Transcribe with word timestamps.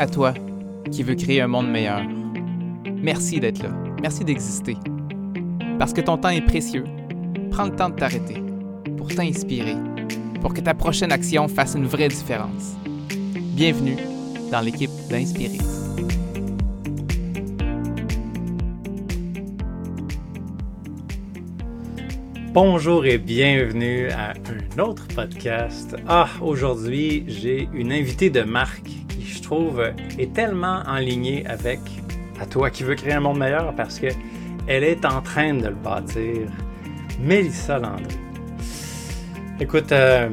À 0.00 0.06
toi, 0.06 0.32
qui 0.92 1.02
veux 1.02 1.16
créer 1.16 1.40
un 1.40 1.48
monde 1.48 1.68
meilleur. 1.68 2.02
Merci 3.02 3.40
d'être 3.40 3.64
là. 3.64 3.70
Merci 4.00 4.24
d'exister. 4.24 4.76
Parce 5.76 5.92
que 5.92 6.00
ton 6.00 6.16
temps 6.16 6.28
est 6.28 6.40
précieux, 6.40 6.84
prends 7.50 7.64
le 7.64 7.74
temps 7.74 7.88
de 7.88 7.96
t'arrêter 7.96 8.40
pour 8.96 9.08
t'inspirer, 9.08 9.74
pour 10.40 10.54
que 10.54 10.60
ta 10.60 10.72
prochaine 10.74 11.10
action 11.10 11.48
fasse 11.48 11.74
une 11.74 11.86
vraie 11.86 12.06
différence. 12.06 12.76
Bienvenue 13.56 13.96
dans 14.52 14.60
l'équipe 14.60 14.90
d'Inspirer. 15.10 15.58
Bonjour 22.52 23.04
et 23.04 23.18
bienvenue 23.18 24.10
à 24.10 24.30
un 24.30 24.78
autre 24.78 25.08
podcast. 25.08 25.96
Ah, 26.06 26.28
aujourd'hui, 26.40 27.24
j'ai 27.26 27.68
une 27.74 27.92
invitée 27.92 28.30
de 28.30 28.42
marque 28.42 28.97
est 30.18 30.32
tellement 30.32 30.82
en 30.86 30.98
ligne 30.98 31.44
avec 31.46 31.80
à 32.40 32.46
toi 32.46 32.70
qui 32.70 32.84
veux 32.84 32.94
créer 32.94 33.14
un 33.14 33.20
monde 33.20 33.38
meilleur 33.38 33.74
parce 33.74 33.98
que 33.98 34.08
elle 34.66 34.84
est 34.84 35.04
en 35.04 35.22
train 35.22 35.54
de 35.54 35.68
le 35.68 35.74
bâtir. 35.74 36.48
Mélissa 37.20 37.78
Landry. 37.78 38.16
Écoute, 39.60 39.90
euh, 39.90 40.28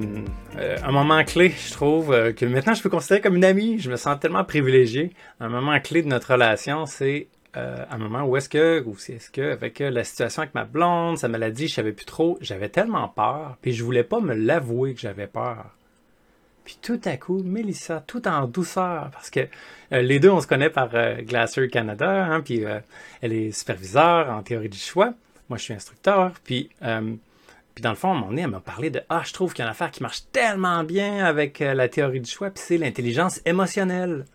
euh, 0.57 0.77
un 0.83 0.91
moment 0.91 1.23
clé, 1.23 1.49
je 1.49 1.71
trouve, 1.71 2.13
euh, 2.13 2.31
que 2.31 2.45
maintenant 2.45 2.73
je 2.73 2.83
peux 2.83 2.89
considérer 2.89 3.21
comme 3.21 3.37
une 3.37 3.45
amie. 3.45 3.79
Je 3.79 3.89
me 3.89 3.95
sens 3.95 4.20
tellement 4.20 4.43
privilégié. 4.43 5.13
Un 5.39 5.49
moment 5.49 5.79
clé 5.79 6.03
de 6.03 6.07
notre 6.07 6.34
relation, 6.34 6.85
c'est 6.85 7.27
un 7.57 7.97
moment 7.97 8.23
où 8.23 8.35
est-ce 8.35 8.49
que, 8.49 8.84
ou 8.85 8.97
c'est 8.97 9.17
ce 9.17 9.31
que, 9.31 9.53
avec 9.53 9.79
la 9.79 10.03
situation 10.03 10.41
avec 10.41 10.53
ma 10.53 10.65
blonde, 10.65 11.17
sa 11.17 11.29
maladie, 11.29 11.70
je 11.70 11.75
savais 11.75 11.93
plus 11.93 12.05
trop, 12.05 12.37
j'avais 12.41 12.67
tellement 12.67 13.07
peur, 13.07 13.55
puis 13.61 13.71
je 13.71 13.81
voulais 13.81 14.03
pas 14.03 14.20
me 14.20 14.34
l'avouer 14.34 14.93
que 14.93 14.99
j'avais 14.99 15.27
peur. 15.27 15.67
Puis 16.65 16.77
tout 16.81 16.99
à 17.05 17.15
coup, 17.15 17.41
Mélissa, 17.43 18.03
tout 18.05 18.27
en 18.27 18.47
douceur, 18.47 19.09
parce 19.11 19.29
que 19.29 19.41
euh, 19.93 20.01
les 20.01 20.19
deux, 20.19 20.31
on 20.31 20.41
se 20.41 20.47
connaît 20.47 20.69
par 20.69 20.89
euh, 20.95 21.21
Glacier 21.21 21.69
Canada, 21.69 22.26
hein, 22.26 22.41
puis 22.41 22.63
elle 23.21 23.34
est 23.34 23.51
superviseure 23.51 24.29
en 24.29 24.43
théorie 24.43 24.70
du 24.70 24.77
choix. 24.77 25.13
Moi, 25.48 25.57
je 25.59 25.63
suis 25.63 25.73
instructeur, 25.73 26.31
puis, 26.43 26.71
puis 27.75 27.81
dans 27.84 27.91
le 27.91 27.95
fond, 27.95 28.09
à 28.09 28.12
un 28.12 28.15
moment 28.15 28.27
donné, 28.29 28.41
elle 28.41 28.49
m'a 28.49 28.59
parlé 28.59 28.90
de 28.90 29.01
Ah, 29.09 29.21
je 29.23 29.31
trouve 29.31 29.53
qu'il 29.53 29.59
y 29.59 29.62
a 29.62 29.67
une 29.67 29.71
affaire 29.71 29.91
qui 29.91 30.01
marche 30.01 30.23
tellement 30.31 30.84
bien 30.84 31.23
avec 31.23 31.59
la 31.59 31.87
théorie 31.87 32.20
du 32.20 32.29
choix, 32.29 32.49
puis 32.49 32.63
c'est 32.65 32.77
l'intelligence 32.77 33.41
émotionnelle. 33.45 34.25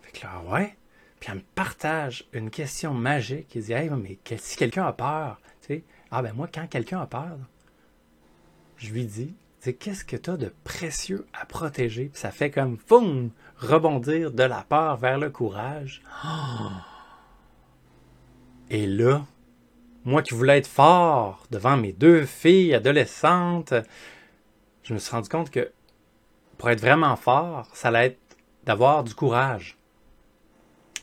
Fait 0.00 0.18
que 0.18 0.24
là, 0.24 0.42
ouais? 0.50 0.74
Puis 1.22 1.30
elle 1.30 1.38
me 1.38 1.44
partage 1.54 2.24
une 2.32 2.50
question 2.50 2.94
magique. 2.94 3.54
Il 3.54 3.62
dit 3.62 3.72
Hey, 3.72 3.88
mais 3.90 4.18
si 4.38 4.56
quelqu'un 4.56 4.86
a 4.86 4.92
peur, 4.92 5.40
tu 5.60 5.68
sais, 5.68 5.84
ah 6.10 6.20
ben 6.20 6.32
moi, 6.32 6.48
quand 6.52 6.66
quelqu'un 6.66 7.00
a 7.00 7.06
peur, 7.06 7.38
je 8.76 8.90
lui 8.90 9.04
dis 9.04 9.32
Qu'est-ce 9.70 10.04
que 10.04 10.16
tu 10.16 10.30
as 10.30 10.36
de 10.36 10.52
précieux 10.64 11.24
à 11.32 11.46
protéger? 11.46 12.06
Puis 12.06 12.20
ça 12.20 12.32
fait 12.32 12.50
comme 12.50 12.78
boum, 12.88 13.30
rebondir 13.56 14.32
de 14.32 14.42
la 14.42 14.62
peur 14.62 14.96
vers 14.96 15.18
le 15.18 15.30
courage. 15.30 16.02
Et 18.70 18.88
là, 18.88 19.24
moi 20.04 20.22
qui 20.22 20.34
voulais 20.34 20.58
être 20.58 20.66
fort 20.66 21.46
devant 21.52 21.76
mes 21.76 21.92
deux 21.92 22.26
filles 22.26 22.74
adolescentes, 22.74 23.72
je 24.82 24.94
me 24.94 24.98
suis 24.98 25.12
rendu 25.12 25.28
compte 25.28 25.50
que 25.50 25.70
pour 26.58 26.70
être 26.70 26.80
vraiment 26.80 27.14
fort, 27.14 27.68
ça 27.72 27.88
allait 27.88 28.06
être 28.06 28.18
d'avoir 28.64 29.04
du 29.04 29.14
courage. 29.14 29.78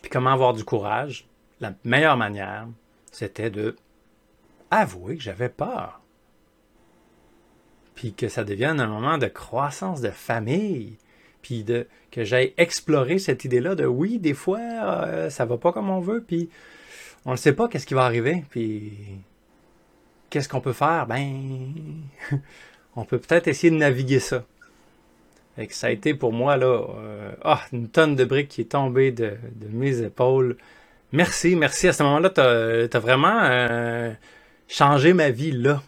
Puis 0.01 0.09
comment 0.09 0.31
avoir 0.31 0.53
du 0.53 0.65
courage? 0.65 1.27
La 1.61 1.73
meilleure 1.85 2.17
manière, 2.17 2.67
c'était 3.11 3.49
de 3.49 3.77
avouer 4.69 5.15
que 5.15 5.23
j'avais 5.23 5.49
peur. 5.49 5.98
Puis 7.99 8.13
que 8.13 8.29
ça 8.29 8.45
devienne 8.45 8.79
un 8.79 8.87
moment 8.87 9.17
de 9.17 9.27
croissance 9.27 9.99
de 9.99 10.09
famille. 10.09 10.95
Puis 11.41 11.65
de, 11.65 11.85
que 12.11 12.23
j'aille 12.23 12.53
explorer 12.55 13.19
cette 13.19 13.43
idée-là 13.43 13.75
de 13.75 13.85
oui, 13.85 14.19
des 14.19 14.33
fois, 14.33 14.61
euh, 14.61 15.29
ça 15.29 15.43
va 15.43 15.57
pas 15.57 15.73
comme 15.73 15.89
on 15.89 15.99
veut. 15.99 16.23
Puis 16.25 16.49
on 17.25 17.31
ne 17.31 17.35
sait 17.35 17.51
pas 17.51 17.67
qu'est-ce 17.67 17.85
qui 17.85 17.95
va 17.95 18.05
arriver. 18.05 18.45
Puis 18.51 18.93
qu'est-ce 20.29 20.47
qu'on 20.47 20.61
peut 20.61 20.71
faire? 20.71 21.07
Ben, 21.07 21.73
on 22.95 23.03
peut 23.03 23.19
peut-être 23.19 23.49
essayer 23.49 23.69
de 23.69 23.75
naviguer 23.75 24.19
ça 24.19 24.45
ça 25.69 25.87
a 25.87 25.89
été 25.89 26.13
pour 26.13 26.31
moi 26.31 26.57
là, 26.57 26.85
euh, 26.97 27.31
ah, 27.43 27.61
une 27.73 27.89
tonne 27.89 28.15
de 28.15 28.23
briques 28.23 28.49
qui 28.49 28.61
est 28.61 28.71
tombée 28.71 29.11
de, 29.11 29.33
mes 29.71 30.01
épaules. 30.01 30.55
Merci, 31.11 31.55
merci. 31.55 31.87
À 31.87 31.93
ce 31.93 32.03
moment-là, 32.03 32.29
tu 32.29 32.41
as, 32.41 32.99
vraiment 32.99 33.41
euh, 33.43 34.13
changé 34.67 35.13
ma 35.13 35.31
vie 35.31 35.51
là. 35.51 35.81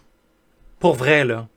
Pour 0.79 0.95
vrai, 0.95 1.23
là. 1.23 1.47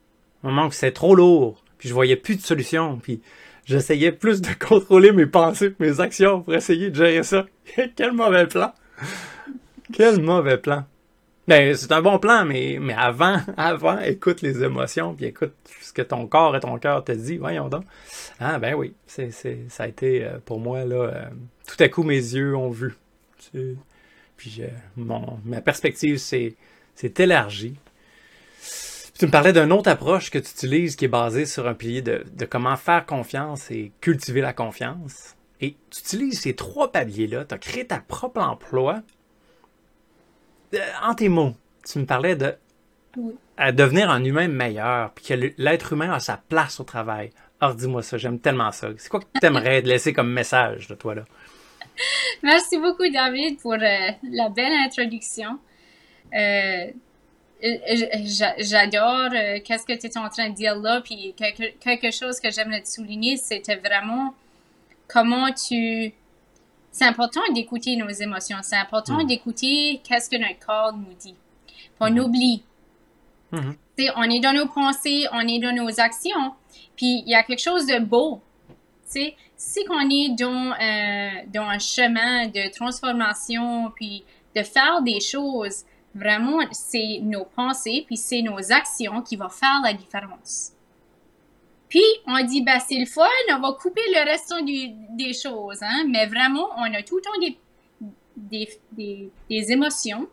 Un 0.45 0.49
moment 0.49 0.67
où 0.67 0.73
c'est 0.73 0.93
trop 0.93 1.15
lourd. 1.15 1.65
Puis 1.79 1.89
je 1.89 1.95
voyais 1.95 2.17
plus 2.17 2.37
de 2.37 2.43
solution. 2.43 2.99
Puis 3.03 3.23
j'essayais 3.65 4.13
plus 4.13 4.41
de 4.41 4.49
contrôler 4.69 5.11
mes 5.11 5.27
pensées 5.27 5.75
mes 5.81 6.01
actions 6.01 6.43
pour 6.43 6.55
essayer 6.55 6.91
de 6.91 6.95
gérer 6.95 7.23
ça. 7.23 7.47
Quel 7.97 8.13
mauvais 8.13 8.47
plan. 8.47 8.73
Quel 9.93 10.21
mauvais 10.21 10.59
plan. 10.59 10.85
Ben, 11.47 11.77
c'est 11.77 11.93
un 11.93 12.01
bon 12.01 12.19
plan, 12.19 12.47
mais, 12.47 12.79
avant, 12.97 13.39
avant, 13.57 13.99
écoute 13.99 14.41
les 14.41 14.63
émotions, 14.63 15.15
puis 15.15 15.27
écoute 15.27 15.53
ce 15.81 15.93
que 15.93 16.01
ton 16.01 16.27
corps 16.27 16.57
et 16.57 16.61
ton 16.61 16.79
cœur 16.79 17.05
te 17.05 17.13
dit. 17.13 17.37
Voyons 17.37 17.69
donc. 17.69 17.85
Ah, 18.41 18.59
ben 18.59 18.75
oui, 18.75 18.95
c'est, 19.07 19.31
ça 19.31 19.83
a 19.83 19.87
été 19.87 20.25
euh, 20.25 20.39
pour 20.45 20.59
moi, 20.59 20.85
là, 20.85 20.97
euh, 20.97 21.25
tout 21.67 21.83
à 21.83 21.89
coup, 21.89 22.03
mes 22.03 22.17
yeux 22.17 22.57
ont 22.57 22.71
vu. 22.71 22.95
Puis 24.37 24.63
ma 24.97 25.61
perspective 25.61 26.17
s'est 26.17 26.57
élargie. 27.19 27.77
Tu 29.19 29.27
me 29.27 29.31
parlais 29.31 29.53
d'une 29.53 29.73
autre 29.73 29.91
approche 29.91 30.31
que 30.31 30.39
tu 30.39 30.51
utilises 30.51 30.97
qui 30.97 31.05
est 31.05 31.09
basée 31.09 31.47
sur 31.47 31.69
un 31.69 31.75
pilier 31.75 32.03
de, 32.03 32.25
de 32.33 32.45
comment 32.45 32.77
faire 32.77 33.07
confiance 33.07 33.71
et 33.71 33.93
cultiver 34.01 34.41
la 34.41 34.53
confiance. 34.53 35.37
Et 35.61 35.77
tu 35.91 36.01
utilises 36.01 36.41
ces 36.41 36.55
trois 36.55 36.91
paliers-là, 36.91 37.45
tu 37.45 37.55
as 37.55 37.59
créé 37.59 37.87
ta 37.87 38.01
propre 38.01 38.41
emploi 38.41 39.03
euh, 40.75 40.79
en 41.03 41.15
tes 41.15 41.29
mots, 41.29 41.55
tu 41.87 41.99
me 41.99 42.07
parlais 42.07 42.37
de 42.37 42.55
devenir 43.73 44.11
un 44.11 44.25
humain 44.25 44.49
meilleur, 44.49 45.13
puis 45.13 45.25
que 45.27 45.53
l'être 45.57 45.93
humain 45.93 46.13
a 46.13 46.19
sa 46.19 46.37
place 46.37 46.81
au 46.81 46.85
travail. 46.85 47.31
Alors 47.61 47.77
dis-moi 47.77 48.03
ça, 48.03 48.19
j'aime 48.19 48.41
tellement 48.41 48.73
ça. 48.73 48.89
C'est 48.97 49.09
quoi 49.09 49.21
que 49.21 49.27
tu 49.41 49.47
aimerais 49.47 49.81
laisser 49.83 50.13
comme 50.13 50.33
message 50.33 50.89
de 50.89 50.95
toi 50.95 51.15
là? 51.15 51.25
Merci 52.43 52.79
beaucoup 52.79 53.09
David 53.09 53.61
pour 53.61 53.75
euh, 53.75 53.79
la 53.79 54.49
belle 54.49 54.73
introduction. 54.85 55.59
Euh, 56.35 56.91
j'adore 58.59 59.31
qu'est-ce 59.65 59.87
que 59.87 59.99
tu 59.99 60.07
es 60.07 60.19
en 60.19 60.29
train 60.29 60.51
de 60.51 60.55
dire 60.55 60.77
là, 60.77 61.01
puis 61.01 61.35
quelque, 61.37 61.77
quelque 61.79 62.11
chose 62.11 62.39
que 62.41 62.51
j'aimerais 62.51 62.83
te 62.83 62.89
souligner, 62.89 63.37
c'était 63.37 63.77
vraiment 63.77 64.35
comment 65.09 65.51
tu 65.53 66.13
c'est 66.95 67.07
important 67.07 67.41
d'écouter 67.53 67.97
nos 67.97 68.09
émotions. 68.09 68.59
C'est 68.63 68.77
important 68.77 69.25
mm. 69.25 69.27
d'écouter 69.27 70.01
qu'est-ce 70.05 70.31
que 70.31 70.37
notre 70.37 70.65
corps 70.65 70.93
nous 70.93 71.13
dit. 71.19 71.35
On 71.99 72.09
mm-hmm. 72.09 72.21
oublie. 72.21 72.63
Mm-hmm. 73.53 74.13
On 74.15 74.23
est 74.23 74.39
dans 74.39 74.53
nos 74.53 74.67
pensées, 74.67 75.27
on 75.33 75.41
est 75.41 75.59
dans 75.59 75.75
nos 75.75 76.01
actions. 76.01 76.53
Puis 76.97 77.25
il 77.27 77.29
y 77.29 77.35
a 77.35 77.43
quelque 77.43 77.63
chose 77.63 77.87
de 77.87 77.99
beau. 77.99 78.41
C'est 79.07 79.35
si 79.57 79.85
qu'on 79.87 80.09
est 80.09 80.37
dans, 80.39 80.73
euh, 80.73 81.43
dans 81.53 81.69
un 81.69 81.81
chemin 81.81 82.47
de 82.47 82.73
transformation, 82.73 83.91
puis 83.97 84.23
de 84.55 84.63
faire 84.63 85.03
des 85.03 85.19
choses, 85.19 85.85
vraiment, 86.15 86.61
c'est 86.73 87.21
nos 87.23 87.45
pensées, 87.45 88.05
puis 88.07 88.17
c'est 88.17 88.43
nos 88.43 88.73
actions 88.73 89.23
qui 89.23 89.37
vont 89.37 89.49
faire 89.49 89.81
la 89.83 89.93
différence. 89.93 90.73
Puis, 91.89 92.03
on 92.27 92.43
dit, 92.45 92.63
ben, 92.63 92.79
c'est 92.81 92.99
le 92.99 93.07
fun, 93.07 93.25
on 93.53 93.61
va 93.61 93.73
couper 93.73 94.01
le 94.09 94.25
restant 94.25 94.63
des 94.63 95.33
choses, 95.33 95.83
hein? 95.83 96.07
mais 96.09 96.27
vraiment, 96.27 96.69
on 96.77 96.93
a 96.93 97.03
tout 97.03 97.17
le 97.17 97.23
temps 97.23 97.57
des, 98.37 99.29
des, 99.49 99.73
émotions, 99.73 100.29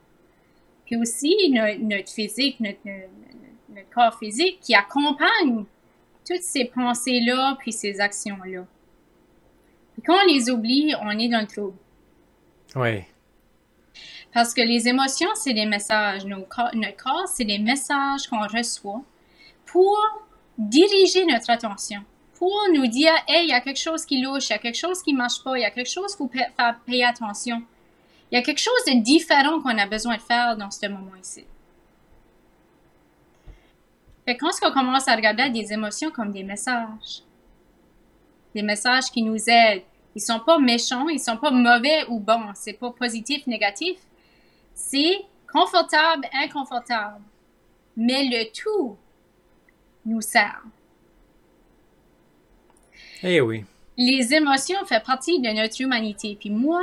puis 0.85 0.95
aussi 0.97 1.35
notre, 1.51 2.11
physique, 2.11 2.59
notre, 2.59 2.79
corps 3.93 4.17
physique 4.17 4.59
qui 4.61 4.73
accompagne 4.75 5.65
toutes 6.27 6.41
ces 6.41 6.65
pensées-là, 6.65 7.57
puis 7.59 7.71
ces 7.71 7.99
actions-là. 7.99 8.65
Puis 9.93 10.01
quand 10.03 10.15
on 10.23 10.27
les 10.27 10.49
oublie, 10.49 10.93
on 11.01 11.11
est 11.11 11.29
dans 11.29 11.41
le 11.41 11.47
trouble. 11.47 11.77
Oui. 12.75 13.03
Parce 14.33 14.53
que 14.53 14.61
les 14.61 14.87
émotions, 14.87 15.29
c'est 15.35 15.53
des 15.53 15.65
messages. 15.65 16.25
notre 16.25 16.47
corps, 16.97 17.27
c'est 17.27 17.45
des 17.45 17.59
messages 17.59 18.27
qu'on 18.27 18.47
reçoit 18.47 19.01
pour 19.65 19.97
diriger 20.57 21.25
notre 21.25 21.49
attention 21.49 22.03
pour 22.41 22.59
nous 22.73 22.87
dire, 22.87 23.13
hey, 23.27 23.45
il 23.45 23.49
y 23.49 23.53
a 23.53 23.61
quelque 23.61 23.79
chose 23.79 24.03
qui 24.03 24.19
louche, 24.19 24.49
il 24.49 24.53
y 24.53 24.55
a 24.55 24.57
quelque 24.57 24.79
chose 24.79 25.03
qui 25.03 25.13
marche 25.13 25.43
pas, 25.43 25.59
il 25.59 25.61
y 25.61 25.63
a 25.63 25.69
quelque 25.69 25.91
chose 25.91 26.15
qu'il 26.15 26.25
faut 26.25 26.31
faire 26.33 26.79
payer 26.87 27.05
attention. 27.05 27.61
Il 28.31 28.35
y 28.35 28.37
a 28.39 28.41
quelque 28.41 28.57
chose 28.57 28.83
de 28.87 28.99
différent 28.99 29.61
qu'on 29.61 29.77
a 29.77 29.85
besoin 29.85 30.15
de 30.15 30.21
faire 30.21 30.57
dans 30.57 30.71
ce 30.71 30.87
moment 30.87 31.15
ici. 31.21 31.45
Fait 34.25 34.35
quand 34.37 34.49
on 34.63 34.71
commence 34.71 35.07
à 35.07 35.15
regarder 35.15 35.51
des 35.51 35.71
émotions 35.71 36.09
comme 36.09 36.31
des 36.31 36.41
messages, 36.41 37.21
des 38.55 38.63
messages 38.63 39.11
qui 39.11 39.21
nous 39.21 39.37
aident, 39.47 39.83
ils 40.15 40.21
sont 40.21 40.39
pas 40.39 40.57
méchants, 40.57 41.09
ils 41.09 41.19
sont 41.19 41.37
pas 41.37 41.51
mauvais 41.51 42.07
ou 42.09 42.19
bons, 42.19 42.53
c'est 42.55 42.73
pas 42.73 42.89
positif, 42.89 43.45
négatif, 43.45 43.99
c'est 44.81 45.25
confortable, 45.51 46.27
inconfortable. 46.33 47.21
Mais 47.95 48.25
le 48.25 48.51
tout 48.51 48.97
nous 50.05 50.21
sert. 50.21 50.61
Eh 53.23 53.39
oui. 53.39 53.63
les 53.97 54.33
émotions 54.33 54.83
font 54.85 54.99
partie 55.05 55.39
de 55.39 55.49
notre 55.49 55.79
humanité. 55.81 56.35
Puis 56.39 56.49
moi, 56.49 56.81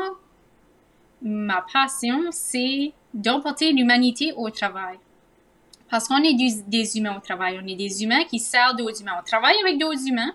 ma 1.22 1.64
passion, 1.72 2.26
c'est 2.30 2.92
d'emporter 3.12 3.72
l'humanité 3.72 4.32
au 4.36 4.48
travail. 4.50 4.98
Parce 5.90 6.06
qu'on 6.06 6.22
est 6.22 6.34
des, 6.34 6.98
humains 6.98 7.16
au 7.16 7.20
travail. 7.20 7.58
On 7.62 7.66
est 7.66 7.74
des 7.74 8.04
humains 8.04 8.24
qui 8.24 8.38
servent 8.38 8.76
d'autres 8.76 9.00
humains. 9.00 9.16
On 9.18 9.24
travaille 9.24 9.56
avec 9.64 9.78
d'autres 9.78 10.06
humains. 10.06 10.34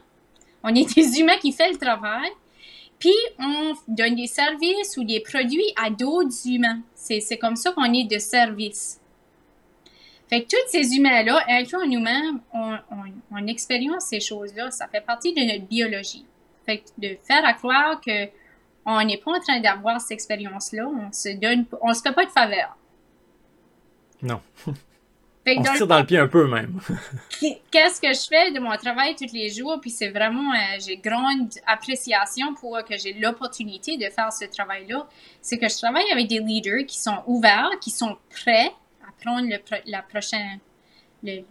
On 0.64 0.74
est 0.74 0.94
des 0.96 1.20
humains 1.20 1.38
qui 1.38 1.52
font 1.52 1.70
le 1.72 1.78
travail. 1.78 2.30
Puis 3.04 3.12
on 3.38 3.74
donne 3.90 4.16
des 4.16 4.28
services 4.28 4.96
ou 4.96 5.04
des 5.04 5.20
produits 5.20 5.74
à 5.76 5.90
d'autres 5.90 6.48
humains. 6.48 6.80
C'est 6.96 7.38
comme 7.38 7.58
ça 7.58 7.74
qu'on 7.74 7.92
est 7.92 8.06
de 8.06 8.18
service. 8.18 9.02
Fait 10.30 10.44
que 10.44 10.48
tous 10.48 10.70
ces 10.70 10.96
humains-là, 10.96 11.44
incluant 11.50 11.86
nous-mêmes, 11.86 12.40
on, 12.54 12.78
on, 13.30 13.48
expérience 13.48 14.06
ces 14.06 14.22
choses-là. 14.22 14.72
Ça 14.72 14.88
fait 14.88 15.02
partie 15.02 15.34
de 15.34 15.42
notre 15.42 15.66
biologie. 15.68 16.26
Fait 16.66 16.78
que 16.78 16.84
de 16.98 17.18
faire 17.28 17.46
à 17.46 17.52
croire 17.52 18.00
que 18.00 18.30
on 18.86 19.04
n'est 19.04 19.18
pas 19.18 19.32
en 19.32 19.40
train 19.42 19.60
d'avoir 19.60 20.00
cette 20.00 20.12
expérience-là, 20.12 20.88
on 20.88 21.12
se 21.12 21.36
donne, 21.38 21.66
on 21.82 21.94
se 21.94 22.02
fait 22.02 22.14
pas 22.14 22.24
de 22.24 22.32
faveur. 22.32 22.78
Non. 24.22 24.40
on 25.46 25.64
se 25.64 25.78
tire 25.78 25.88
dans 25.88 26.00
le 26.00 26.06
pied 26.06 26.18
un 26.18 26.28
peu 26.28 26.48
même. 26.48 26.80
Qu'est-ce 27.72 28.00
que 28.00 28.14
je 28.14 28.28
fais 28.28 28.52
de 28.52 28.60
mon 28.60 28.76
travail 28.78 29.16
tous 29.16 29.34
les 29.34 29.50
jours? 29.50 29.78
Puis 29.82 29.90
c'est 29.90 30.10
vraiment, 30.10 30.54
euh, 30.54 30.80
j'ai 30.80 30.98
grande 30.98 31.50
appréciation 31.68 32.54
pour 32.54 32.84
que 32.84 32.98
j'ai 32.98 33.14
l'opportunité 33.14 33.98
de 33.98 34.10
faire 34.10 34.32
ce 34.32 34.46
travail-là. 34.46 35.08
C'est 35.42 35.58
que 35.58 35.68
je 35.68 35.78
travaille 35.78 36.10
avec 36.12 36.28
des 36.28 36.40
leaders 36.40 36.86
qui 36.88 36.98
sont 36.98 37.24
ouverts, 37.28 37.72
qui 37.82 37.92
sont 37.92 38.18
prêts 38.30 38.72
à 39.02 39.12
prendre 39.22 39.48
le, 39.50 39.58
la 39.86 40.02
prochaine, 40.02 40.60
le, 41.24 41.42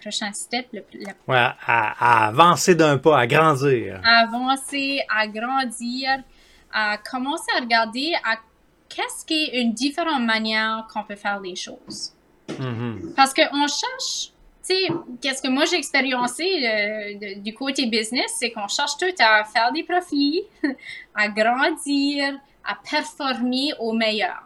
prochain 0.00 0.32
step. 0.32 0.66
Le, 0.72 0.82
Ouais, 1.28 1.36
à, 1.66 2.26
avancer 2.28 2.74
d'un 2.74 2.96
pas, 2.96 3.18
à 3.20 3.26
grandir. 3.26 4.00
À 4.04 4.22
avancer, 4.22 5.00
à 5.14 5.26
grandir, 5.28 6.22
à 6.72 6.98
commencer 6.98 7.50
à 7.56 7.60
regarder 7.60 8.14
à 8.24 8.36
qu'est-ce 8.88 9.24
qui 9.26 9.34
est 9.34 9.60
une 9.60 9.74
différente 9.74 10.24
manière 10.24 10.86
qu'on 10.92 11.04
peut 11.04 11.16
faire 11.16 11.40
les 11.40 11.56
choses. 11.56 12.15
Mm-hmm. 12.58 13.14
Parce 13.14 13.32
qu'on 13.34 13.66
cherche, 13.66 14.32
tu 14.66 14.74
sais, 14.74 14.88
qu'est-ce 15.20 15.42
que 15.42 15.48
moi 15.48 15.64
j'ai 15.64 15.76
expériencé 15.76 16.44
du 17.36 17.54
côté 17.54 17.86
business, 17.86 18.36
c'est 18.38 18.50
qu'on 18.50 18.68
cherche 18.68 18.96
tout 18.98 19.14
à 19.18 19.44
faire 19.44 19.72
des 19.72 19.82
profits, 19.82 20.42
à 21.14 21.28
grandir, 21.28 22.38
à 22.64 22.76
performer 22.88 23.70
au 23.78 23.92
meilleur. 23.92 24.42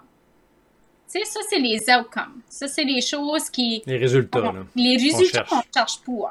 Tu 1.13 1.19
sais, 1.19 1.25
ça, 1.25 1.41
c'est 1.49 1.59
les 1.59 1.81
outcomes. 1.91 2.41
Ça, 2.49 2.69
c'est 2.69 2.85
les 2.85 3.01
choses 3.01 3.51
qui... 3.51 3.83
Les 3.85 3.97
résultats, 3.97 4.41
là, 4.41 4.53
Les 4.77 4.97
résultats 4.97 5.43
qu'on 5.43 5.61
cherche. 5.75 5.99
pour. 6.05 6.31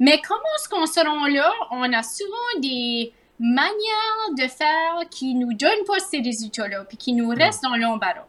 Mais 0.00 0.20
comment 0.26 0.40
est-ce 0.58 0.68
qu'on 0.68 0.86
se 0.86 0.98
rend 1.06 1.28
là? 1.28 1.52
On 1.70 1.92
a 1.92 2.02
souvent 2.02 2.60
des 2.60 3.12
manières 3.38 4.34
de 4.36 4.48
faire 4.48 5.08
qui 5.08 5.34
nous 5.34 5.52
donnent 5.54 5.84
pas 5.86 6.00
ces 6.00 6.18
résultats-là, 6.18 6.84
puis 6.88 6.96
qui 6.96 7.12
nous 7.12 7.28
restent 7.28 7.62
dans 7.62 7.76
l'embarras. 7.76 8.26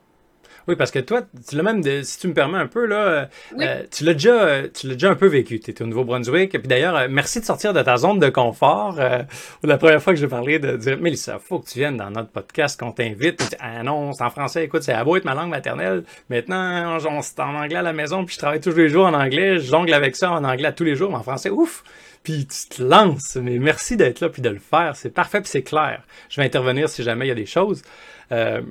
Oui, 0.68 0.76
parce 0.76 0.92
que 0.92 1.00
toi, 1.00 1.22
tu 1.48 1.56
l'as 1.56 1.64
même, 1.64 1.84
si 2.04 2.20
tu 2.20 2.28
me 2.28 2.34
permets 2.34 2.58
un 2.58 2.68
peu, 2.68 2.86
là, 2.86 3.28
euh, 3.60 3.84
tu 3.92 4.06
l'as 4.06 4.14
déjà, 4.14 4.68
tu 4.70 4.88
l'as 4.88 4.94
déjà 4.94 5.10
un 5.10 5.16
peu 5.16 5.28
vécu. 5.28 5.60
Tu 5.60 5.72
étais 5.72 5.84
au 5.84 5.88
Nouveau-Brunswick. 5.88 6.52
Puis 6.52 6.68
d'ailleurs, 6.68 6.96
euh, 6.96 7.08
merci 7.10 7.40
de 7.40 7.46
sortir 7.46 7.74
de 7.74 7.82
ta 7.82 7.98
zone 7.98 8.20
de 8.20 8.30
confort. 8.30 8.96
Euh, 9.00 9.24
la 9.64 9.78
première 9.78 10.02
fois 10.02 10.14
que 10.14 10.20
j'ai 10.20 10.28
parlé 10.28 10.60
de 10.60 10.78
dire, 10.78 10.98
Mélissa, 11.00 11.40
faut 11.40 11.60
que 11.60 11.70
tu 11.70 11.80
viennes 11.80 11.98
dans 11.98 12.10
notre 12.10 12.30
podcast, 12.30 12.80
qu'on 12.80 12.92
t'invite. 12.92 13.56
Ah 13.60 13.84
non, 13.84 14.14
c'est 14.14 14.24
en 14.24 14.30
français. 14.30 14.64
Écoute, 14.64 14.84
c'est 14.84 14.94
à 14.94 15.04
beau 15.04 15.18
être 15.18 15.26
ma 15.26 15.34
langue 15.34 15.50
maternelle. 15.50 16.04
Maintenant, 16.30 16.98
on, 17.06 17.22
c'est 17.22 17.40
en 17.40 17.56
anglais 17.56 17.78
à 17.78 17.82
la 17.82 17.94
maison, 17.94 18.24
puis 18.24 18.36
je 18.36 18.40
travaille 18.40 18.62
tous 18.62 18.76
les 18.76 18.90
jours 18.90 19.06
en 19.06 19.14
anglais. 19.14 19.60
Je 19.60 19.66
jongle 19.66 19.94
avec 19.94 20.16
ça 20.16 20.32
en 20.32 20.44
anglais 20.44 20.72
tous 20.74 20.84
les 20.86 20.96
jours, 20.96 21.10
mais 21.10 21.18
en 21.18 21.24
français, 21.24 21.50
ouf! 21.50 21.84
puis 22.24 22.48
tu 22.48 22.78
te 22.78 22.82
lances. 22.82 23.36
Mais 23.36 23.60
merci 23.60 23.98
d'être 23.98 24.22
là 24.22 24.30
puis 24.30 24.42
de 24.42 24.50
le 24.50 24.60
faire. 24.60 24.96
C'est 24.96 25.10
parfait 25.10 25.42
puis 25.42 25.50
c'est 25.50 25.62
clair. 25.62 26.02
Je 26.30 26.40
vais 26.40 26.48
intervenir 26.48 26.90
si 26.90 27.04
jamais 27.04 27.26
il 27.26 27.30
y 27.30 27.32
a 27.32 27.36
des 27.36 27.46
choses. 27.46 27.84
Euh, 28.32 28.62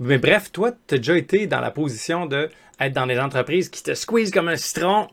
mais 0.00 0.18
bref, 0.18 0.52
toi, 0.52 0.72
tu 0.86 0.94
as 0.94 0.98
déjà 0.98 1.16
été 1.16 1.46
dans 1.46 1.60
la 1.60 1.70
position 1.70 2.26
de 2.26 2.50
être 2.80 2.92
dans 2.92 3.06
des 3.06 3.18
entreprises 3.18 3.68
qui 3.68 3.82
te 3.82 3.94
squeezent 3.94 4.30
comme 4.30 4.48
un 4.48 4.56
citron. 4.56 5.08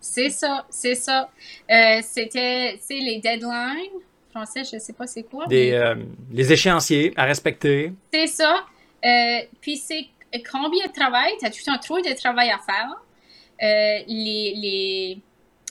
C'est 0.00 0.30
ça, 0.30 0.66
c'est 0.70 0.94
ça. 0.94 1.30
Euh, 1.70 2.00
c'était, 2.02 2.78
tu 2.86 2.94
les 2.94 3.20
deadlines. 3.20 4.00
Français, 4.30 4.62
je 4.64 4.78
sais 4.78 4.92
pas 4.92 5.06
c'est 5.06 5.24
quoi. 5.24 5.46
Des, 5.46 5.72
euh, 5.72 5.96
les 6.30 6.52
échéanciers 6.52 7.12
à 7.16 7.24
respecter. 7.24 7.92
C'est 8.12 8.26
ça. 8.26 8.64
Euh, 9.04 9.38
puis 9.60 9.76
c'est 9.76 10.06
combien 10.50 10.86
de 10.86 10.92
travail, 10.92 11.32
tu 11.40 11.46
as 11.46 11.50
tout 11.50 11.58
un 11.68 11.78
trop 11.78 12.00
de 12.00 12.14
travail 12.14 12.50
à 12.50 12.58
faire? 12.58 13.02
les, 13.60 14.54
les, 14.54 15.18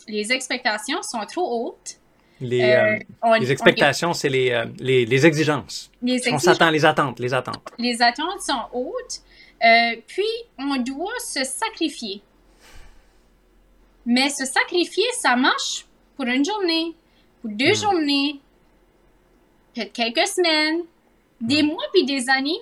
les 0.10 0.32
expectations 0.34 1.02
sont 1.04 1.26
trop 1.26 1.68
hautes. 1.68 2.00
Les, 2.40 2.62
euh, 2.62 3.00
euh, 3.26 3.38
les 3.40 3.52
expectations, 3.52 4.14
c'est 4.14 4.30
les, 4.30 4.52
euh, 4.52 4.66
les, 4.80 5.06
les, 5.06 5.26
exigences. 5.26 5.92
On 6.32 6.38
s'attend, 6.38 6.70
les 6.70 6.86
attentes, 6.86 7.20
les 7.20 7.34
attentes. 7.34 7.74
Les 7.80 8.02
attentes 8.02 8.42
sont 8.42 8.62
hautes. 8.74 9.22
puis, 10.08 10.24
on 10.60 10.78
doit 10.78 11.20
se 11.20 11.44
sacrifier. 11.44 12.22
Mais 14.06 14.30
se 14.30 14.46
sacrifier, 14.46 15.04
ça 15.20 15.36
marche 15.36 15.86
pour 16.16 16.26
une 16.26 16.46
journée, 16.46 16.94
pour 17.42 17.52
deux 17.52 17.72
hmm. 17.72 17.76
journées, 17.76 18.40
peut-être 19.74 19.94
quelques 19.94 20.28
semaines, 20.28 20.84
des 21.42 21.64
hmm. 21.64 21.68
mois 21.68 21.84
puis 21.92 22.06
des 22.06 22.30
années. 22.30 22.60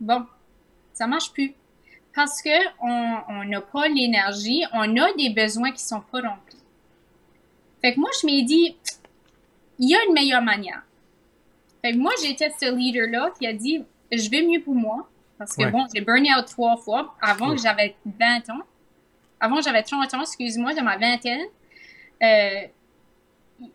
Bon, 0.00 0.24
ça 0.92 1.06
marche 1.06 1.30
plus. 1.32 1.54
Parce 2.14 2.42
qu'on 2.42 3.44
n'a 3.44 3.60
pas 3.60 3.88
l'énergie, 3.88 4.62
on 4.72 4.96
a 4.96 5.12
des 5.14 5.30
besoins 5.30 5.72
qui 5.72 5.82
sont 5.82 6.00
pas 6.00 6.20
remplis. 6.20 6.43
Fait 7.84 7.92
que 7.92 8.00
moi, 8.00 8.08
je 8.18 8.26
m'ai 8.26 8.40
dit, 8.40 8.74
il 9.78 9.90
y 9.90 9.94
a 9.94 9.98
une 10.08 10.14
meilleure 10.14 10.40
manière. 10.40 10.82
Fait 11.82 11.92
que 11.92 11.98
moi, 11.98 12.12
j'étais 12.22 12.48
ce 12.58 12.74
leader-là 12.74 13.30
qui 13.38 13.46
a 13.46 13.52
dit, 13.52 13.84
je 14.10 14.30
vais 14.30 14.40
mieux 14.40 14.62
pour 14.62 14.74
moi. 14.74 15.06
Parce 15.36 15.54
que 15.54 15.70
bon, 15.70 15.84
j'ai 15.94 16.00
burné 16.00 16.30
out 16.34 16.46
trois 16.46 16.78
fois 16.78 17.14
avant 17.20 17.54
que 17.54 17.60
j'avais 17.60 17.94
20 18.06 18.48
ans. 18.48 18.62
Avant 19.38 19.60
j'avais 19.60 19.82
30 19.82 20.14
ans, 20.14 20.22
excuse-moi, 20.22 20.72
de 20.72 20.80
ma 20.80 20.96
vingtaine. 20.96 21.44
Euh, 22.22 22.62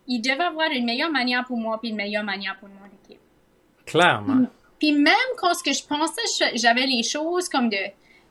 il 0.07 0.21
devait 0.21 0.41
avoir 0.41 0.71
une 0.71 0.85
meilleure 0.85 1.11
manière 1.11 1.45
pour 1.45 1.57
moi 1.57 1.79
puis 1.79 1.89
une 1.89 1.95
meilleure 1.95 2.23
manière 2.23 2.57
pour 2.57 2.67
mon 2.67 2.87
équipe. 3.03 3.21
Clairement. 3.85 4.47
Puis 4.79 4.91
même 4.91 5.13
quand 5.37 5.53
ce 5.53 5.61
que 5.61 5.71
je 5.71 5.83
pensais, 5.85 6.55
j'avais 6.55 6.87
les 6.87 7.03
choses 7.03 7.47
comme 7.47 7.69
de 7.69 7.77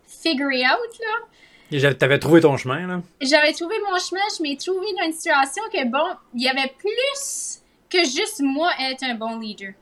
figure 0.09 0.49
out, 0.49 0.99
là, 0.99 1.29
T'avais 1.71 2.19
trouvé 2.19 2.41
ton 2.41 2.57
chemin, 2.57 2.87
là? 2.87 3.03
J'avais 3.21 3.53
trouvé 3.53 3.75
mon 3.91 3.99
chemin. 3.99 4.23
Je 4.37 4.43
m'ai 4.43 4.57
trouvé 4.57 4.87
dans 4.99 5.07
une 5.07 5.13
situation 5.13 5.63
que, 5.73 5.85
bon, 5.87 6.17
il 6.35 6.43
y 6.43 6.49
avait 6.49 6.73
plus 6.79 7.61
que 7.91 8.05
juste 8.05 8.41
moi 8.41 8.71
être 8.81 9.03
un 9.05 9.15
bon 9.15 9.39
leader. 9.39 9.73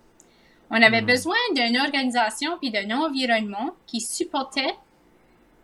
On 0.71 0.83
avait 0.83 1.03
hmm. 1.03 1.07
besoin 1.07 1.37
d'une 1.55 1.79
organisation 1.79 2.59
puis 2.59 2.71
d'un 2.71 2.91
environnement 2.91 3.75
qui 3.87 4.01
supportait 4.01 4.75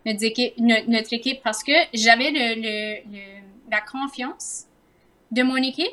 notre 0.07 0.25
équipe, 0.25 0.55
notre, 0.59 1.13
équipe 1.13 1.41
parce 1.43 1.63
que 1.63 1.73
j'avais 1.93 2.31
le, 2.33 3.31
la 3.71 3.81
confiance 3.81 4.67
de 5.31 5.43
mon 5.43 5.57
équipe, 5.57 5.87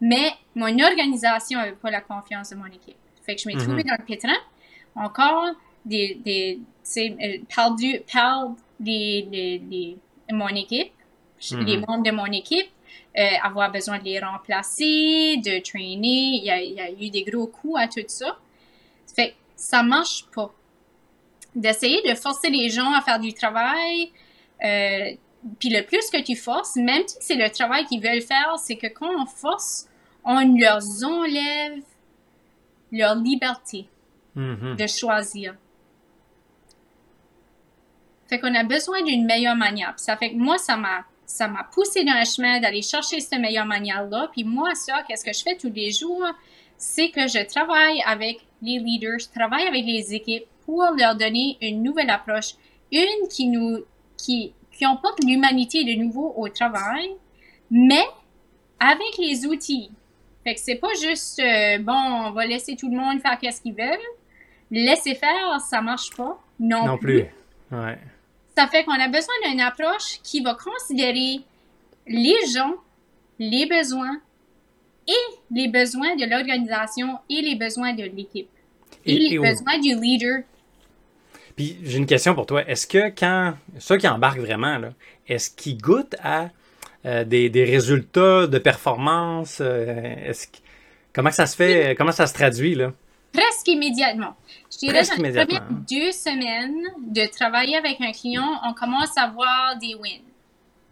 mais 0.00 0.32
mon 0.54 0.78
organisation 0.80 1.58
n'avait 1.58 1.72
pas 1.72 1.90
la 1.90 2.00
confiance 2.00 2.50
de 2.50 2.56
mon 2.56 2.66
équipe. 2.66 2.96
Fait 3.24 3.34
que 3.34 3.42
je 3.42 3.48
m'ai 3.48 3.56
trouvé 3.56 3.82
hmm. 3.82 3.88
dans 3.88 3.96
le 3.98 4.04
pétrin. 4.04 4.36
Encore 4.94 5.46
des, 5.84 6.18
des 6.24 6.60
euh, 6.98 7.38
perdu, 7.54 8.00
perdu 8.10 8.54
les, 8.80 9.96
mon 10.30 10.48
équipe, 10.48 10.92
les 11.50 11.76
mhm. 11.76 11.84
membres 11.86 12.02
de 12.02 12.10
mon 12.10 12.26
équipe, 12.26 12.68
euh, 13.18 13.22
avoir 13.42 13.70
besoin 13.72 13.98
de 13.98 14.04
les 14.04 14.18
remplacer, 14.18 15.38
de 15.38 15.62
trainer. 15.62 16.38
Il 16.38 16.44
y, 16.44 16.50
a, 16.50 16.90
eu 16.90 17.10
des 17.10 17.22
gros 17.22 17.46
coups 17.46 17.80
à 17.80 17.88
tout 17.88 18.04
ça. 18.06 18.38
Fait 19.14 19.34
ça 19.56 19.82
marche 19.82 20.26
pas. 20.34 20.52
D'essayer 21.54 22.02
de 22.02 22.14
forcer 22.14 22.50
les 22.50 22.68
gens 22.68 22.92
à 22.92 23.00
faire 23.00 23.18
du 23.18 23.32
travail, 23.32 24.10
euh, 24.62 25.14
puis 25.58 25.70
le 25.70 25.82
plus 25.82 26.10
que 26.10 26.20
tu 26.20 26.36
forces, 26.36 26.76
même 26.76 27.02
si 27.06 27.16
c'est 27.20 27.36
le 27.36 27.48
travail 27.50 27.86
qu'ils 27.86 28.02
veulent 28.02 28.20
faire, 28.20 28.58
c'est 28.58 28.76
que 28.76 28.88
quand 28.88 29.10
on 29.18 29.24
force, 29.24 29.88
on 30.24 30.58
leur 30.58 30.80
enlève 31.04 31.82
leur 32.92 33.14
liberté 33.14 33.86
mhm. 34.34 34.76
de 34.76 34.86
choisir. 34.86 35.54
Fait 38.28 38.38
qu'on 38.40 38.54
a 38.54 38.64
besoin 38.64 39.02
d'une 39.02 39.24
meilleure 39.24 39.56
manière. 39.56 39.94
ça 39.96 40.16
fait 40.16 40.30
que 40.30 40.36
moi, 40.36 40.58
ça 40.58 40.76
m'a 40.76 41.04
ça 41.26 41.48
m'a 41.48 41.64
poussé 41.64 42.04
dans 42.04 42.18
le 42.18 42.24
chemin 42.24 42.60
d'aller 42.60 42.82
chercher 42.82 43.20
cette 43.20 43.40
meilleure 43.40 43.66
manière-là. 43.66 44.28
Puis 44.32 44.44
moi, 44.44 44.74
ça, 44.74 45.02
qu'est-ce 45.06 45.24
que 45.24 45.32
je 45.32 45.42
fais 45.42 45.56
tous 45.56 45.72
les 45.74 45.90
jours? 45.90 46.24
C'est 46.78 47.10
que 47.10 47.26
je 47.26 47.44
travaille 47.44 48.00
avec 48.06 48.38
les 48.62 48.78
leaders, 48.78 49.18
je 49.18 49.28
travaille 49.28 49.66
avec 49.66 49.84
les 49.84 50.14
équipes 50.14 50.44
pour 50.64 50.84
leur 50.96 51.16
donner 51.16 51.58
une 51.60 51.82
nouvelle 51.82 52.10
approche, 52.10 52.54
une 52.92 53.28
qui 53.28 53.48
nous, 53.48 53.84
qui, 54.16 54.52
qui 54.72 54.86
emporte 54.86 55.22
l'humanité 55.24 55.84
de 55.84 56.00
nouveau 56.00 56.32
au 56.36 56.48
travail, 56.48 57.10
mais 57.70 58.04
avec 58.78 59.18
les 59.18 59.46
outils. 59.46 59.90
Fait 60.44 60.54
que 60.54 60.60
c'est 60.60 60.76
pas 60.76 60.94
juste, 61.00 61.40
euh, 61.40 61.78
bon, 61.78 61.92
on 61.92 62.30
va 62.30 62.46
laisser 62.46 62.76
tout 62.76 62.88
le 62.88 62.96
monde 62.96 63.20
faire 63.20 63.38
qu'est-ce 63.38 63.60
qu'ils 63.60 63.74
veulent. 63.74 63.98
Laisser 64.70 65.14
faire, 65.14 65.60
ça 65.60 65.80
marche 65.80 66.10
pas. 66.16 66.40
Non, 66.60 66.86
non 66.86 66.98
plus. 66.98 67.24
plus. 67.24 67.76
Ouais. 67.76 67.98
Ça 68.56 68.66
fait 68.66 68.84
qu'on 68.84 68.92
a 68.92 69.08
besoin 69.08 69.34
d'une 69.48 69.60
approche 69.60 70.20
qui 70.22 70.40
va 70.40 70.54
considérer 70.54 71.40
les 72.06 72.36
gens, 72.52 72.74
les 73.38 73.66
besoins, 73.66 74.20
et 75.08 75.36
les 75.50 75.68
besoins 75.68 76.16
de 76.16 76.28
l'organisation 76.28 77.18
et 77.30 77.40
les 77.40 77.54
besoins 77.54 77.92
de 77.92 78.02
l'équipe 78.02 78.48
et, 79.04 79.18
les 79.18 79.38
besoins 79.38 79.78
du 79.78 79.94
leader. 79.94 80.42
Puis 81.54 81.78
j'ai 81.82 81.98
une 81.98 82.06
question 82.06 82.34
pour 82.34 82.46
toi. 82.46 82.68
Est-ce 82.68 82.86
que 82.86 83.08
quand 83.08 83.54
ceux 83.78 83.96
qui 83.96 84.08
embarquent 84.08 84.40
vraiment, 84.40 84.80
est-ce 85.28 85.50
qu'ils 85.50 85.78
goûtent 85.78 86.16
à 86.22 86.50
euh, 87.04 87.24
des, 87.24 87.48
des, 87.48 87.64
résultats 87.64 88.46
de 88.46 88.58
performance? 88.58 89.58
Euh, 89.60 90.32
comment 91.12 91.30
ça 91.30 91.46
se 91.46 91.56
fait? 91.56 91.94
Comment 91.96 92.12
ça 92.12 92.26
se 92.26 92.34
traduit 92.34 92.74
là? 92.74 92.92
Presque 93.36 93.68
immédiatement. 93.68 94.34
Je 94.72 94.78
dirais 94.78 95.02
dans 95.02 95.22
les 95.22 95.30
premières 95.30 95.68
deux 95.88 96.12
semaines 96.12 96.82
de 96.98 97.26
travailler 97.26 97.76
avec 97.76 98.00
un 98.00 98.12
client, 98.12 98.60
on 98.68 98.72
commence 98.74 99.16
à 99.16 99.28
voir 99.28 99.76
des 99.80 99.94
wins. 99.94 100.24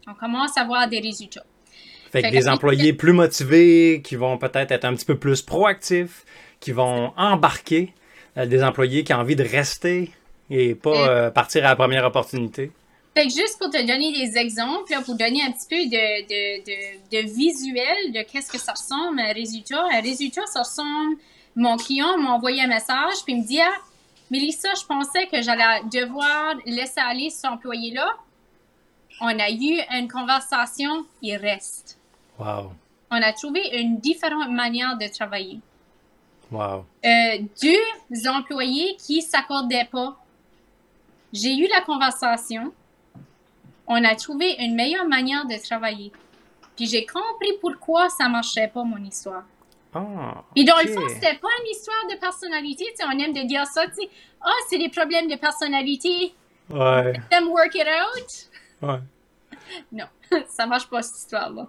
On 0.07 0.15
commence 0.15 0.57
à 0.57 0.65
voir 0.65 0.89
des 0.89 1.01
résultats. 1.01 1.45
Fait, 2.13 2.23
que 2.23 2.31
des 2.31 2.49
employés 2.49 2.93
plus 2.93 3.13
motivés, 3.13 4.01
qui 4.05 4.15
vont 4.17 4.39
peut-être 4.39 4.71
être 4.71 4.85
un 4.85 4.95
petit 4.95 5.07
peu 5.07 5.19
plus 5.19 5.43
proactifs, 5.43 6.25
qui 6.61 6.71
vont 6.71 7.13
embarquer, 7.17 7.93
euh, 8.37 8.47
des 8.47 8.63
employés 8.63 9.03
qui 9.03 9.13
ont 9.15 9.19
envie 9.19 9.37
de 9.37 9.43
rester 9.43 10.11
et 10.51 10.75
pas 10.75 11.09
euh, 11.09 11.31
partir 11.31 11.65
à 11.65 11.71
la 11.71 11.77
première 11.77 12.05
opportunité. 12.05 12.71
Fait 13.17 13.27
que 13.27 13.33
juste 13.33 13.59
pour 13.59 13.71
te 13.71 13.81
donner 13.81 14.13
des 14.13 14.37
exemples, 14.39 14.93
pour 15.05 15.15
donner 15.17 15.41
un 15.43 15.53
petit 15.53 15.69
peu 15.71 15.77
de, 15.77 16.23
de, 16.33 16.65
de, 16.65 17.23
de 17.23 17.33
visuel 17.33 18.13
de 18.13 18.23
qu'est-ce 18.23 18.51
que 18.51 18.59
ça 18.59 18.73
ressemble 18.73 19.21
un 19.21 19.33
résultat. 19.33 19.85
Un 19.93 20.01
résultat, 20.01 20.43
ça 20.47 20.61
ressemble, 20.61 21.17
mon 21.57 21.77
client 21.77 22.19
m'a 22.19 22.31
envoyé 22.31 22.63
un 22.63 22.67
message, 22.67 23.23
puis 23.25 23.35
il 23.35 23.43
me 23.43 23.47
dit, 23.47 23.61
ah, 23.61 23.75
Mélissa, 24.31 24.69
je 24.75 24.85
pensais 24.87 25.27
que 25.27 25.41
j'allais 25.43 25.83
devoir 25.93 26.55
laisser 26.67 27.01
aller 27.01 27.31
cet 27.31 27.45
employé-là. 27.45 28.17
On 29.21 29.39
a 29.39 29.51
eu 29.51 29.81
une 29.93 30.09
conversation, 30.09 31.07
il 31.23 31.37
reste. 31.37 31.99
Wow. 32.39 32.73
On 33.11 33.23
a 33.23 33.33
trouvé 33.33 33.61
une 33.81 33.99
différente 33.99 34.51
manière 34.51 34.99
de 34.99 35.07
travailler. 35.07 35.61
Wow. 36.51 36.85
Euh, 37.05 37.39
deux 37.63 38.29
employés 38.29 38.97
qui 38.97 39.23
s'accordaient 39.23 39.89
pas. 39.91 40.17
J'ai 41.33 41.57
eu 41.57 41.69
la 41.69 41.81
conversation. 41.83 42.73
On 43.87 44.03
a 44.03 44.15
trouvé 44.17 44.57
une 44.59 44.75
meilleure 44.75 45.07
manière 45.07 45.47
de 45.47 45.63
travailler. 45.63 46.11
Puis 46.77 46.87
j'ai 46.87 47.07
compris 47.07 47.53
pourquoi 47.61 48.09
ça 48.09 48.29
marchait 48.29 48.69
pas, 48.69 48.83
mon 48.83 49.03
histoire. 49.05 49.45
Oh, 49.95 50.01
Et 50.57 50.65
dans 50.65 50.79
le 50.79 50.89
fond, 50.89 51.07
c'était 51.09 51.37
pas 51.37 51.49
une 51.61 51.71
histoire 51.71 52.07
de 52.11 52.17
personnalité. 52.19 52.85
Tu 52.91 52.97
sais, 52.97 53.05
on 53.07 53.19
aime 53.19 53.33
de 53.33 53.47
dire 53.47 53.65
ça. 53.67 53.87
Tu 53.87 53.95
sais, 53.95 54.11
ah, 54.41 54.49
oh, 54.49 54.65
c'est 54.69 54.79
des 54.79 54.89
problèmes 54.89 55.29
de 55.29 55.37
personnalité. 55.37 56.35
Ouais. 56.71 57.13
Let 57.13 57.21
them 57.31 57.49
work 57.49 57.75
it 57.75 57.87
out. 57.87 58.89
Ouais. 58.89 58.99
Non, 59.93 60.05
ça 60.49 60.67
marche 60.67 60.89
pas 60.89 61.01
cette 61.01 61.17
histoire-là. 61.17 61.67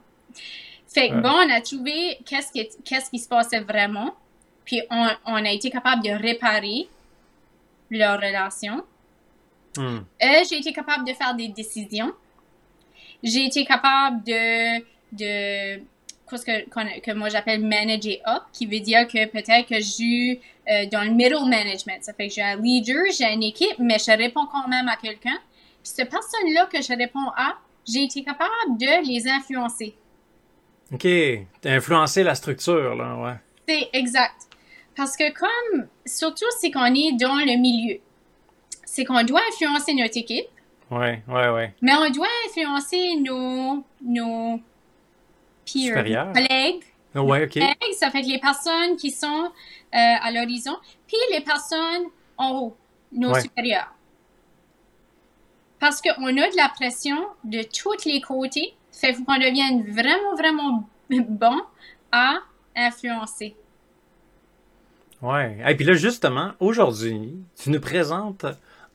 Fait 0.87 1.09
que 1.09 1.15
bon, 1.15 1.29
on 1.29 1.49
a 1.49 1.61
trouvé 1.61 2.19
qu'est-ce 2.25 2.51
qui, 2.51 2.67
qu'est-ce 2.83 3.09
qui 3.09 3.19
se 3.19 3.27
passait 3.27 3.61
vraiment. 3.61 4.15
Puis 4.65 4.81
on, 4.89 5.07
on, 5.25 5.35
a 5.35 5.51
été 5.51 5.69
capable 5.69 6.03
de 6.03 6.09
réparer 6.09 6.89
leur 7.89 8.17
relation. 8.17 8.83
Euh, 9.77 9.99
j'ai 10.49 10.57
été 10.57 10.73
capable 10.73 11.05
de 11.05 11.13
faire 11.13 11.35
des 11.35 11.49
décisions. 11.49 12.13
J'ai 13.21 13.45
été 13.45 13.65
capable 13.65 14.23
de, 14.23 14.79
de 15.11 15.81
que, 16.29 16.99
que 16.99 17.11
moi 17.11 17.29
j'appelle 17.29 17.61
manager 17.61 18.17
up, 18.27 18.43
qui 18.51 18.65
veut 18.65 18.79
dire 18.79 19.07
que 19.07 19.25
peut-être 19.27 19.67
que 19.67 19.75
je 19.75 19.87
suis 19.87 20.39
euh, 20.69 20.85
dans 20.91 21.03
le 21.03 21.11
middle 21.11 21.47
management. 21.47 22.03
Ça 22.03 22.13
fait 22.13 22.27
que 22.27 22.33
j'ai 22.33 22.41
un 22.41 22.55
leader, 22.57 23.05
j'ai 23.15 23.31
une 23.31 23.43
équipe, 23.43 23.77
mais 23.77 23.97
je 23.99 24.11
réponds 24.11 24.47
quand 24.51 24.67
même 24.67 24.87
à 24.87 24.95
quelqu'un. 24.95 25.37
Puis 25.83 25.93
cette 25.95 26.09
personne-là 26.09 26.67
que 26.71 26.81
je 26.81 26.97
réponds 26.97 27.29
à, 27.37 27.55
j'ai 27.87 28.03
été 28.03 28.23
capable 28.23 28.49
de 28.79 29.07
les 29.07 29.27
influencer. 29.27 29.95
OK. 30.91 31.07
T'as 31.61 31.75
influencé 31.75 32.23
la 32.23 32.35
structure, 32.35 32.95
là, 32.95 33.15
ouais. 33.17 33.33
C'est 33.67 33.89
exact. 33.93 34.47
Parce 34.95 35.15
que 35.17 35.31
comme, 35.33 35.87
surtout 36.05 36.45
c'est 36.59 36.71
qu'on 36.71 36.93
est 36.93 37.13
dans 37.13 37.35
le 37.35 37.57
milieu, 37.59 37.99
c'est 38.85 39.03
qu'on 39.05 39.23
doit 39.23 39.41
influencer 39.51 39.93
notre 39.93 40.17
équipe. 40.17 40.47
Ouais, 40.89 41.21
ouais, 41.27 41.49
ouais. 41.49 41.73
Mais 41.81 41.93
on 41.93 42.09
doit 42.11 42.27
influencer 42.47 43.15
nos, 43.17 43.83
nos 44.03 44.59
peers, 45.65 46.31
collègues. 46.33 46.83
Oh, 47.15 47.21
ouais, 47.21 47.45
OK. 47.45 47.63
ça 47.97 48.11
fait 48.11 48.21
que 48.21 48.27
les 48.27 48.39
personnes 48.39 48.97
qui 48.97 49.11
sont 49.11 49.45
euh, 49.45 49.49
à 49.93 50.31
l'horizon, 50.31 50.75
puis 51.07 51.17
les 51.31 51.41
personnes 51.41 52.05
en 52.37 52.59
haut, 52.59 52.77
nos 53.11 53.33
supérieurs. 53.39 53.93
Parce 55.79 56.01
qu'on 56.01 56.27
a 56.27 56.49
de 56.49 56.57
la 56.57 56.69
pression 56.69 57.17
de 57.43 57.61
tous 57.63 58.05
les 58.05 58.19
côtés, 58.19 58.73
fait 58.91 59.13
qu'on 59.13 59.37
devienne 59.37 59.83
vraiment, 59.91 60.35
vraiment 60.35 60.89
bon 61.09 61.61
à 62.11 62.39
influencer. 62.75 63.55
Ouais. 65.21 65.57
Et 65.65 65.75
puis 65.75 65.85
là, 65.85 65.93
justement, 65.93 66.51
aujourd'hui, 66.59 67.35
tu 67.61 67.69
nous 67.69 67.79
présentes 67.79 68.45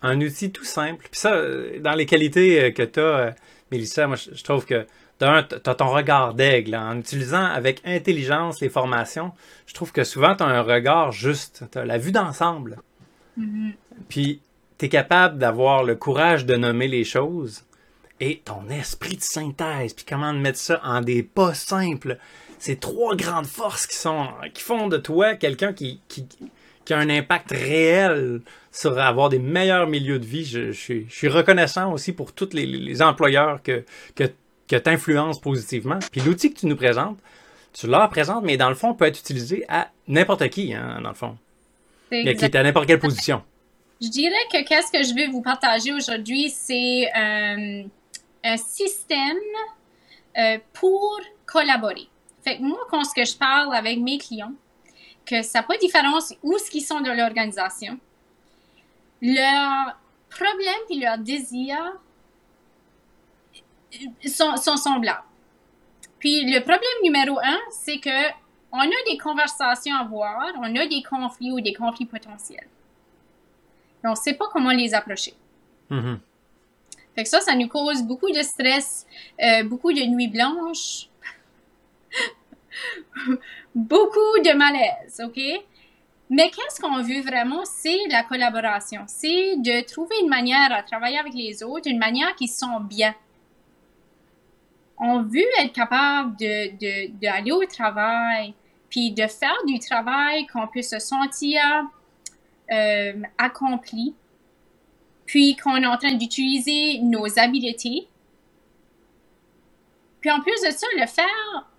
un 0.03 0.21
outil 0.21 0.50
tout 0.50 0.65
simple. 0.65 1.09
Puis 1.11 1.21
ça, 1.21 1.41
dans 1.81 1.95
les 1.95 2.07
qualités 2.07 2.65
euh, 2.65 2.71
que 2.71 2.83
tu 2.83 3.00
as, 3.00 3.03
euh, 3.03 3.31
Mélissa, 3.71 4.07
moi, 4.07 4.17
je 4.17 4.43
trouve 4.43 4.65
que 4.67 4.87
tu 5.21 5.27
as, 5.27 5.75
ton 5.75 5.89
regard 5.89 6.35
d'aigle. 6.35 6.75
En 6.75 6.99
utilisant 6.99 7.45
avec 7.45 7.83
intelligence 7.85 8.61
les 8.61 8.71
formations, 8.71 9.33
je 9.67 9.75
trouve 9.75 9.93
que 9.93 10.05
souvent, 10.05 10.35
tu 10.35 10.43
as 10.43 10.47
un 10.47 10.62
regard 10.62 11.12
juste. 11.12 11.65
Tu 11.71 11.79
as 11.79 11.85
la 11.85 11.99
vue 11.99 12.12
d'ensemble. 12.12 12.79
Mm-hmm. 13.39 13.73
Puis, 14.09 14.41
tu 14.79 14.87
es 14.87 14.89
capable 14.89 15.39
d'avoir 15.39 15.85
le 15.85 15.95
courage 15.95 16.47
de 16.47 16.57
nommer 16.57 16.89
les 16.89 17.05
choses 17.05 17.65
et 18.21 18.43
ton 18.45 18.69
esprit 18.69 19.17
de 19.17 19.23
synthèse, 19.23 19.95
puis 19.95 20.05
comment 20.09 20.33
mettre 20.33 20.59
ça 20.59 20.81
en 20.85 21.00
des 21.00 21.23
pas 21.23 21.55
simples. 21.55 22.19
Ces 22.59 22.77
trois 22.77 23.17
grandes 23.17 23.47
forces 23.47 23.87
qui 23.87 23.97
sont 23.97 24.29
qui 24.53 24.62
font 24.62 24.89
de 24.89 24.99
toi 24.99 25.35
quelqu'un 25.35 25.73
qui, 25.73 26.00
qui, 26.09 26.27
qui, 26.85 26.93
a 26.93 26.99
un 26.99 27.09
impact 27.09 27.53
réel 27.53 28.43
sur 28.71 28.99
avoir 28.99 29.31
des 29.31 29.39
meilleurs 29.39 29.87
milieux 29.87 30.19
de 30.19 30.27
vie. 30.27 30.45
Je, 30.45 30.73
je, 30.73 31.05
suis, 31.09 31.29
reconnaissant 31.29 31.93
aussi 31.93 32.12
pour 32.12 32.35
tous 32.35 32.50
les, 32.53 32.67
les 32.67 33.00
employeurs 33.00 33.62
que, 33.62 33.85
que, 34.15 34.25
que 34.71 34.77
tu 34.77 34.89
influences 34.89 35.41
positivement. 35.41 35.99
Puis 36.12 36.21
l'outil 36.21 36.55
que 36.55 36.61
tu 36.61 36.67
nous 36.67 36.77
présentes, 36.77 37.19
tu 37.73 37.89
leur 37.89 38.09
présentes, 38.09 38.45
mais 38.45 38.57
dans 38.57 38.69
le 38.69 38.77
fond, 38.77 38.95
peut 38.95 39.07
être 39.07 39.19
utilisé 39.19 39.65
à 39.69 39.91
n'importe 40.07 40.49
qui, 40.49 40.73
hein, 40.75 41.00
dans 41.03 41.09
le 41.09 41.15
fond. 41.15 41.37
Qui 42.11 42.17
est 42.17 42.55
à 42.55 42.62
n'importe 42.62 42.87
quelle 42.87 43.00
position. 43.00 43.43
Je 44.00 44.09
dirais 44.09 44.35
que 44.53 44.65
qu'est-ce 44.65 44.91
que 44.91 45.03
je 45.03 45.15
vais 45.15 45.27
vous 45.27 45.43
partager 45.43 45.93
aujourd'hui, 45.93 46.50
c'est 46.50 47.09
euh, 47.17 47.83
un 48.45 48.57
système 48.57 49.37
euh, 50.39 50.59
pour 50.73 51.21
collaborer. 51.47 52.09
Fait 52.43 52.57
que 52.57 52.62
moi, 52.62 52.79
quand 52.91 53.05
ce 53.05 53.15
que 53.15 53.25
je 53.25 53.37
parle 53.37 53.75
avec 53.75 53.99
mes 53.99 54.19
clients, 54.19 54.55
que 55.27 55.43
ça 55.43 55.61
n'a 55.61 55.62
pas 55.65 55.75
de 55.75 55.81
différence 55.81 56.33
où 56.43 56.57
ce 56.59 56.71
qu'ils 56.71 56.85
sont 56.85 57.00
dans 57.00 57.15
l'organisation, 57.15 57.99
leurs 59.21 59.97
problèmes 60.31 60.87
et 60.91 60.97
leurs 60.97 61.19
désirs 61.19 61.93
sont, 64.26 64.56
sont 64.56 64.76
semblables. 64.76 65.25
Puis 66.18 66.44
le 66.44 66.61
problème 66.61 66.80
numéro 67.02 67.38
un, 67.38 67.59
c'est 67.70 67.99
que 67.99 68.30
on 68.73 68.78
a 68.80 69.11
des 69.11 69.18
conversations 69.18 69.94
à 69.97 70.00
avoir, 70.00 70.52
on 70.59 70.76
a 70.76 70.87
des 70.87 71.02
conflits 71.02 71.50
ou 71.50 71.61
des 71.61 71.73
conflits 71.73 72.06
potentiels. 72.06 72.68
Mais 74.02 74.09
on 74.09 74.12
ne 74.12 74.18
sait 74.18 74.35
pas 74.35 74.47
comment 74.52 74.70
les 74.70 74.94
approcher. 74.94 75.35
Mm-hmm. 75.90 76.18
Fait 77.14 77.23
que 77.25 77.28
ça, 77.28 77.40
ça 77.40 77.54
nous 77.54 77.68
cause 77.68 78.02
beaucoup 78.02 78.30
de 78.30 78.42
stress, 78.42 79.06
euh, 79.42 79.64
beaucoup 79.64 79.92
de 79.92 80.02
nuits 80.02 80.28
blanches, 80.28 81.09
beaucoup 83.75 84.38
de 84.44 84.56
malaise, 84.56 85.20
OK? 85.25 85.40
Mais 86.32 86.49
qu'est-ce 86.50 86.80
qu'on 86.80 87.02
veut 87.02 87.23
vraiment? 87.23 87.64
C'est 87.64 88.06
la 88.09 88.23
collaboration. 88.23 89.02
C'est 89.09 89.56
de 89.56 89.85
trouver 89.85 90.14
une 90.23 90.28
manière 90.28 90.73
à 90.73 90.85
travailler 90.85 91.18
avec 91.18 91.35
les 91.35 91.64
autres, 91.64 91.88
une 91.90 91.99
manière 91.99 92.37
qui 92.37 92.47
sent 92.47 92.66
bien. 92.82 93.14
On 95.00 95.23
veut 95.23 95.40
être 95.59 95.73
capable 95.73 96.37
d'aller 96.37 97.12
de, 97.21 97.45
de, 97.49 97.52
au 97.52 97.64
travail, 97.64 98.54
puis 98.90 99.12
de 99.12 99.26
faire 99.26 99.57
du 99.66 99.78
travail 99.78 100.47
qu'on 100.47 100.66
peut 100.66 100.83
se 100.83 100.99
sentir 100.99 101.61
euh, 102.71 103.23
accompli, 103.38 104.14
puis 105.25 105.57
qu'on 105.57 105.76
est 105.76 105.87
en 105.87 105.97
train 105.97 106.12
d'utiliser 106.12 106.99
nos 107.00 107.38
habiletés. 107.38 108.09
Puis 110.21 110.30
en 110.30 110.40
plus 110.40 110.61
de 110.66 110.71
ça, 110.71 110.87
le 110.99 111.07
faire 111.07 111.71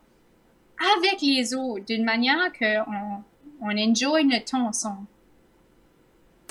avec 0.97 1.21
les 1.21 1.53
autres, 1.53 1.85
d'une 1.85 2.03
manière 2.03 2.51
qu'on 2.57 3.23
on 3.61 3.77
enjoy 3.77 4.25
notre 4.25 4.45
temps 4.45 4.67
ensemble. 4.67 5.05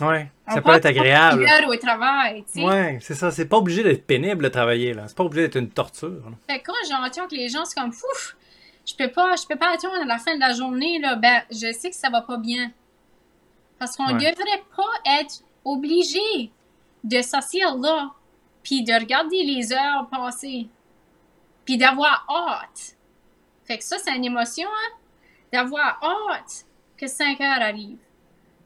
Ouais, 0.00 0.30
ça 0.48 0.60
peut 0.60 0.74
être 0.74 0.86
agréable. 0.86 1.46
au 1.68 1.76
travail, 1.76 2.44
tu 2.44 2.60
sais. 2.60 2.64
Ouais, 2.64 2.98
c'est 3.00 3.14
ça. 3.14 3.30
C'est 3.30 3.46
pas 3.46 3.58
obligé 3.58 3.82
d'être 3.82 4.06
pénible 4.06 4.44
de 4.44 4.48
travailler, 4.48 4.94
là. 4.94 5.04
C'est 5.06 5.16
pas 5.16 5.24
obligé 5.24 5.42
d'être 5.42 5.56
une 5.56 5.70
torture. 5.70 6.22
Fait 6.48 6.58
que 6.60 6.66
quand 6.66 6.72
j'entends 6.88 7.28
que 7.28 7.34
les 7.34 7.48
gens, 7.48 7.64
c'est 7.64 7.78
comme, 7.78 7.92
fouf, 7.92 8.36
je 8.86 8.94
peux 8.94 9.10
pas, 9.10 9.36
je 9.36 9.46
peux 9.46 9.56
pas 9.56 9.74
attendre 9.74 10.00
à 10.02 10.04
la 10.04 10.18
fin 10.18 10.34
de 10.34 10.40
la 10.40 10.52
journée, 10.52 10.98
là, 10.98 11.16
ben, 11.16 11.42
je 11.50 11.72
sais 11.72 11.90
que 11.90 11.96
ça 11.96 12.10
va 12.10 12.22
pas 12.22 12.36
bien. 12.36 12.72
Parce 13.78 13.96
qu'on 13.96 14.12
devrait 14.12 14.64
pas 14.76 15.20
être 15.20 15.42
obligé 15.64 16.50
de 17.04 17.22
s'asseoir 17.22 17.76
là, 17.78 18.10
puis 18.62 18.82
de 18.82 18.92
regarder 18.92 19.42
les 19.42 19.72
heures 19.72 20.08
passer, 20.10 20.68
puis 21.64 21.78
d'avoir 21.78 22.26
hâte. 22.28 22.96
Fait 23.64 23.78
que 23.78 23.84
ça, 23.84 23.96
c'est 23.98 24.14
une 24.14 24.24
émotion, 24.24 24.68
hein? 24.68 24.96
d'avoir 25.52 25.98
hâte 26.02 26.66
que 26.96 27.06
5 27.06 27.40
heures 27.40 27.62
arrive. 27.62 27.98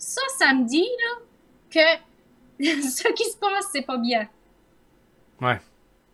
Ça, 0.05 0.21
ça 0.37 0.53
me 0.53 0.67
dit 0.67 0.83
là, 0.85 1.23
que 1.71 2.63
ce 2.63 3.13
qui 3.15 3.25
se 3.25 3.39
passe, 3.39 3.71
c'est 3.73 3.87
pas 3.87 3.97
bien. 3.97 4.29
Ouais. 5.41 5.59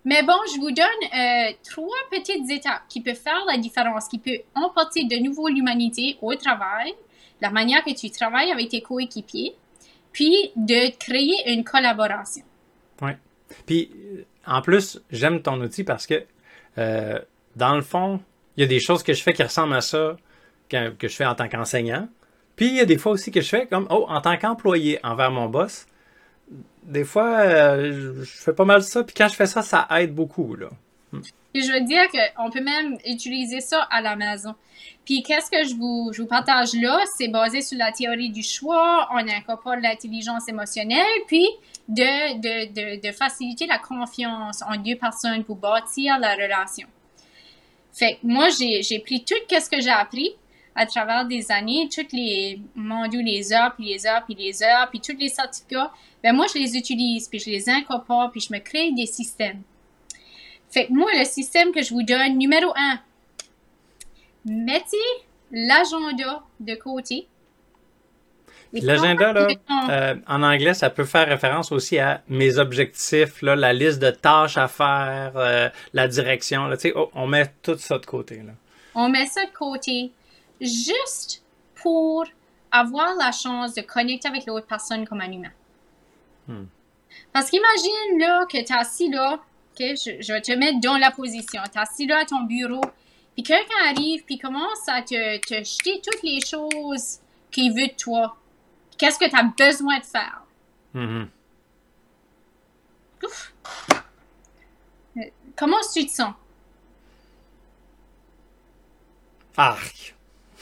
Mais 0.04 0.22
bon, 0.22 0.36
je 0.54 0.60
vous 0.60 0.70
donne 0.70 0.86
euh, 0.86 1.52
trois 1.68 1.98
petites 2.08 2.48
étapes 2.48 2.82
qui 2.88 3.00
peuvent 3.00 3.16
faire 3.16 3.44
la 3.48 3.58
différence, 3.58 4.06
qui 4.06 4.18
peuvent 4.18 4.44
emporter 4.54 5.04
de 5.06 5.16
nouveau 5.16 5.48
l'humanité 5.48 6.16
au 6.22 6.36
travail, 6.36 6.94
la 7.40 7.50
manière 7.50 7.82
que 7.82 7.92
tu 7.92 8.10
travailles 8.10 8.52
avec 8.52 8.68
tes 8.68 8.80
coéquipiers, 8.80 9.56
puis 10.12 10.52
de 10.54 10.96
créer 10.96 11.52
une 11.52 11.64
collaboration. 11.64 12.44
Oui. 13.02 13.10
Puis, 13.66 13.90
en 14.46 14.62
plus, 14.62 15.00
j'aime 15.10 15.42
ton 15.42 15.60
outil 15.60 15.82
parce 15.82 16.06
que, 16.06 16.24
euh, 16.78 17.18
dans 17.56 17.74
le 17.74 17.82
fond, 17.82 18.20
il 18.56 18.60
y 18.60 18.64
a 18.64 18.68
des 18.68 18.80
choses 18.80 19.02
que 19.02 19.14
je 19.14 19.22
fais 19.22 19.32
qui 19.32 19.42
ressemblent 19.42 19.74
à 19.74 19.80
ça 19.80 20.16
que, 20.68 20.90
que 20.90 21.08
je 21.08 21.16
fais 21.16 21.26
en 21.26 21.34
tant 21.34 21.48
qu'enseignant. 21.48 22.08
Puis, 22.60 22.68
il 22.68 22.74
y 22.74 22.80
a 22.80 22.84
des 22.84 22.98
fois 22.98 23.12
aussi 23.12 23.30
que 23.30 23.40
je 23.40 23.48
fais 23.48 23.66
comme, 23.66 23.86
oh, 23.88 24.04
en 24.10 24.20
tant 24.20 24.36
qu'employé 24.36 25.00
envers 25.02 25.30
mon 25.30 25.48
boss. 25.48 25.86
Des 26.82 27.04
fois, 27.04 27.38
euh, 27.38 28.22
je 28.22 28.30
fais 28.30 28.52
pas 28.52 28.66
mal 28.66 28.82
ça. 28.82 29.02
Puis 29.02 29.14
quand 29.16 29.28
je 29.28 29.34
fais 29.34 29.46
ça, 29.46 29.62
ça 29.62 29.88
aide 29.92 30.14
beaucoup, 30.14 30.54
là. 30.54 30.68
Puis 31.10 31.62
je 31.64 31.72
veux 31.72 31.80
dire 31.80 32.02
qu'on 32.10 32.50
peut 32.50 32.62
même 32.62 32.98
utiliser 33.06 33.62
ça 33.62 33.88
à 33.90 34.02
la 34.02 34.14
maison. 34.14 34.54
Puis 35.06 35.22
qu'est-ce 35.22 35.50
que 35.50 35.66
je 35.66 35.74
vous, 35.74 36.10
je 36.12 36.20
vous 36.20 36.28
partage 36.28 36.74
là? 36.74 37.02
C'est 37.16 37.28
basé 37.28 37.62
sur 37.62 37.78
la 37.78 37.92
théorie 37.92 38.28
du 38.28 38.42
choix. 38.42 39.08
On 39.10 39.26
incorpore 39.26 39.76
l'intelligence 39.76 40.46
émotionnelle, 40.46 41.06
puis 41.28 41.48
de, 41.88 42.34
de, 42.40 42.72
de, 42.74 43.00
de, 43.00 43.12
faciliter 43.12 43.68
la 43.68 43.78
confiance 43.78 44.62
en 44.68 44.76
deux 44.76 44.96
personnes 44.96 45.44
pour 45.44 45.56
bâtir 45.56 46.18
la 46.18 46.34
relation. 46.34 46.88
Fait 47.94 48.16
que 48.16 48.18
moi, 48.26 48.48
j'ai 48.50 48.98
pris 48.98 49.24
tout 49.24 49.34
ce 49.48 49.70
que 49.70 49.80
j'ai 49.80 49.88
appris 49.88 50.34
à 50.74 50.86
travers 50.86 51.26
des 51.26 51.50
années, 51.50 51.88
toutes 51.92 52.12
les 52.12 52.60
modules, 52.74 53.24
les 53.24 53.52
heures, 53.52 53.74
puis 53.74 53.86
les 53.86 54.06
heures, 54.06 54.24
puis 54.24 54.34
les 54.34 54.62
heures, 54.62 54.88
puis 54.90 55.00
tous 55.00 55.16
les 55.16 55.28
certificats. 55.28 55.92
Ben 56.22 56.34
moi, 56.34 56.46
je 56.52 56.58
les 56.58 56.76
utilise, 56.76 57.28
puis 57.28 57.38
je 57.38 57.50
les 57.50 57.68
incorpore, 57.68 58.30
puis 58.30 58.40
je 58.40 58.52
me 58.52 58.58
crée 58.58 58.92
des 58.92 59.06
systèmes. 59.06 59.62
Fait 60.70 60.86
que 60.86 60.92
moi, 60.92 61.10
le 61.18 61.24
système 61.24 61.72
que 61.72 61.82
je 61.82 61.92
vous 61.92 62.02
donne, 62.02 62.38
numéro 62.38 62.72
un, 62.76 63.00
mettez 64.44 64.96
l'agenda 65.50 66.42
de 66.60 66.74
côté. 66.76 67.26
L'agenda, 68.72 69.32
là, 69.32 69.48
euh, 69.90 70.14
en 70.28 70.44
anglais, 70.44 70.74
ça 70.74 70.90
peut 70.90 71.04
faire 71.04 71.26
référence 71.26 71.72
aussi 71.72 71.98
à 71.98 72.22
mes 72.28 72.58
objectifs, 72.58 73.42
là, 73.42 73.56
la 73.56 73.72
liste 73.72 73.98
de 73.98 74.10
tâches 74.10 74.56
à 74.56 74.68
faire, 74.68 75.32
euh, 75.34 75.68
la 75.92 76.06
direction. 76.06 76.68
Là, 76.68 76.76
oh, 76.94 77.10
on 77.14 77.26
met 77.26 77.52
tout 77.62 77.76
ça 77.76 77.98
de 77.98 78.06
côté. 78.06 78.36
Là. 78.36 78.52
On 78.94 79.08
met 79.08 79.26
ça 79.26 79.44
de 79.44 79.50
côté 79.50 80.12
juste 80.60 81.42
pour 81.74 82.26
avoir 82.70 83.14
la 83.16 83.32
chance 83.32 83.74
de 83.74 83.80
connecter 83.80 84.28
avec 84.28 84.46
l'autre 84.46 84.66
personne 84.66 85.06
comme 85.06 85.20
un 85.20 85.30
humain. 85.30 85.52
Hmm. 86.46 86.64
Parce 87.32 87.50
qu'imagine 87.50 88.18
là 88.18 88.46
que 88.46 88.58
tu 88.58 88.72
es 88.72 88.72
assis 88.72 89.08
là, 89.08 89.40
je, 89.78 90.32
vais 90.32 90.40
te 90.40 90.52
mettre 90.52 90.80
dans 90.80 90.98
la 90.98 91.10
position, 91.10 91.62
tu 91.72 91.78
es 91.78 91.80
assis 91.80 92.06
là 92.06 92.18
à 92.18 92.24
ton 92.24 92.42
bureau, 92.42 92.82
puis 93.34 93.42
quelqu'un 93.42 93.88
arrive 93.88 94.24
puis 94.24 94.38
commence 94.38 94.88
à 94.88 95.02
te, 95.02 95.38
te 95.38 95.54
jeter 95.64 96.00
toutes 96.04 96.22
les 96.22 96.40
choses 96.40 97.18
qu'il 97.50 97.72
veut 97.72 97.88
de 97.88 97.96
toi. 97.96 98.36
Qu'est-ce 98.98 99.18
que 99.18 99.28
tu 99.28 99.36
as 99.36 99.42
besoin 99.42 99.98
de 99.98 100.04
faire? 100.04 100.42
Mm-hmm. 100.94 101.26
Euh, 105.16 105.22
comment 105.56 105.76
tu 105.92 106.06
te 106.06 106.10
sens? 106.10 106.34
Arc. 109.56 110.14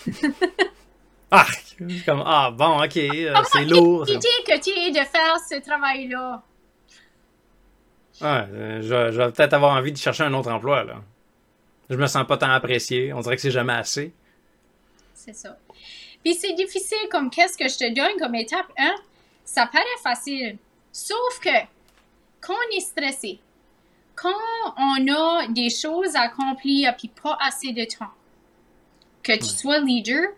Comme, 2.07 2.23
ah, 2.26 2.50
bon, 2.50 2.83
ok, 2.83 2.97
euh, 2.97 3.35
c'est 3.52 3.64
lourd. 3.64 4.05
Comment 4.07 4.19
que 4.19 4.61
tu 4.61 4.70
es 4.70 4.90
de 4.90 5.07
faire 5.07 5.38
ce 5.49 5.61
travail-là? 5.61 6.42
Ouais, 8.20 8.27
euh, 8.29 8.83
je, 8.83 9.12
je, 9.12 9.18
vais 9.22 9.31
peut-être 9.31 9.53
avoir 9.53 9.77
envie 9.77 9.92
de 9.92 9.99
chercher 9.99 10.25
un 10.25 10.35
autre 10.35 10.51
emploi, 10.51 10.83
là. 10.83 10.96
Je 11.88 11.96
me 11.96 12.07
sens 12.07 12.27
pas 12.27 12.37
tant 12.37 12.51
apprécié. 12.51 13.12
On 13.12 13.20
dirait 13.20 13.37
que 13.37 13.42
c'est 13.42 13.51
jamais 13.51 13.75
assez. 13.75 14.12
C'est 15.14 15.35
ça. 15.35 15.57
Puis 16.25 16.35
c'est 16.35 16.53
difficile 16.55 17.09
comme 17.11 17.31
qu'est-ce 17.31 17.57
que 17.57 17.68
je 17.68 17.79
te 17.79 17.94
donne 17.94 18.18
comme 18.18 18.35
étape 18.35 18.66
1. 18.77 18.94
Ça 19.44 19.66
paraît 19.66 19.85
facile. 20.03 20.59
Sauf 20.92 21.40
que 21.42 21.51
quand 22.40 22.55
on 22.55 22.77
est 22.77 22.81
stressé, 22.81 23.38
quand 24.14 24.35
on 24.77 25.09
a 25.14 25.46
des 25.49 25.70
choses 25.70 26.16
à 26.16 26.22
accomplir 26.22 26.94
et 27.03 27.11
pas 27.22 27.38
assez 27.40 27.72
de 27.72 27.85
temps, 27.85 28.12
que 29.29 29.38
tu 29.38 29.45
sois 29.45 29.81
leader, 29.81 30.31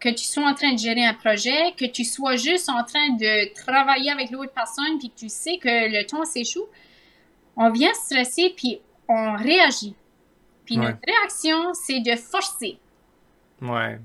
que 0.00 0.08
tu 0.08 0.24
sois 0.24 0.44
en 0.44 0.54
train 0.54 0.72
de 0.72 0.78
gérer 0.78 1.04
un 1.04 1.14
projet, 1.14 1.74
que 1.76 1.84
tu 1.84 2.04
sois 2.04 2.36
juste 2.36 2.68
en 2.70 2.82
train 2.84 3.10
de 3.10 3.52
travailler 3.54 4.10
avec 4.10 4.30
l'autre 4.30 4.52
personne 4.52 4.98
puis 4.98 5.10
que 5.10 5.16
tu 5.16 5.28
sais 5.28 5.58
que 5.58 5.68
le 5.68 6.06
temps 6.06 6.24
s'échoue, 6.24 6.66
on 7.56 7.70
vient 7.70 7.92
stresser 7.92 8.54
puis 8.56 8.80
on 9.08 9.36
réagit. 9.36 9.94
Puis 10.64 10.76
notre 10.76 10.98
réaction, 11.06 11.74
c'est 11.74 12.00
de 12.00 12.14
forcer. 12.16 12.78
Ouais. 13.60 13.98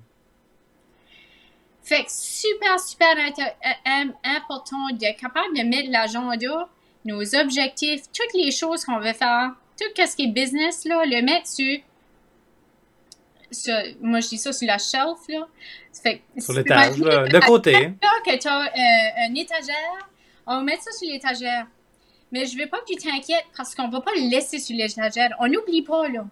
Fait 1.83 2.03
que 2.05 2.11
super, 2.11 2.79
super 2.79 3.15
important 4.23 4.89
d'être 4.93 5.19
capable 5.19 5.57
de 5.57 5.63
mettre 5.63 5.89
l'agenda, 5.91 6.69
nos 7.05 7.35
objectifs, 7.35 8.03
toutes 8.13 8.33
les 8.33 8.51
choses 8.51 8.85
qu'on 8.85 8.99
veut 8.99 9.13
faire, 9.13 9.51
tout 9.77 10.05
ce 10.05 10.15
qui 10.15 10.23
est 10.23 10.27
business, 10.27 10.85
là, 10.85 11.03
le 11.05 11.21
mettre 11.21 11.47
sur, 11.47 11.79
moi 14.01 14.19
je 14.19 14.29
dis 14.29 14.37
ça 14.37 14.53
sur 14.53 14.67
la 14.67 14.77
shelf, 14.77 15.27
là. 15.29 15.47
Fait, 16.01 16.21
sur 16.37 16.53
l'étage, 16.53 16.97
de 16.97 17.45
côté. 17.45 17.71
Là, 17.71 18.09
que 18.25 18.37
tu 18.37 18.47
as 18.47 18.61
euh, 18.61 19.27
une 19.29 19.37
étagère, 19.37 20.09
on 20.45 20.57
va 20.57 20.63
mettre 20.63 20.83
ça 20.83 20.91
sur 20.91 21.09
l'étagère. 21.09 21.67
Mais 22.31 22.45
je 22.47 22.57
veux 22.57 22.67
pas 22.67 22.79
que 22.79 22.85
tu 22.85 22.95
t'inquiètes 22.95 23.45
parce 23.55 23.75
qu'on 23.75 23.89
va 23.89 24.01
pas 24.01 24.11
le 24.15 24.29
laisser 24.29 24.57
sur 24.57 24.75
l'étagère. 24.75 25.35
On 25.39 25.47
n'oublie 25.47 25.83
pas, 25.83 26.07
là. 26.07 26.25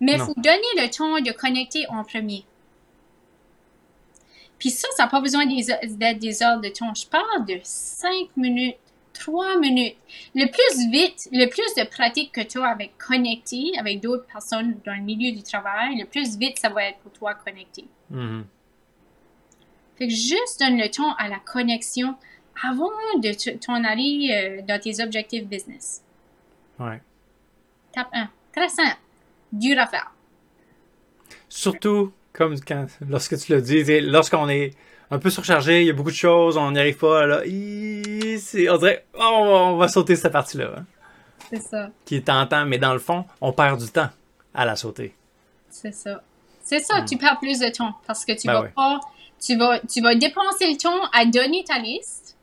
Mais 0.00 0.12
il 0.12 0.20
faut 0.20 0.34
donner 0.36 0.58
le 0.76 0.88
temps 0.88 1.20
de 1.20 1.32
connecter 1.32 1.84
en 1.88 2.04
premier. 2.04 2.44
Puis 4.58 4.70
ça, 4.70 4.88
ça 4.96 5.04
n'a 5.04 5.08
pas 5.08 5.20
besoin 5.20 5.46
d'être 5.46 6.18
des 6.18 6.42
heures 6.42 6.60
de 6.60 6.68
temps. 6.68 6.94
Je 6.94 7.06
parle 7.06 7.44
de 7.46 7.58
5 7.62 8.28
minutes, 8.36 8.76
3 9.18 9.58
minutes. 9.58 9.96
Le 10.34 10.46
plus 10.46 10.90
vite, 10.90 11.28
le 11.32 11.46
plus 11.46 11.74
de 11.76 11.88
pratique 11.88 12.32
que 12.32 12.40
tu 12.40 12.58
as 12.60 12.68
avec 12.68 12.96
connecter 12.98 13.72
avec 13.78 14.00
d'autres 14.00 14.26
personnes 14.26 14.78
dans 14.84 14.94
le 14.94 15.02
milieu 15.02 15.32
du 15.34 15.42
travail, 15.42 15.98
le 15.98 16.04
plus 16.04 16.36
vite 16.36 16.58
ça 16.58 16.68
va 16.68 16.84
être 16.84 16.98
pour 16.98 17.12
toi 17.12 17.34
connecter. 17.34 17.84
Mm-hmm. 18.12 18.42
Fait 19.96 20.06
que 20.06 20.14
juste 20.14 20.60
donne 20.60 20.78
le 20.78 20.88
temps 20.90 21.14
à 21.16 21.28
la 21.28 21.38
connexion 21.38 22.14
avant 22.62 22.90
de 23.16 23.56
t'en 23.58 23.84
aller 23.84 24.30
euh, 24.32 24.62
dans 24.66 24.80
tes 24.80 25.02
objectifs 25.02 25.44
business. 25.44 26.02
Ouais. 26.78 27.00
Tape 27.92 28.08
1. 28.12 28.28
Très 28.54 28.68
simple. 28.68 28.98
Dur 29.52 29.78
à 29.78 29.86
faire. 29.86 30.12
Surtout 31.48 32.12
comme 32.32 32.54
quand, 32.60 32.86
lorsque 33.08 33.36
tu 33.38 33.52
le 33.52 33.62
dis, 33.62 34.00
lorsqu'on 34.00 34.48
est 34.48 34.74
un 35.10 35.18
peu 35.18 35.30
surchargé, 35.30 35.82
il 35.82 35.86
y 35.86 35.90
a 35.90 35.92
beaucoup 35.92 36.10
de 36.10 36.16
choses, 36.16 36.56
on 36.56 36.70
n'y 36.72 36.78
arrive 36.78 36.98
pas, 36.98 37.26
là, 37.26 37.40
on 37.44 38.76
dirait, 38.78 39.06
oh, 39.14 39.20
on 39.20 39.76
va 39.76 39.88
sauter 39.88 40.16
cette 40.16 40.32
partie-là. 40.32 40.72
Hein. 40.76 40.84
C'est 41.50 41.62
ça. 41.62 41.88
Qui 42.04 42.16
est 42.16 42.26
tentant, 42.26 42.66
mais 42.66 42.78
dans 42.78 42.92
le 42.92 42.98
fond, 42.98 43.24
on 43.40 43.52
perd 43.52 43.80
du 43.80 43.88
temps 43.88 44.10
à 44.54 44.64
la 44.64 44.76
sauter. 44.76 45.14
C'est 45.70 45.92
ça. 45.92 46.22
C'est 46.62 46.80
ça, 46.80 47.02
tu 47.02 47.16
perds 47.16 47.38
plus 47.38 47.58
de 47.60 47.68
temps 47.70 47.94
parce 48.06 48.26
que 48.26 48.32
tu 48.32 48.46
ben 48.46 48.60
vas 48.60 48.68
pas, 48.68 49.00
tu 49.40 49.56
vas, 49.56 49.80
tu 49.80 50.02
vas 50.02 50.14
dépenser 50.14 50.70
le 50.70 50.76
temps 50.76 51.08
à 51.14 51.24
donner 51.24 51.64
ta 51.64 51.78
liste. 51.78 52.36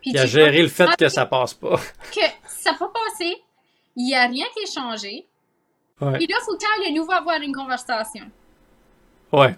Puis 0.00 0.16
à 0.16 0.26
gérer 0.26 0.62
le 0.62 0.68
fait 0.68 0.94
que 0.96 1.08
ça 1.08 1.26
passe 1.26 1.54
pas. 1.54 1.80
Que 2.14 2.20
ça 2.46 2.74
peut 2.74 2.86
passer, 2.92 3.34
il 3.96 4.06
n'y 4.06 4.14
a 4.14 4.26
rien 4.26 4.46
qui 4.54 4.62
est 4.62 4.72
changé. 4.72 5.26
Ouais. 6.00 6.18
Puis 6.18 6.26
là, 6.26 6.36
il 6.40 6.44
faut 6.44 6.56
que 6.56 6.88
de 6.88 6.94
nouveau 6.94 7.12
avoir 7.12 7.40
une 7.40 7.54
conversation. 7.54 8.30
Ouais. 9.32 9.56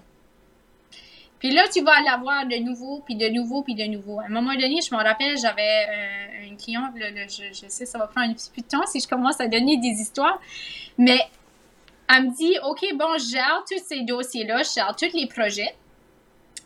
Puis 1.38 1.52
là, 1.52 1.64
tu 1.72 1.82
vas 1.82 2.00
l'avoir 2.00 2.46
de 2.46 2.56
nouveau, 2.56 3.02
puis 3.04 3.14
de 3.14 3.28
nouveau, 3.28 3.62
puis 3.62 3.74
de 3.74 3.84
nouveau. 3.84 4.20
À 4.20 4.24
un 4.24 4.28
moment 4.28 4.54
donné, 4.54 4.80
je 4.80 4.94
me 4.94 5.02
rappelle, 5.02 5.36
j'avais 5.36 5.86
euh, 5.88 6.46
une 6.46 6.56
cliente, 6.56 6.92
je, 6.96 7.66
sais, 7.68 7.84
ça 7.84 7.98
va 7.98 8.06
prendre 8.06 8.30
un 8.30 8.34
petit 8.34 8.50
peu 8.54 8.62
de 8.62 8.66
temps 8.66 8.86
si 8.86 9.00
je 9.00 9.08
commence 9.08 9.40
à 9.40 9.46
donner 9.46 9.76
des 9.76 10.00
histoires, 10.00 10.40
mais 10.96 11.20
elle 12.08 12.28
me 12.28 12.36
dit, 12.36 12.56
OK, 12.64 12.86
bon, 12.94 13.18
je 13.18 13.32
gère 13.32 13.62
tous 13.70 13.82
ces 13.84 14.02
dossiers-là, 14.02 14.62
je 14.62 14.70
gère 14.74 14.94
tous 14.96 15.14
les 15.14 15.26
projets. 15.26 15.74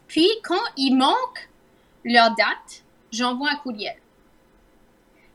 Puis, 0.07 0.29
quand 0.45 0.63
il 0.77 0.97
manque 0.97 1.49
leur 2.05 2.31
date, 2.31 2.85
j'envoie 3.13 3.51
un 3.51 3.57
courriel 3.57 3.97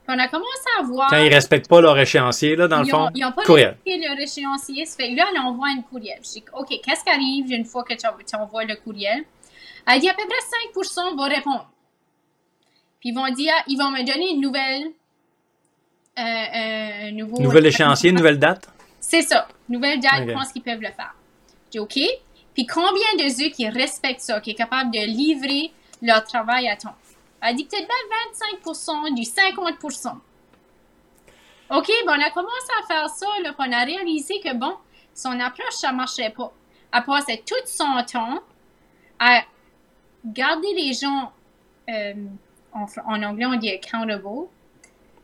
on 0.07 0.19
a 0.19 0.27
commencé 0.27 0.67
à 0.79 0.83
voir. 0.83 1.09
Quand 1.09 1.17
ils 1.17 1.29
ne 1.29 1.33
respectent 1.33 1.69
pas 1.69 1.81
leur 1.81 1.97
échéancier, 1.97 2.55
là, 2.55 2.67
dans 2.67 2.79
le 2.79 2.85
fond. 2.85 3.09
Ils 3.15 3.21
n'ont 3.21 3.31
pas 3.31 3.41
respecté 3.41 3.97
leur 3.97 4.19
échéancier. 4.19 4.85
Ça 4.85 4.97
fait 4.97 5.11
là, 5.11 5.25
elle 5.31 5.39
envoie 5.41 5.67
un 5.69 5.81
courriel. 5.81 6.19
Je 6.23 6.29
dis, 6.29 6.43
OK, 6.53 6.69
qu'est-ce 6.83 7.03
qui 7.03 7.09
arrive 7.09 7.51
une 7.51 7.65
fois 7.65 7.83
que 7.83 7.93
tu, 7.93 8.35
envoies 8.35 8.65
le 8.65 8.75
courriel? 8.75 9.23
Elle 9.87 9.99
dit 9.99 10.09
à 10.09 10.13
peu 10.13 10.23
près 10.27 10.81
5% 10.81 11.15
vont 11.15 11.23
répondre. 11.23 11.69
Puis 12.99 13.09
ils 13.09 13.15
vont 13.15 13.29
dire, 13.33 13.53
ils 13.67 13.77
vont 13.77 13.91
me 13.91 14.05
donner 14.05 14.31
une 14.31 14.41
nouvelle. 14.41 14.91
Euh, 16.17 17.07
euh, 17.07 17.11
nouveau, 17.11 17.41
nouvelle 17.41 17.65
échéancier, 17.65 18.11
nouvelle 18.13 18.39
date? 18.39 18.69
C'est 18.99 19.21
ça. 19.21 19.47
Nouvelle 19.69 19.99
date, 19.99 20.27
je 20.27 20.33
pense 20.33 20.51
qu'ils 20.51 20.63
peuvent 20.63 20.81
le 20.81 20.87
faire. 20.87 21.13
OK? 21.79 21.99
Puis 22.53 22.65
combien 22.65 23.15
de 23.17 23.45
eux 23.45 23.49
qui 23.49 23.67
respectent 23.67 24.21
ça, 24.21 24.39
qui 24.39 24.51
est 24.51 24.55
capable 24.55 24.91
de 24.91 24.99
livrer 24.99 25.71
leur 26.01 26.23
travail 26.23 26.69
à 26.69 26.77
temps? 26.77 26.95
Elle 27.47 27.55
dit 27.55 27.65
peut-être 27.65 27.87
25 28.63 29.13
du 29.13 29.21
50% 29.21 30.15
OK, 31.71 31.87
bon, 32.05 32.11
on 32.11 32.21
a 32.21 32.29
commencé 32.29 32.71
à 32.79 32.85
faire 32.85 33.09
ça, 33.09 33.25
là, 33.43 33.53
on 33.57 33.71
a 33.71 33.83
réalisé 33.83 34.39
que, 34.39 34.53
bon, 34.55 34.75
son 35.13 35.39
approche, 35.39 35.73
ça 35.73 35.91
marchait 35.91 36.29
pas. 36.29 36.51
Elle 36.93 37.03
passait 37.03 37.43
tout 37.45 37.55
son 37.65 38.03
temps 38.11 38.39
à 39.19 39.41
garder 40.23 40.73
les 40.75 40.93
gens, 40.93 41.31
euh, 41.89 42.13
en, 42.71 42.85
en, 43.07 43.23
anglais, 43.23 43.45
on 43.45 43.55
dit 43.55 43.69
accountable, 43.71 44.27
euh, 44.27 44.47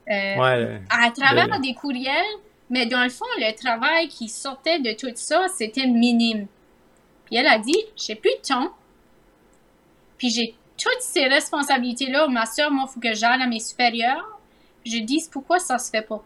Ouais, 0.08 0.82
à 0.90 1.12
travers 1.12 1.60
des 1.60 1.76
courriels, 1.76 2.38
mais 2.70 2.88
dans 2.88 3.04
le 3.04 3.10
fond, 3.10 3.26
le 3.38 3.54
travail 3.54 4.08
qui 4.08 4.28
sortait 4.28 4.80
de 4.80 4.94
tout 4.94 5.12
ça, 5.16 5.48
c'était 5.48 5.86
minime. 5.86 6.48
Puis 7.26 7.36
elle 7.36 7.48
a 7.48 7.60
dit, 7.60 7.78
j'ai 7.96 8.16
plus 8.16 8.32
de 8.32 8.48
temps, 8.48 8.74
puis 10.18 10.30
j'ai 10.30 10.56
toutes 10.82 11.02
ces 11.02 11.28
responsabilités-là. 11.28 12.28
Ma 12.28 12.46
soeur, 12.46 12.72
moi, 12.72 12.86
il 12.90 12.94
faut 12.94 13.00
que 13.00 13.14
j'aille 13.14 13.42
à 13.42 13.48
mes 13.48 13.60
supérieurs. 13.60 14.40
Je 14.86 14.98
dis, 14.98 15.24
pourquoi 15.32 15.60
ça 15.60 15.78
se 15.78 15.90
fait 15.92 16.02
pas? 16.02 16.24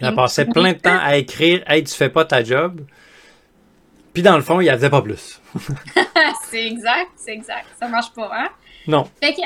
Elle 0.00 0.14
passait 0.14 0.46
plein 0.46 0.72
de 0.72 0.78
temps 0.78 0.98
à 1.00 1.16
écrire 1.16 1.62
Hey, 1.66 1.84
tu 1.84 1.94
fais 1.94 2.08
pas 2.08 2.24
ta 2.24 2.42
job. 2.42 2.80
Puis 4.12 4.22
dans 4.22 4.36
le 4.36 4.42
fond, 4.42 4.60
il 4.60 4.70
en 4.70 4.74
faisait 4.74 4.90
pas 4.90 5.02
plus. 5.02 5.40
c'est 6.50 6.66
exact, 6.66 7.10
c'est 7.16 7.32
exact. 7.32 7.66
Ça 7.78 7.88
marche 7.88 8.12
pas, 8.12 8.30
hein? 8.32 8.48
Non. 8.86 9.08
Fait 9.22 9.34
que 9.34 9.40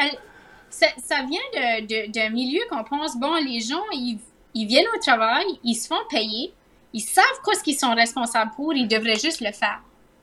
ça, 0.71 0.87
ça 1.03 1.17
vient 1.23 2.09
d'un 2.09 2.31
milieu 2.31 2.61
qu'on 2.71 2.85
pense, 2.85 3.19
bon, 3.19 3.35
les 3.37 3.61
gens, 3.61 3.83
ils, 3.93 4.19
ils 4.55 4.67
viennent 4.67 4.87
au 4.95 5.01
travail, 5.01 5.47
ils 5.65 5.75
se 5.75 5.89
font 5.89 6.01
payer, 6.11 6.53
ils 6.93 7.01
savent 7.01 7.25
quoi 7.43 7.55
ce 7.55 7.63
qu'ils 7.63 7.79
sont 7.79 7.95
responsables 7.95 8.51
pour, 8.57 8.75
ils 8.75 8.89
devraient 8.89 9.19
juste 9.19 9.41
le 9.41 9.53
faire. 9.53 9.81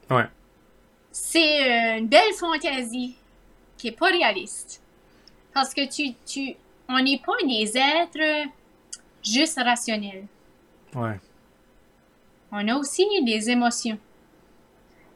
Ouais. 0.10 0.26
C'est 1.12 1.39
euh, 1.39 1.98
une 2.00 2.08
belle 2.08 2.34
fantaisie 2.38 3.15
qui 3.77 3.89
est 3.89 3.97
pas 3.97 4.07
réaliste. 4.07 4.81
Parce 5.53 5.73
que 5.73 5.88
tu, 5.88 6.13
tu, 6.25 6.55
on 6.89 7.01
n'est 7.01 7.21
pas 7.25 7.38
des 7.47 7.77
êtres 7.77 8.49
juste 9.23 9.57
rationnels. 9.57 10.25
Ouais. 10.93 11.19
On 12.51 12.67
a 12.67 12.75
aussi 12.75 13.05
des 13.23 13.49
émotions. 13.49 13.97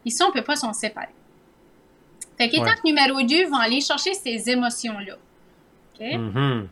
Et 0.06 0.10
ça, 0.10 0.26
on 0.28 0.32
peut 0.32 0.44
pas 0.44 0.56
s'en 0.56 0.74
séparer. 0.74 1.14
Fait 2.38 2.50
qu'étape 2.50 2.84
numéro 2.86 3.22
2 3.22 3.50
va 3.50 3.60
aller 3.60 3.82
chercher 3.82 4.14
ces 4.14 4.50
émotions-là. 4.50 5.16
OK? 5.94 6.02
Mhm. 6.02 6.70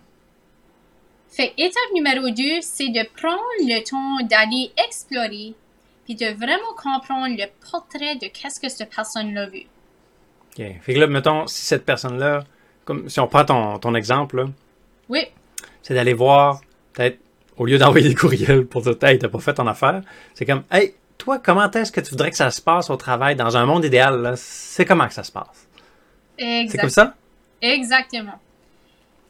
Fait 1.30 1.54
étape 1.58 1.92
numéro 1.94 2.30
2, 2.30 2.62
c'est 2.62 2.88
de 2.90 3.04
prendre 3.16 3.42
le 3.60 3.84
temps 3.84 4.26
d'aller 4.26 4.72
explorer 4.78 5.54
puis 6.06 6.16
de 6.16 6.28
vraiment 6.28 6.74
comprendre 6.78 7.36
le 7.38 7.48
portrait 7.70 8.16
de 8.16 8.28
qu'est-ce 8.28 8.62
que 8.62 8.70
cette 8.70 8.90
personne-là 8.90 9.48
veut. 9.48 9.66
OK. 10.58 10.66
Fait 10.82 10.94
que 10.94 11.00
là, 11.00 11.08
mettons, 11.08 11.48
si 11.48 11.66
cette 11.66 11.86
personne-là, 11.86 12.44
comme 12.86 13.10
si 13.10 13.20
on 13.20 13.28
prend 13.28 13.46
ton, 13.46 13.80
ton 13.80 13.94
exemple, 13.96 14.38
là, 14.38 14.46
Oui, 15.10 15.28
c'est 15.82 15.94
d'aller 15.94 16.14
voir, 16.14 16.62
peut-être, 16.94 17.20
au 17.58 17.66
lieu 17.66 17.78
d'envoyer 17.78 18.10
des 18.10 18.16
courriels 18.16 18.66
pour 18.66 18.82
dire 18.82 18.96
Hey, 19.02 19.20
t'as 19.20 19.30
pas 19.30 19.40
fait 19.40 19.54
ton 19.54 19.68
affaire, 19.68 20.02
c'est 20.34 20.46
comme 20.46 20.64
Hey, 20.72 20.96
toi, 21.18 21.40
comment 21.40 21.70
est-ce 21.72 21.92
que 21.92 22.02
tu 22.02 22.12
voudrais 22.12 22.32
que 22.32 22.38
ça 22.38 22.52
se 22.52 22.62
passe 22.62 22.90
au 22.90 22.96
travail 22.96 23.36
dans 23.36 23.58
un 23.58 23.66
monde 23.66 23.86
idéal? 23.86 24.22
là? 24.22 24.34
C'est 24.36 24.86
comment 24.86 25.08
que 25.08 25.14
ça 25.14 25.24
se 25.24 25.32
passe? 25.32 25.68
C'est 26.38 26.78
comme 26.78 26.90
ça? 26.90 27.16
exactement. 27.62 28.40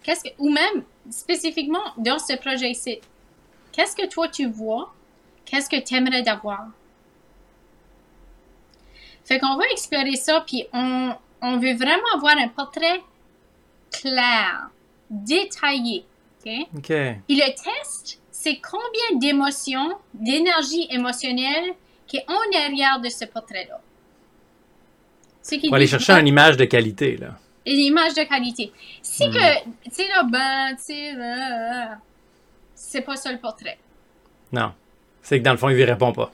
Qu'est-ce 0.03 0.23
que, 0.23 0.29
ou 0.37 0.49
même 0.49 0.83
spécifiquement 1.09 1.93
dans 1.97 2.19
ce 2.19 2.35
projet 2.37 2.69
ici, 2.69 2.99
qu'est-ce 3.71 3.95
que 3.95 4.07
toi 4.07 4.27
tu 4.27 4.49
vois? 4.49 4.93
Qu'est-ce 5.45 5.69
que 5.69 5.81
tu 5.81 5.95
aimerais 5.95 6.23
d'avoir? 6.23 6.67
Fait 9.27 9.39
qu'on 9.39 9.55
va 9.57 9.63
explorer 9.71 10.15
ça, 10.15 10.41
puis 10.47 10.65
on, 10.73 11.13
on 11.41 11.57
veut 11.57 11.75
vraiment 11.75 12.07
avoir 12.15 12.37
un 12.37 12.47
portrait 12.47 13.01
clair, 13.91 14.69
détaillé. 15.09 16.05
OK? 16.45 16.51
OK. 16.77 16.87
Puis 17.27 17.35
le 17.35 17.47
test, 17.47 18.19
c'est 18.31 18.59
combien 18.59 19.19
d'émotions, 19.19 19.97
d'énergie 20.13 20.87
émotionnelle 20.89 21.73
qui 22.05 22.17
est 22.17 22.25
en 22.29 22.57
arrière 22.65 22.99
de 23.01 23.09
ce 23.09 23.25
portrait-là. 23.25 23.81
On 25.65 25.69
va 25.69 25.77
aller 25.77 25.87
chercher 25.87 26.13
une 26.13 26.27
image 26.27 26.57
de 26.57 26.65
qualité, 26.65 27.17
là. 27.17 27.37
une 27.65 27.79
image 27.79 28.13
de 28.13 28.23
qualité. 28.23 28.71
Si 29.01 29.27
Hmm. 29.27 29.31
que, 29.33 29.63
tu 29.85 29.91
sais, 29.91 30.07
là, 30.09 30.23
ben, 30.23 30.75
tu 30.77 30.83
sais, 30.83 31.13
euh, 31.15 31.95
c'est 32.75 33.01
pas 33.01 33.15
ça 33.17 33.31
le 33.31 33.39
portrait. 33.39 33.77
Non. 34.51 34.71
C'est 35.21 35.39
que 35.39 35.43
dans 35.43 35.51
le 35.51 35.57
fond, 35.57 35.69
il 35.69 35.77
ne 35.77 35.85
répond 35.85 36.11
pas. 36.13 36.31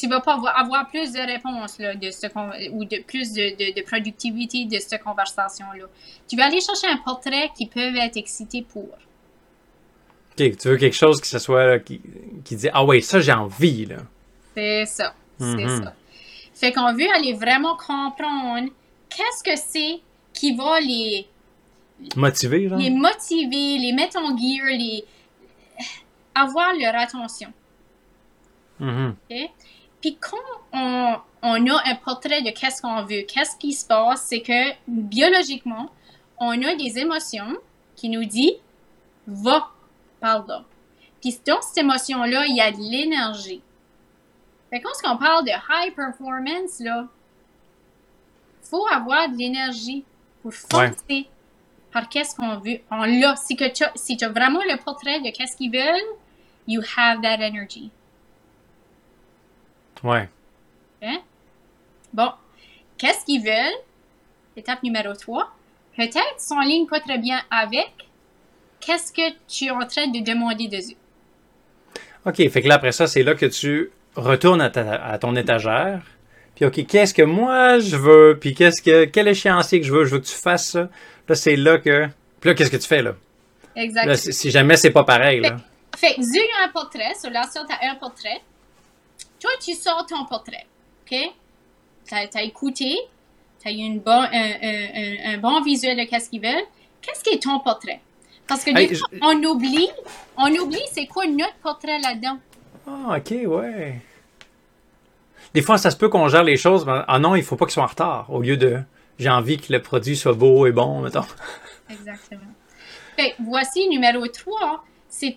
Tu 0.00 0.08
vas 0.08 0.20
pas 0.20 0.34
avoir, 0.34 0.58
avoir 0.58 0.88
plus 0.88 1.12
de 1.12 1.18
réponses, 1.20 1.78
là, 1.78 1.94
de 1.94 2.10
ce 2.10 2.26
con- 2.28 2.52
ou 2.72 2.84
de 2.86 3.02
plus 3.02 3.32
de, 3.32 3.50
de, 3.50 3.74
de 3.78 3.84
productivité 3.84 4.64
de 4.64 4.78
cette 4.78 5.02
conversation-là. 5.02 5.84
Tu 6.26 6.36
vas 6.36 6.46
aller 6.46 6.60
chercher 6.60 6.86
un 6.86 6.96
portrait 6.96 7.50
qui 7.56 7.66
peut 7.66 7.94
être 7.96 8.16
excité 8.16 8.62
pour. 8.62 8.84
OK, 8.84 10.56
tu 10.56 10.68
veux 10.68 10.76
quelque 10.78 10.96
chose 10.96 11.20
qui 11.20 11.28
se 11.28 11.38
soit 11.38 11.66
là, 11.66 11.78
qui, 11.78 12.00
qui 12.44 12.56
dit 12.56 12.68
Ah 12.72 12.84
ouais, 12.84 13.00
ça 13.02 13.20
j'ai 13.20 13.32
envie 13.32 13.84
là. 13.86 13.96
C'est 14.54 14.86
ça. 14.86 15.14
C'est 15.38 15.44
Mhm. 15.44 15.84
ça. 15.84 15.94
Fait 16.54 16.72
qu'on 16.72 16.92
veut 16.94 17.10
aller 17.14 17.32
vraiment 17.34 17.76
comprendre 17.76 18.68
qu'est-ce 19.08 19.42
que 19.42 19.56
c'est 19.56 20.00
qui 20.32 20.54
va 20.54 20.80
les, 20.80 21.26
Motivé, 22.16 22.68
genre? 22.68 22.78
les 22.78 22.90
motiver, 22.90 23.78
les 23.78 23.92
mettre 23.92 24.18
en 24.18 24.36
gear, 24.36 24.66
les 24.66 25.04
avoir 26.34 26.72
leur 26.78 26.94
attention. 26.96 27.52
Mhm. 28.78 29.14
Puis 30.00 30.16
quand 30.20 30.36
on, 30.72 31.16
on 31.42 31.66
a 31.66 31.82
un 31.86 31.94
portrait 31.96 32.42
de 32.42 32.50
qu'est-ce 32.50 32.80
qu'on 32.82 33.02
veut, 33.02 33.22
qu'est-ce 33.22 33.56
qui 33.56 33.72
se 33.72 33.86
passe, 33.86 34.26
c'est 34.28 34.40
que 34.40 34.72
biologiquement, 34.88 35.90
on 36.38 36.62
a 36.62 36.74
des 36.74 36.98
émotions 36.98 37.56
qui 37.96 38.08
nous 38.08 38.24
disent 38.24 38.56
va 39.26 39.68
par 40.20 40.46
là. 40.46 40.64
Puis 41.20 41.38
dans 41.46 41.60
cette 41.60 41.78
émotion-là, 41.78 42.46
il 42.46 42.56
y 42.56 42.60
a 42.60 42.72
de 42.72 42.78
l'énergie. 42.78 43.62
Fait 44.70 44.80
quand 44.80 44.92
on 45.04 45.16
parle 45.16 45.44
de 45.44 45.50
high 45.50 45.94
performance, 45.94 46.80
là, 46.80 47.06
faut 48.62 48.86
avoir 48.86 49.28
de 49.28 49.36
l'énergie 49.36 50.04
pour 50.42 50.54
foncer 50.54 51.28
par 51.92 52.08
qu'est-ce 52.08 52.36
qu'on 52.36 52.56
veut. 52.58 52.80
On 52.90 53.02
l'a. 53.02 53.34
Si 53.36 53.56
tu 53.56 53.64
as, 53.64 53.92
si 53.96 54.16
tu 54.16 54.24
as 54.24 54.28
vraiment 54.28 54.60
le 54.60 54.76
portrait 54.82 55.20
de 55.20 55.30
qu'est-ce 55.30 55.56
qu'ils 55.56 55.72
veulent, 55.72 56.16
you 56.68 56.80
have 56.96 57.20
that 57.20 57.44
energy. 57.44 57.90
Ouais. 60.02 60.28
Hein? 61.02 61.18
Bon, 62.12 62.30
qu'est-ce 62.98 63.24
qu'ils 63.24 63.42
veulent? 63.42 63.78
Étape 64.56 64.82
numéro 64.82 65.12
3. 65.14 65.50
Peut-être 65.96 66.34
sont 66.38 66.54
en 66.56 66.60
ligne 66.62 66.86
pas 66.86 67.00
très 67.00 67.18
bien 67.18 67.40
avec 67.50 67.90
qu'est-ce 68.80 69.12
que 69.12 69.34
tu 69.48 69.66
es 69.66 69.70
en 69.70 69.86
train 69.86 70.06
de 70.08 70.24
demander 70.24 70.68
de 70.68 70.76
eux. 70.76 70.96
OK, 72.26 72.36
fait 72.50 72.62
que 72.62 72.68
là, 72.68 72.74
après 72.76 72.92
ça, 72.92 73.06
c'est 73.06 73.22
là 73.22 73.34
que 73.34 73.46
tu 73.46 73.90
retournes 74.14 74.60
à, 74.60 74.70
ta- 74.70 75.02
à 75.04 75.18
ton 75.18 75.34
étagère. 75.36 76.02
Puis, 76.54 76.64
OK, 76.66 76.86
qu'est-ce 76.86 77.14
que 77.14 77.22
moi 77.22 77.78
je 77.78 77.96
veux? 77.96 78.38
Puis, 78.40 78.54
qu'est-ce 78.54 78.82
que, 78.82 79.04
quel 79.06 79.28
échéancier 79.28 79.80
que 79.80 79.86
je 79.86 79.92
veux? 79.92 80.04
Je 80.04 80.14
veux 80.14 80.20
que 80.20 80.26
tu 80.26 80.34
fasses 80.34 80.68
ça. 80.72 80.88
Là, 81.28 81.34
c'est 81.34 81.56
là 81.56 81.78
que. 81.78 82.06
Puis 82.40 82.50
là, 82.50 82.54
qu'est-ce 82.54 82.70
que 82.70 82.76
tu 82.76 82.86
fais, 82.88 83.02
là? 83.02 83.14
Exactement. 83.76 84.16
si 84.16 84.32
si 84.32 84.50
jamais 84.50 84.76
c'est 84.76 84.90
pas 84.90 85.04
pareil, 85.04 85.40
là. 85.40 85.56
Fait 85.96 86.14
que 86.14 86.22
Zu 86.22 86.38
a 86.60 86.64
un 86.64 86.68
portrait, 86.68 87.14
sur 87.20 87.30
la 87.30 87.44
sorte, 87.44 87.68
t'as 87.68 87.88
un 87.88 87.94
portrait. 87.94 88.40
Toi, 89.40 89.50
tu 89.60 89.74
sors 89.74 90.04
ton 90.06 90.24
portrait. 90.26 90.66
OK? 91.10 91.16
T'as 92.08 92.26
as 92.34 92.42
écouté, 92.42 92.96
t'as 93.62 93.70
eu 93.70 93.74
une 93.76 94.00
bon, 94.00 94.10
un, 94.12 94.26
un- 94.32 95.34
un- 95.34 95.38
bon 95.38 95.60
visuel 95.62 95.96
de 95.98 96.04
qu'est-ce 96.04 96.28
qu'ils 96.30 96.42
veulent. 96.42 96.64
Qu'est-ce 97.02 97.22
qui 97.24 97.30
est 97.30 97.42
ton 97.42 97.58
portrait? 97.60 98.00
Parce 98.46 98.64
que 98.64 98.72
des 98.72 98.80
Hey, 98.82 98.94
fois, 98.94 99.08
je- 99.12 99.18
on 99.22 99.42
oublie, 99.44 99.88
on 100.36 100.48
oublie 100.54 100.82
c'est 100.92 101.06
quoi 101.06 101.26
notre 101.26 101.54
portrait 101.62 101.98
là-dedans. 102.00 102.38
Ah, 102.86 103.16
OK, 103.18 103.30
ouais. 103.46 104.00
Des 105.54 105.62
fois, 105.62 105.78
ça 105.78 105.90
se 105.90 105.96
peut 105.96 106.08
qu'on 106.08 106.28
gère 106.28 106.44
les 106.44 106.56
choses, 106.56 106.84
mais 106.86 107.00
ah 107.08 107.18
non, 107.18 107.34
il 107.36 107.42
faut 107.42 107.56
pas 107.56 107.64
qu'ils 107.66 107.74
soient 107.74 107.84
en 107.84 107.88
retard. 107.88 108.26
Au 108.30 108.40
lieu 108.40 108.56
de 108.56 108.80
j'ai 109.18 109.30
envie 109.30 109.58
que 109.58 109.72
le 109.72 109.80
produit 109.82 110.16
soit 110.16 110.32
beau 110.32 110.66
et 110.66 110.72
bon, 110.72 111.00
mettons. 111.00 111.24
Exactement. 111.90 112.40
Fait, 113.16 113.34
voici 113.40 113.88
numéro 113.88 114.26
3. 114.26 114.84
C'est 115.10 115.34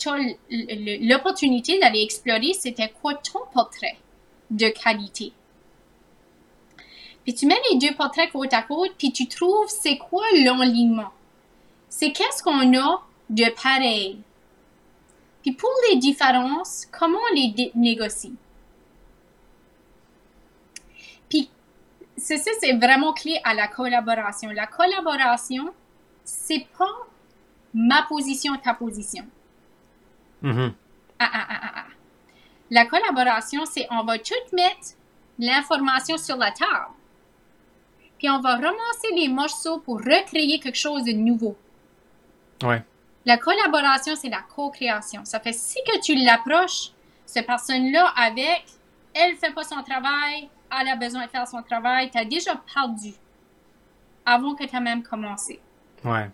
l'opportunité 1.01 1.79
d'aller 1.79 2.03
explorer 2.03 2.53
c'était 2.53 2.93
quoi 3.01 3.15
ton 3.15 3.39
portrait 3.51 3.97
de 4.49 4.69
qualité? 4.69 5.33
Puis 7.23 7.33
tu 7.33 7.47
mets 7.47 7.59
les 7.71 7.79
deux 7.79 7.95
portraits 7.95 8.31
côte 8.31 8.53
à 8.53 8.61
côte, 8.61 8.93
puis 8.97 9.11
tu 9.11 9.27
trouves 9.27 9.67
c'est 9.67 9.97
quoi 9.97 10.23
l'enlignement? 10.45 11.11
C'est 11.89 12.11
qu'est-ce 12.11 12.43
qu'on 12.43 12.77
a 12.77 13.03
de 13.29 13.45
pareil? 13.61 14.19
Puis 15.41 15.53
pour 15.53 15.71
les 15.89 15.97
différences, 15.97 16.87
comment 16.91 17.17
on 17.31 17.35
les 17.35 17.71
négocie. 17.75 18.35
Puis 21.29 21.49
ça, 22.15 22.35
c'est 22.37 22.73
vraiment 22.73 23.13
clé 23.13 23.39
à 23.43 23.53
la 23.53 23.67
collaboration. 23.67 24.51
La 24.51 24.67
collaboration, 24.67 25.73
c'est 26.23 26.67
pas 26.77 27.07
ma 27.73 28.03
position, 28.03 28.55
ta 28.57 28.73
position. 28.73 29.25
Mhm. 30.43 30.73
Ah, 31.19 31.29
ah, 31.33 31.45
ah, 31.49 31.59
ah, 31.63 31.71
ah. 31.77 31.85
La 32.69 32.85
collaboration, 32.85 33.65
c'est 33.65 33.87
on 33.91 34.03
va 34.03 34.17
tout 34.19 34.33
mettre 34.51 34.95
l'information 35.39 36.17
sur 36.17 36.37
la 36.37 36.51
table. 36.51 36.93
Puis 38.17 38.29
on 38.29 38.39
va 38.39 38.55
ramasser 38.55 39.09
les 39.15 39.27
morceaux 39.27 39.79
pour 39.79 39.97
recréer 39.97 40.59
quelque 40.59 40.77
chose 40.77 41.03
de 41.03 41.11
nouveau. 41.11 41.57
Ouais. 42.63 42.83
La 43.25 43.37
collaboration, 43.37 44.15
c'est 44.15 44.29
la 44.29 44.41
co-création. 44.41 45.25
Ça 45.25 45.39
fait 45.39 45.53
si 45.53 45.79
que 45.85 45.99
tu 46.01 46.15
l'approches, 46.15 46.91
cette 47.25 47.47
personne-là, 47.47 48.13
avec, 48.15 48.65
elle 49.13 49.35
fait 49.35 49.53
pas 49.53 49.63
son 49.63 49.81
travail, 49.81 50.49
elle 50.71 50.87
a 50.89 50.95
besoin 50.95 51.25
de 51.25 51.29
faire 51.29 51.47
son 51.47 51.61
travail, 51.61 52.09
tu 52.11 52.17
as 52.17 52.25
déjà 52.25 52.55
perdu 52.73 53.13
avant 54.25 54.55
que 54.55 54.63
tu 54.65 54.75
as 54.75 54.79
même 54.79 55.03
commencé. 55.03 55.59
Ouais. 56.03 56.29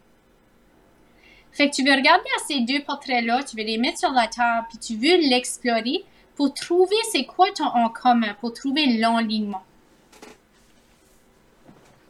Fait 1.51 1.69
que 1.69 1.75
tu 1.75 1.83
veux 1.83 1.91
regarder 1.93 2.29
à 2.37 2.43
ces 2.47 2.61
deux 2.61 2.81
portraits-là, 2.83 3.43
tu 3.43 3.57
veux 3.57 3.63
les 3.63 3.77
mettre 3.77 3.99
sur 3.99 4.11
la 4.11 4.27
table, 4.27 4.67
puis 4.69 4.77
tu 4.77 4.95
veux 4.95 5.17
l'explorer 5.29 6.03
pour 6.35 6.53
trouver 6.53 6.95
c'est 7.11 7.25
quoi 7.25 7.47
ton 7.51 7.65
en 7.65 7.89
commun, 7.89 8.33
pour 8.39 8.53
trouver 8.53 8.97
l'enlignement. 8.97 9.63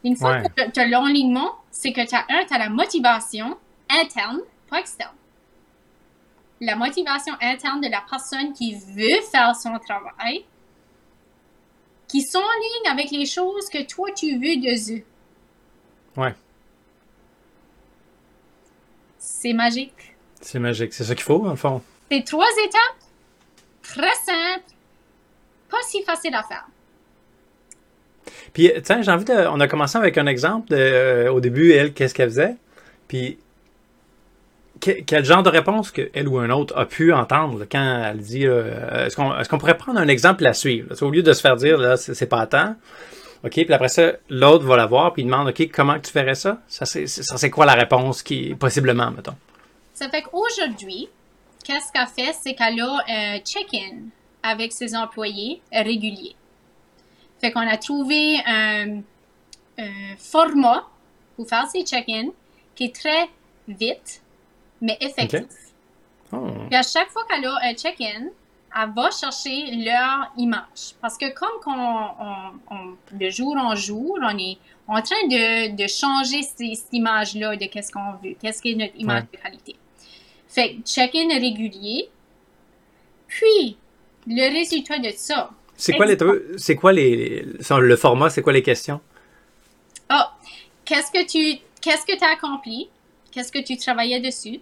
Une 0.04 0.16
fois 0.16 0.32
Ouais. 0.40 0.42
que 0.56 0.70
tu 0.70 0.80
as 0.80 0.86
l'enlignement, 0.86 1.52
c'est 1.70 1.92
que 1.92 2.06
tu 2.06 2.14
as 2.14 2.24
un, 2.30 2.44
tu 2.46 2.54
as 2.54 2.58
la 2.58 2.68
motivation 2.70 3.56
interne, 3.90 4.40
pas 4.68 4.78
externe. 4.80 5.14
La 6.60 6.76
motivation 6.76 7.34
interne 7.40 7.80
de 7.80 7.88
la 7.88 8.02
personne 8.08 8.52
qui 8.52 8.74
veut 8.74 9.20
faire 9.30 9.54
son 9.56 9.78
travail, 9.78 10.44
qui 12.06 12.22
sont 12.22 12.38
en 12.38 12.42
ligne 12.42 12.92
avec 12.92 13.10
les 13.10 13.26
choses 13.26 13.68
que 13.68 13.82
toi 13.82 14.08
tu 14.14 14.34
veux 14.34 14.56
de 14.56 14.98
eux. 14.98 15.04
Ouais. 16.16 16.34
C'est 19.42 19.52
magique. 19.54 20.14
C'est 20.42 20.58
magique. 20.58 20.92
C'est 20.92 21.04
ça 21.04 21.14
qu'il 21.14 21.24
faut, 21.24 21.38
dans 21.38 21.50
le 21.50 21.56
fond. 21.56 21.80
C'est 22.10 22.24
trois 22.24 22.46
étapes, 22.62 22.98
très 23.82 24.14
simples, 24.26 24.64
pas 25.70 25.78
si 25.88 26.02
facile 26.02 26.34
à 26.34 26.42
faire. 26.42 26.66
Puis, 28.52 28.70
tiens, 28.82 29.00
j'ai 29.02 29.10
envie 29.10 29.24
de. 29.24 29.32
On 29.48 29.60
a 29.60 29.68
commencé 29.68 29.96
avec 29.96 30.18
un 30.18 30.26
exemple 30.26 30.68
de, 30.70 30.76
euh, 30.76 31.32
au 31.32 31.40
début, 31.40 31.72
elle, 31.72 31.92
qu'est-ce 31.92 32.12
qu'elle 32.14 32.28
faisait. 32.30 32.56
Puis, 33.08 33.38
que- 34.80 35.00
quel 35.06 35.24
genre 35.24 35.42
de 35.42 35.48
réponse 35.50 35.90
que 35.90 36.10
elle 36.14 36.28
ou 36.28 36.38
un 36.38 36.50
autre 36.50 36.76
a 36.76 36.84
pu 36.86 37.12
entendre 37.12 37.60
là, 37.60 37.66
quand 37.70 38.02
elle 38.10 38.18
dit. 38.18 38.46
euh, 38.46 39.06
est-ce 39.06 39.48
qu'on 39.48 39.58
pourrait 39.58 39.76
prendre 39.76 40.00
un 40.00 40.08
exemple 40.08 40.44
à 40.46 40.52
suivre? 40.52 40.94
Au 41.02 41.10
lieu 41.10 41.22
de 41.22 41.32
se 41.32 41.40
faire 41.40 41.56
dire, 41.56 41.78
là, 41.78 41.96
c'est 41.96 42.14
c'est 42.14 42.26
pas 42.26 42.40
à 42.40 42.46
temps. 42.46 42.76
OK, 43.42 43.52
puis 43.52 43.72
après 43.72 43.88
ça, 43.88 44.12
l'autre 44.28 44.64
va 44.66 44.76
la 44.76 44.86
voir, 44.86 45.12
puis 45.12 45.22
il 45.22 45.24
demande, 45.26 45.48
OK, 45.48 45.70
comment 45.72 45.98
tu 45.98 46.10
ferais 46.10 46.34
ça? 46.34 46.60
Ça, 46.68 46.84
c'est 46.84 47.50
quoi 47.50 47.64
la 47.64 47.74
réponse 47.74 48.22
qui, 48.22 48.54
possiblement, 48.54 49.10
mettons? 49.10 49.36
Ça 49.94 50.08
fait 50.10 50.22
qu'aujourd'hui, 50.22 51.08
qu'est-ce 51.64 51.90
qu'elle 51.92 52.26
fait, 52.26 52.34
c'est 52.34 52.54
qu'elle 52.54 52.80
a 52.80 52.98
un 53.08 53.38
check-in 53.38 54.08
avec 54.42 54.72
ses 54.72 54.94
employés 54.94 55.62
réguliers. 55.72 56.36
Fait 57.40 57.50
qu'on 57.50 57.66
a 57.66 57.76
trouvé 57.78 58.38
un, 58.46 59.00
un 59.78 60.16
format 60.18 60.86
pour 61.36 61.48
faire 61.48 61.66
ces 61.72 61.82
check-in 61.82 62.28
qui 62.74 62.84
est 62.84 62.94
très 62.94 63.28
vite, 63.68 64.22
mais 64.82 64.98
effectif. 65.00 65.46
Oh. 66.32 66.46
Puis 66.68 66.76
à 66.76 66.82
chaque 66.82 67.08
fois 67.08 67.24
qu'elle 67.28 67.46
a 67.46 67.58
un 67.62 67.74
check-in, 67.74 68.28
elle 68.76 68.90
va 68.94 69.10
chercher 69.10 69.72
leur 69.76 70.32
image. 70.36 70.94
Parce 71.00 71.16
que 71.18 71.32
comme 71.34 71.60
qu'on, 71.64 71.72
on- 71.72 72.74
on- 72.74 72.96
de 73.16 73.30
jour 73.30 73.56
en 73.56 73.74
jour, 73.74 74.18
on 74.22 74.38
est 74.38 74.58
en 74.86 75.00
train 75.02 75.26
de, 75.28 75.74
de 75.76 75.86
changer 75.88 76.42
ces- 76.42 76.74
cette 76.74 76.92
image-là 76.92 77.56
de 77.56 77.66
qu'est-ce 77.66 77.90
qu'on 77.92 78.12
veut, 78.22 78.34
qu'est-ce 78.40 78.60
qui 78.62 78.72
est 78.72 78.74
notre 78.76 78.96
image 78.96 79.24
de 79.32 79.36
qualité. 79.36 79.76
Fait 80.48 80.74
que 80.76 80.82
check-in 80.82 81.28
régulier. 81.28 82.08
Puis, 83.28 83.76
le 84.26 84.52
résultat 84.52 84.98
de 84.98 85.10
ça, 85.16 85.50
C'est 85.76 85.94
quoi 85.94 86.06
les 86.06 86.18
c'est 86.58 86.76
quoi 86.76 86.92
les 86.92 87.42
le 87.44 87.96
format, 87.96 88.28
c'est 88.30 88.42
quoi 88.42 88.52
les 88.52 88.62
questions? 88.62 89.00
Ah, 90.08 90.36
qu'est-ce 90.84 91.10
que 91.10 91.24
tu 91.26 91.58
qu'est-ce 91.80 92.04
que 92.04 92.16
tu 92.18 92.24
as 92.24 92.32
accompli? 92.32 92.88
Qu'est-ce 93.32 93.50
que 93.52 93.60
tu 93.64 93.76
travaillais 93.76 94.20
dessus? 94.20 94.60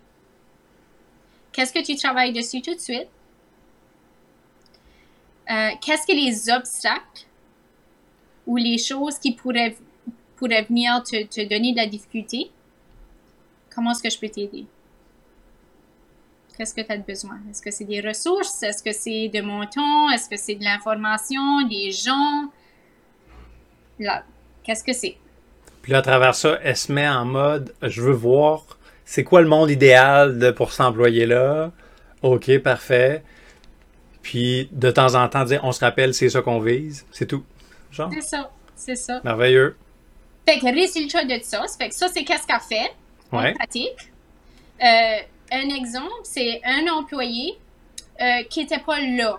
Qu'est-ce 1.53 1.73
que 1.73 1.83
tu 1.85 1.97
travailles 1.97 2.33
dessus 2.33 2.61
tout 2.63 2.75
de 2.75 2.79
suite? 2.81 3.09
Euh, 5.51 5.71
qu'est-ce 5.81 6.07
que 6.07 6.13
les 6.13 6.51
obstacles 6.51 7.27
ou 8.47 8.57
les 8.57 8.79
choses 8.79 9.19
qui 9.19 9.33
pourraient, 9.33 9.77
pourraient 10.37 10.63
venir 10.63 11.03
te, 11.03 11.49
donner 11.49 11.73
de 11.73 11.77
la 11.77 11.87
difficulté? 11.87 12.51
Comment 13.75 13.93
est-ce 13.93 14.03
que 14.03 14.11
je 14.11 14.19
peux 14.19 14.29
t'aider? 14.29 14.67
Qu'est-ce 16.57 16.75
que 16.75 16.81
tu 16.81 16.93
as 16.93 16.97
besoin? 16.99 17.39
Est-ce 17.51 17.63
que 17.63 17.71
c'est 17.71 17.85
des 17.85 18.01
ressources? 18.01 18.63
Est-ce 18.63 18.83
que 18.83 18.93
c'est 18.93 19.29
de 19.29 19.41
mon 19.41 19.65
temps? 19.67 20.11
Est-ce 20.11 20.29
que 20.29 20.37
c'est 20.37 20.57
de 20.57 20.65
l'information? 20.65 21.63
Des 21.69 21.93
gens? 21.93 22.51
Là, 24.01 24.25
qu'est-ce 24.65 24.83
que 24.83 24.93
c'est? 24.93 25.17
Puis 25.83 25.93
là, 25.93 25.99
à 25.99 26.03
travers 26.03 26.35
ça, 26.35 26.59
elle 26.63 26.77
se 26.77 26.93
met 26.93 27.09
en 27.09 27.25
mode 27.25 27.75
je 27.83 28.03
veux 28.03 28.13
voir 28.13 28.79
c'est 29.05 29.25
quoi 29.25 29.41
le 29.41 29.49
monde 29.49 29.71
idéal 29.71 30.53
pour 30.55 30.73
cet 30.73 30.83
employé-là? 30.83 31.73
OK, 32.21 32.59
parfait. 32.59 33.23
Puis 34.23 34.69
de 34.73 34.91
temps 34.91 35.15
en 35.15 35.29
temps, 35.29 35.45
dire 35.45 35.61
on 35.65 35.73
se 35.73 35.81
rappelle, 35.81 36.13
c'est 36.15 36.29
ça 36.29 36.43
qu'on 36.43 36.61
vise. 36.61 37.07
C'est 37.13 37.27
tout. 37.27 37.45
Genre, 37.91 38.11
C'est 38.13 38.21
ça, 38.23 38.51
c'est 38.77 38.97
ça. 38.97 39.21
merveilleux. 39.25 39.77
Fait 40.47 40.59
que 40.59 40.67
résultat 40.67 41.25
de 41.25 41.39
ça, 41.43 41.65
fait 41.79 41.89
que 41.89 41.95
ça, 41.95 42.09
c'est 42.09 42.25
qu'est-ce 42.25 42.47
qu'elle 42.47 42.61
fait 42.61 42.93
Ouais. 43.33 43.53
pratique. 43.55 44.11
Euh, 44.83 45.19
un 45.53 45.69
exemple, 45.75 46.13
c'est 46.25 46.61
un 46.65 46.87
employé 46.93 47.59
euh, 48.21 48.43
qui 48.51 48.61
était 48.61 48.79
pas 48.81 49.01
là. 49.01 49.39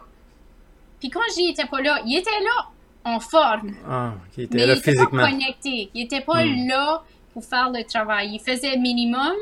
Puis 0.99 1.09
quand 1.09 1.19
il 1.37 1.51
était 1.51 1.65
pas 1.67 1.81
là, 1.81 2.01
il 2.05 2.17
était 2.17 2.29
là 2.29 2.67
en 3.05 3.19
forme, 3.19 3.71
Ah, 3.87 4.13
qui 4.33 4.43
était 4.43 4.57
mais 4.57 4.65
là 4.67 4.73
il 4.73 4.77
était 4.79 4.91
physiquement. 4.91 5.21
pas 5.23 5.29
connecté. 5.31 5.89
Il 5.93 6.03
était 6.05 6.21
pas 6.21 6.43
Hmm. 6.43 6.67
là 6.67 7.03
pour 7.33 7.43
faire 7.45 7.69
le 7.71 7.83
travail. 7.83 8.31
Il 8.35 8.39
faisait 8.39 8.77
minimum, 8.77 9.33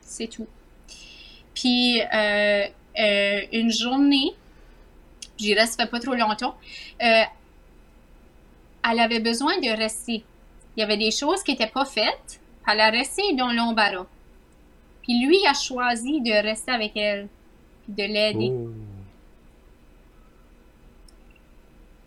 c'est 0.00 0.28
tout. 0.28 0.46
Puis 1.54 2.00
euh, 2.14 2.64
euh, 2.98 3.40
une 3.52 3.70
journée, 3.70 4.32
j'y 5.36 5.54
reste 5.54 5.80
fait 5.80 5.90
pas 5.90 6.00
trop 6.00 6.14
longtemps, 6.14 6.56
euh, 7.02 7.22
elle 8.90 9.00
avait 9.00 9.20
besoin 9.20 9.58
de 9.58 9.76
rester. 9.76 10.24
Il 10.76 10.80
y 10.80 10.82
avait 10.82 10.96
des 10.96 11.10
choses 11.10 11.42
qui 11.42 11.52
n'étaient 11.52 11.66
pas 11.66 11.84
faites, 11.84 12.40
elle 12.66 12.80
a 12.80 12.90
resté 12.90 13.34
dans 13.34 13.52
l'embarras. 13.52 14.06
Puis 15.02 15.24
lui 15.24 15.38
a 15.46 15.54
choisi 15.54 16.20
de 16.20 16.32
rester 16.32 16.70
avec 16.70 16.96
elle, 16.96 17.28
puis 17.84 17.94
de 17.94 18.12
l'aider. 18.12 18.52
Oh. 18.52 18.68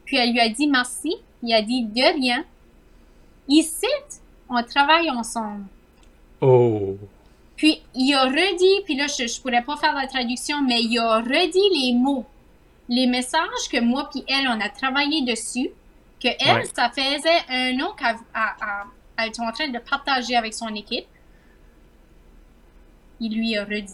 Puis 0.05 0.17
elle 0.17 0.33
lui 0.33 0.39
a 0.39 0.49
dit 0.49 0.67
merci. 0.67 1.15
Il 1.43 1.53
a 1.53 1.61
dit 1.61 1.83
de 1.83 2.13
rien. 2.13 2.45
Ici, 3.47 3.87
on 4.49 4.61
travaille 4.63 5.09
ensemble. 5.09 5.65
Oh. 6.41 6.97
Puis 7.61 7.79
il 7.93 8.11
a 8.15 8.23
redit, 8.23 8.81
puis 8.85 8.95
là 8.95 9.05
je, 9.05 9.27
je 9.27 9.39
pourrais 9.39 9.61
pas 9.63 9.77
faire 9.77 9.93
la 9.93 10.07
traduction, 10.07 10.63
mais 10.63 10.81
il 10.81 10.97
a 10.97 11.17
redit 11.19 11.59
les 11.79 11.93
mots, 11.93 12.25
les 12.89 13.05
messages 13.05 13.67
que 13.71 13.79
moi 13.79 14.09
puis 14.11 14.23
elle 14.27 14.47
on 14.47 14.59
a 14.59 14.67
travaillé 14.69 15.21
dessus, 15.23 15.69
que 16.19 16.29
elle 16.39 16.55
Ouais. 16.55 16.65
ça 16.75 16.89
faisait 16.89 17.43
un 17.49 17.79
an 17.81 17.93
qu'elle 17.93 18.15
elle- 18.33 18.41
elle- 18.61 18.67
elle 19.17 19.27
était 19.27 19.41
en 19.41 19.51
train 19.51 19.67
de 19.69 19.77
partager 19.77 20.35
avec 20.35 20.55
son 20.55 20.69
équipe. 20.73 21.05
Il 23.19 23.35
lui 23.37 23.55
a 23.55 23.63
redit. 23.63 23.93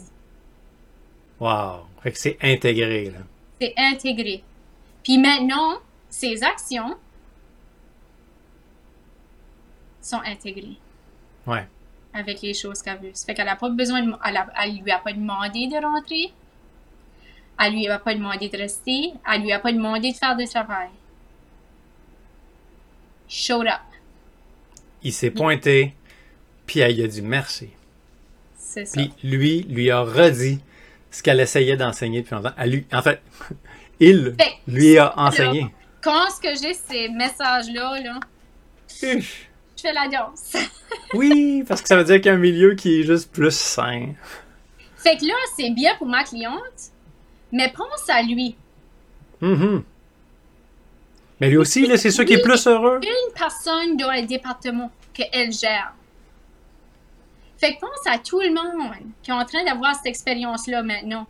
Wow. 1.42 1.88
Fait 2.02 2.14
que 2.14 2.18
c'est 2.18 2.38
intégré, 2.42 3.10
là. 3.10 3.20
C'est 3.60 3.74
intégré. 3.78 4.44
Puis 5.04 5.18
maintenant, 5.18 5.74
ses 6.10 6.42
actions 6.42 6.96
sont 10.02 10.22
intégrées 10.26 10.78
Ouais. 11.46 11.68
Avec 12.18 12.42
les 12.42 12.54
choses 12.54 12.82
qu'elle 12.82 13.00
veut. 13.00 13.12
Ça 13.14 13.26
fait 13.26 13.34
qu'elle 13.34 13.48
a 13.50 13.56
pas 13.56 13.70
besoin 13.70 14.02
de, 14.02 14.12
elle, 14.26 14.38
a- 14.38 14.48
elle 14.64 14.78
lui 14.80 14.92
a 14.92 15.00
pas 15.00 15.14
demandé 15.14 15.68
de 15.68 15.76
rentrer. 15.76 16.32
Elle 17.60 17.74
lui 17.74 17.88
a 17.88 17.98
pas 18.00 18.14
demandé 18.14 18.50
de 18.50 18.58
rester. 18.58 19.14
Elle 19.32 19.42
lui 19.42 19.52
a 19.52 19.60
pas 19.60 19.72
demandé 19.72 20.12
de 20.12 20.18
faire 20.18 20.36
du 20.36 20.46
travail. 20.46 20.90
Showed 23.28 23.68
up. 23.68 23.82
Il 25.04 25.14
s'est 25.14 25.32
pointé, 25.32 25.94
puis 26.66 26.80
elle 26.80 26.96
lui 26.96 27.04
a 27.04 27.08
dit 27.08 27.22
merci. 27.22 27.70
C'est 28.58 28.86
ça. 28.86 28.94
Puis 29.02 29.14
lui, 29.24 29.64
lui 29.64 29.92
a 29.92 30.02
redit 30.02 30.60
ce 31.12 31.22
qu'elle 31.24 31.40
essayait 31.40 31.78
d'enseigner 31.78 32.22
depuis 32.22 32.36
longtemps. 32.36 32.54
Elle 32.58 32.72
lui, 32.72 32.86
en 32.94 33.02
fait, 33.02 33.22
il 34.00 34.36
Fait- 34.40 34.54
lui 34.68 34.98
a 34.98 35.18
enseigné. 35.20 35.68
Quand 36.02 36.30
ce 36.30 36.40
que 36.42 36.50
j'ai 36.56 36.74
ces 36.74 37.10
messages-là, 37.10 38.00
là, 38.02 38.20
je 39.02 39.20
fais 39.82 39.94
la 39.94 40.08
danse. 40.08 40.54
Oui, 41.14 41.64
parce 41.68 41.82
que 41.82 41.88
ça 41.88 41.96
veut 41.96 42.04
dire 42.04 42.16
qu'il 42.18 42.26
y 42.28 42.30
a 42.30 42.34
un 42.34 42.38
milieu 42.38 42.76
qui 42.76 43.00
est 43.00 43.04
juste 43.04 43.32
plus 43.32 43.56
sain. 43.56 44.10
fait 44.98 45.18
que 45.18 45.26
là, 45.26 45.34
c'est 45.58 45.70
bien 45.72 45.96
pour 45.98 46.08
ma 46.08 46.24
cliente, 46.24 46.92
mais 47.52 47.72
pense 47.72 48.10
à 48.10 48.22
lui. 48.22 48.56
Mhm. 49.42 49.84
Mais 51.40 51.50
lui 51.50 51.58
aussi, 51.58 51.86
là, 51.86 51.98
c'est 51.98 52.10
sûr 52.12 52.26
qu'il 52.26 52.40
est 52.40 52.42
plus 52.42 52.66
heureux. 52.68 53.00
une 53.04 53.34
personne 53.36 53.96
dans 53.96 54.12
le 54.12 54.26
département 54.26 54.92
qu'elle 55.14 55.52
gère. 55.52 55.94
Fait 57.58 57.76
que 57.76 57.80
pense 57.80 58.06
à 58.08 58.18
tout 58.20 58.40
le 58.40 58.50
monde 58.54 58.94
qui 59.24 59.32
est 59.32 59.34
en 59.34 59.46
train 59.46 59.64
d'avoir 59.64 59.96
cette 59.96 60.08
expérience-là 60.08 60.84
maintenant, 60.84 61.26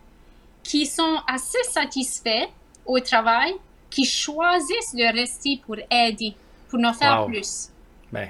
qui 0.62 0.84
sont 0.86 1.18
assez 1.26 1.62
satisfaits 1.70 2.48
au 2.84 2.98
travail, 3.00 3.54
qui 3.90 4.04
choisissent 4.04 4.94
de 4.94 5.12
rester 5.16 5.60
pour 5.66 5.76
aider, 5.90 6.34
pour 6.68 6.78
nous 6.78 6.92
faire 6.92 7.22
Wow. 7.22 7.28
plus. 7.28 7.70
Ben, 8.12 8.28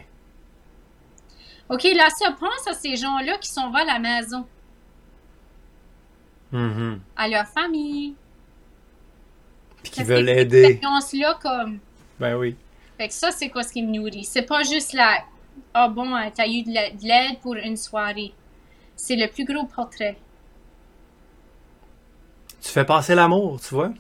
OK, 1.69 1.85
là, 1.95 2.09
ça, 2.11 2.33
pense 2.33 2.67
à 2.67 2.73
ces 2.73 2.97
gens-là 2.97 3.37
qui 3.39 3.49
s'en 3.49 3.71
vont 3.71 3.77
à 3.79 3.85
la 3.85 3.99
maison, 3.99 4.47
mhm. 6.53 7.01
à 7.17 7.29
leur 7.29 7.47
famille. 7.47 8.15
Puis 9.83 9.93
qui 9.93 10.01
Cette 10.01 10.09
veulent 10.09 10.29
aider. 10.29 10.63
expérience-là, 10.65 11.39
comme... 11.43 11.79
Ben 12.19 12.37
oui. 12.37 12.57
Fait 12.97 13.09
que 13.09 13.15
ça, 13.15 13.31
c'est 13.31 13.49
quoi 13.49 13.63
ce 13.63 13.73
qui 13.73 13.83
me 13.83 13.93
nourrit? 13.97 14.25
C'est 14.25 14.43
pas 14.43 14.63
juste 14.63 14.93
la... 14.93 15.19
Ah 15.75 15.89
bon, 15.89 16.15
hein, 16.15 16.31
t'as 16.35 16.47
eu 16.49 16.63
de 16.63 16.73
la- 16.73 16.91
de 16.91 17.03
l'aide 17.03 17.39
pour 17.41 17.55
une 17.55 17.77
soirée. 17.77 18.33
C'est 18.97 19.17
le 19.17 19.29
plus 19.29 19.45
gros 19.45 19.67
portrait. 19.67 20.17
Tu 22.61 22.71
fais 22.71 22.85
passer 22.85 23.15
l'amour, 23.15 23.61
tu 23.61 23.75
vois? 23.75 23.93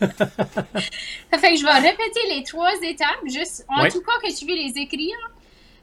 Ça 0.00 0.06
fait 1.38 1.52
que 1.52 1.58
je 1.58 1.64
vais 1.64 1.88
répéter 1.88 2.20
les 2.30 2.42
trois 2.44 2.72
étapes, 2.82 3.20
juste 3.26 3.64
en 3.68 3.86
tout 3.88 4.00
cas 4.00 4.18
que 4.22 4.34
tu 4.34 4.46
veux 4.46 4.54
les 4.54 4.72
écrire. 4.80 5.16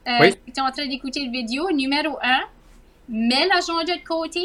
Euh, 0.10 0.18
Oui. 0.22 0.34
Tu 0.46 0.54
es 0.56 0.62
en 0.62 0.72
train 0.72 0.88
d'écouter 0.88 1.26
le 1.26 1.32
vidéo, 1.32 1.72
numéro 1.72 2.18
un, 2.22 2.42
mets 3.08 3.48
l'agenda 3.48 3.96
de 3.96 4.04
côté, 4.04 4.44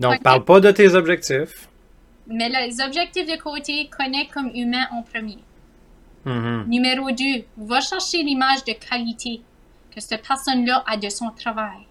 Donc, 0.00 0.22
parle 0.22 0.44
pas 0.44 0.60
de 0.60 0.70
tes 0.72 0.94
objectifs. 0.94 1.68
mets 2.26 2.48
les 2.48 2.80
objectifs 2.80 3.26
de 3.26 3.40
côté, 3.40 3.88
connecte 3.96 4.32
comme 4.32 4.50
humain 4.54 4.86
en 4.92 5.02
premier. 5.02 5.38
Mhm. 6.24 6.64
Numéro 6.68 7.10
2, 7.10 7.24
va 7.58 7.80
chercher 7.80 8.22
l'image 8.22 8.64
de 8.64 8.72
qualité 8.72 9.42
que 9.94 10.00
cette 10.00 10.26
personne-là 10.26 10.82
a 10.86 10.96
de 10.96 11.08
son 11.10 11.30
travail. 11.30 11.86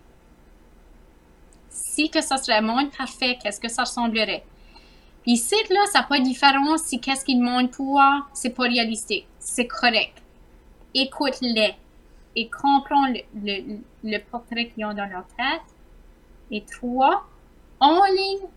Si 1.70 2.10
que 2.10 2.22
ça 2.22 2.38
serait 2.38 2.58
un 2.58 2.62
monde 2.62 2.92
parfait, 2.98 3.38
qu'est-ce 3.42 3.60
que 3.60 3.70
ça 3.70 3.84
ressemblerait? 3.84 4.44
Puis 5.22 5.34
ici, 5.34 5.56
là, 5.70 5.86
ça 5.92 6.00
n'a 6.00 6.06
pas 6.06 6.20
de 6.20 6.24
différence 6.24 6.82
si 6.82 7.00
qu'est-ce 7.00 7.24
qu'ils 7.24 7.40
demandent 7.40 7.72
pour, 7.72 8.02
c'est 8.34 8.50
pas 8.50 8.64
réalistique. 8.64 9.28
C'est 9.40 9.68
correct. 9.68 10.22
Écoute-les 10.94 11.76
et 12.36 12.50
comprends 12.50 13.08
le, 13.08 13.20
le, 13.36 13.80
le 14.04 14.18
portrait 14.20 14.70
qu'ils 14.70 14.86
ont 14.86 14.94
dans 14.94 15.10
leur 15.10 15.26
tête. 15.38 15.62
Et 16.52 16.64
trois, 16.64 17.28
enligne 17.80 18.48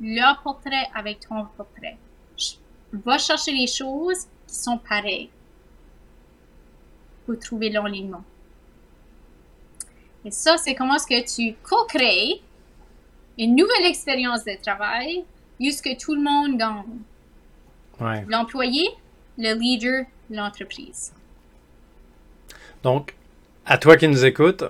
leur 0.00 0.42
portrait 0.42 0.88
avec 0.94 1.20
ton 1.20 1.46
portrait. 1.56 1.96
Va 2.92 3.18
chercher 3.18 3.52
les 3.52 3.66
choses 3.66 4.26
qui 4.46 4.54
sont 4.54 4.78
pareilles 4.78 5.30
pour 7.24 7.38
trouver 7.38 7.70
l'enlignement. 7.70 8.24
Et 10.24 10.30
ça, 10.30 10.56
c'est 10.56 10.74
comment 10.74 10.96
est-ce 10.96 11.06
que 11.06 11.34
tu 11.34 11.56
co-crées 11.62 12.42
une 13.38 13.54
nouvelle 13.54 13.84
expérience 13.86 14.44
de 14.44 14.60
travail 14.62 15.24
jusque 15.60 15.96
tout 15.98 16.14
le 16.14 16.22
monde 16.22 16.56
gagne. 16.56 17.00
Ouais. 18.00 18.24
L'employé, 18.28 18.88
le 19.38 19.54
leader, 19.54 20.06
l'entreprise. 20.30 21.12
Donc, 22.82 23.14
à 23.64 23.78
toi 23.78 23.96
qui 23.96 24.08
nous 24.08 24.24
écoutes, 24.24 24.64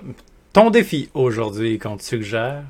ton 0.53 0.69
défi 0.69 1.09
aujourd'hui 1.13 1.77
qu'on 1.77 1.97
te 1.97 2.03
suggère, 2.03 2.63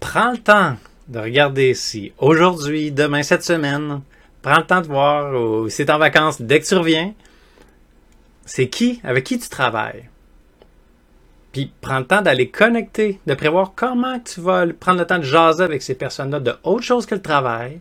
prends 0.00 0.32
le 0.32 0.38
temps 0.38 0.76
de 1.08 1.18
regarder 1.18 1.74
si 1.74 2.12
aujourd'hui, 2.18 2.92
demain, 2.92 3.22
cette 3.22 3.42
semaine, 3.42 4.02
prends 4.42 4.58
le 4.58 4.66
temps 4.66 4.80
de 4.80 4.86
voir 4.86 5.34
ou 5.34 5.68
si 5.68 5.84
t'es 5.84 5.92
en 5.92 5.98
vacances, 5.98 6.40
dès 6.40 6.60
que 6.60 6.66
tu 6.66 6.74
reviens, 6.74 7.14
c'est 8.44 8.68
qui, 8.68 9.00
avec 9.04 9.24
qui 9.24 9.38
tu 9.38 9.48
travailles. 9.48 10.08
Puis 11.52 11.72
prends 11.80 11.98
le 11.98 12.06
temps 12.06 12.22
d'aller 12.22 12.50
connecter, 12.50 13.20
de 13.26 13.34
prévoir 13.34 13.72
comment 13.74 14.18
tu 14.20 14.40
vas 14.40 14.66
prendre 14.66 15.00
le 15.00 15.06
temps 15.06 15.18
de 15.18 15.24
jaser 15.24 15.64
avec 15.64 15.82
ces 15.82 15.94
personnes-là 15.94 16.40
de 16.40 16.54
autre 16.62 16.82
chose 16.82 17.06
que 17.06 17.14
le 17.14 17.22
travail. 17.22 17.80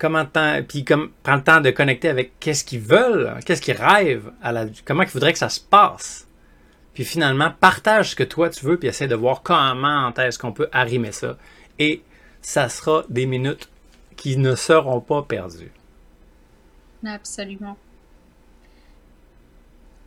Comment 0.00 0.24
temps, 0.24 0.60
puis 0.66 0.82
comme 0.84 1.10
prends 1.22 1.36
le 1.36 1.44
temps 1.44 1.60
de 1.60 1.70
connecter 1.70 2.08
avec 2.08 2.32
qu'est-ce 2.40 2.64
qu'ils 2.64 2.80
veulent, 2.80 3.38
qu'est-ce 3.44 3.60
qu'ils 3.60 3.76
rêvent, 3.76 4.32
à 4.42 4.50
la, 4.50 4.64
comment 4.86 5.02
ils 5.02 5.08
voudraient 5.10 5.34
que 5.34 5.38
ça 5.38 5.50
se 5.50 5.60
passe. 5.60 6.26
Puis 6.94 7.04
finalement, 7.04 7.52
partage 7.60 8.10
ce 8.12 8.16
que 8.16 8.24
toi 8.24 8.48
tu 8.48 8.64
veux, 8.64 8.78
puis 8.78 8.88
essaie 8.88 9.08
de 9.08 9.14
voir 9.14 9.42
comment 9.42 10.10
est-ce 10.14 10.38
qu'on 10.38 10.52
peut 10.52 10.68
arrimer 10.72 11.12
ça. 11.12 11.36
Et 11.78 12.02
ça 12.40 12.70
sera 12.70 13.04
des 13.10 13.26
minutes 13.26 13.68
qui 14.16 14.38
ne 14.38 14.54
seront 14.54 15.00
pas 15.00 15.22
perdues. 15.22 15.70
Absolument. 17.06 17.76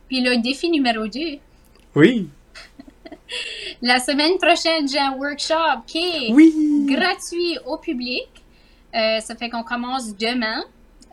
Puis 0.08 0.20
le 0.22 0.42
défi 0.42 0.70
numéro 0.70 1.06
2. 1.06 1.20
Oui. 1.94 2.28
La 3.82 4.00
semaine 4.00 4.38
prochaine, 4.38 4.88
j'ai 4.88 4.98
un 4.98 5.12
workshop 5.16 5.82
qui 5.86 5.98
est 5.98 6.32
Oui. 6.32 6.86
gratuit 6.88 7.58
au 7.66 7.78
public. 7.78 8.28
Euh, 8.94 9.20
ça 9.20 9.34
fait 9.34 9.48
qu'on 9.48 9.62
commence 9.64 10.16
demain, 10.16 10.62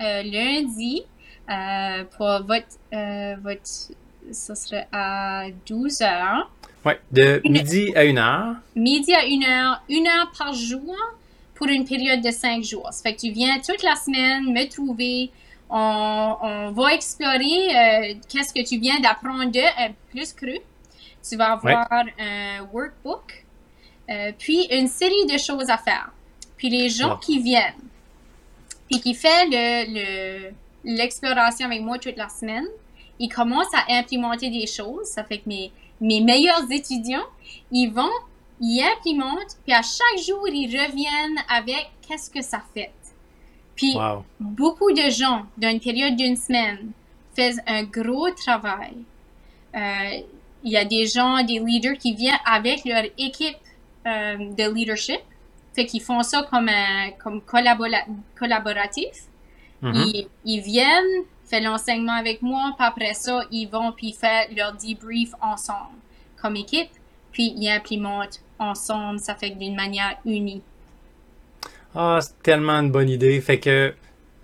euh, 0.02 0.24
lundi, 0.24 1.04
euh, 1.50 2.04
pour 2.16 2.28
votre, 2.46 3.42
votre, 3.42 3.62
ça 4.32 4.56
serait 4.56 4.88
à 4.92 5.46
12 5.68 6.02
heures. 6.02 6.52
Ouais. 6.86 7.00
De 7.12 7.42
Une- 7.44 7.54
midi 7.54 7.92
à 7.96 8.04
une 8.04 8.18
heure. 8.18 8.56
Midi 8.76 9.14
à 9.14 9.26
une 9.26 9.44
heure, 9.44 9.82
une 9.90 10.08
heure 10.08 10.32
par 10.38 10.54
jour 10.54 10.96
pour 11.56 11.68
une 11.68 11.86
période 11.86 12.22
de 12.22 12.32
cinq 12.32 12.64
jours. 12.64 12.88
Ça 12.92 13.04
fait 13.04 13.16
que 13.16 13.22
tu 13.22 13.32
viens 13.32 13.60
toute 13.60 13.84
la 13.84 13.96
semaine 13.96 14.46
me 14.52 14.68
trouver. 14.68 15.32
On, 15.70 16.36
on 16.42 16.72
va 16.72 16.94
explorer 16.94 18.18
qu'est-ce 18.28 18.54
que 18.54 18.68
tu 18.68 18.78
viens 18.80 19.00
d'apprendre 19.00 19.46
de 19.52 19.92
plus 20.10 20.34
cru. 20.34 20.58
Tu 21.28 21.38
vas 21.38 21.52
avoir 21.54 21.88
un 22.20 22.64
workbook, 22.74 23.46
puis 24.40 24.68
une 24.72 24.88
série 24.88 25.26
de 25.32 25.38
choses 25.38 25.70
à 25.70 25.78
faire. 25.78 26.12
Puis 26.62 26.70
les 26.70 26.90
gens 26.90 27.18
qui 27.18 27.40
viennent, 27.42 27.74
puis 28.88 29.02
qui 29.02 29.16
font 29.16 29.28
le, 29.50 29.66
le- 29.96 30.52
l'exploration 30.84 31.66
avec 31.66 31.82
moi 31.82 31.98
toute 31.98 32.18
la 32.18 32.30
semaine, 32.30 32.68
ils 33.20 33.30
commencent 33.30 33.74
à 33.74 33.84
implémenter 33.98 34.50
des 34.52 34.68
choses. 34.68 35.06
Ça 35.08 35.24
fait 35.24 35.40
que 35.40 35.50
mes, 35.50 35.72
mes 36.00 36.22
meilleurs 36.22 36.70
étudiants, 36.72 37.26
ils 37.72 37.88
vont, 37.90 38.12
ils 38.60 38.84
implémentent, 38.96 39.58
puis 39.66 39.74
à 39.74 39.82
chaque 39.82 40.24
jour, 40.24 40.48
ils 40.48 40.68
reviennent 40.68 41.40
avec 41.50 41.90
qu'est-ce 42.08 42.30
que 42.30 42.44
ça 42.44 42.62
fait. 42.76 42.92
Puis 43.76 43.96
Wow. 43.96 44.24
beaucoup 44.40 44.92
de 44.92 45.10
gens, 45.10 45.48
dans 45.58 45.70
une 45.70 45.80
période 45.80 46.16
d'une 46.16 46.36
semaine, 46.36 46.92
font 47.36 47.56
un 47.66 47.84
gros 47.86 48.30
travail. 48.32 48.94
Euh, 49.76 50.22
Il 50.64 50.72
y 50.74 50.78
a 50.78 50.86
des 50.86 51.08
gens, 51.08 51.44
des 51.44 51.58
leaders 51.58 51.98
qui 51.98 52.14
viennent 52.14 52.38
avec 52.46 52.86
leur 52.86 53.04
équipe 53.18 53.58
euh, 54.06 54.38
de 54.38 54.72
leadership. 54.72 55.22
Fait 55.74 55.86
qu'ils 55.86 56.02
font 56.02 56.22
ça 56.24 56.44
comme, 56.50 56.70
un, 56.70 57.12
comme 57.24 57.40
collabora- 57.40 58.06
collaboratif. 58.38 59.28
Mhm. 59.82 59.94
Ils, 59.96 60.28
ils 60.46 60.62
viennent, 60.62 61.24
font 61.44 61.62
l'enseignement 61.62 62.14
avec 62.14 62.42
moi, 62.42 62.74
puis 62.78 62.86
après 62.88 63.14
ça, 63.14 63.42
ils 63.52 63.68
vont 63.68 63.92
puis 63.92 64.14
faire 64.14 64.48
leur 64.56 64.74
debrief 64.74 65.32
ensemble, 65.42 65.98
comme 66.42 66.56
équipe, 66.56 66.90
puis 67.32 67.54
ils 67.56 67.70
implémentent 67.70 68.42
ensemble, 68.60 69.20
ça 69.20 69.36
fait 69.36 69.52
d'une 69.52 69.76
manière 69.76 70.18
unie. 70.26 70.62
Ah, 71.96 72.20
c'est 72.22 72.42
tellement 72.44 72.74
une 72.80 72.92
bonne 72.92 73.10
idée. 73.10 73.42
Fait 73.42 73.60
que 73.60 73.94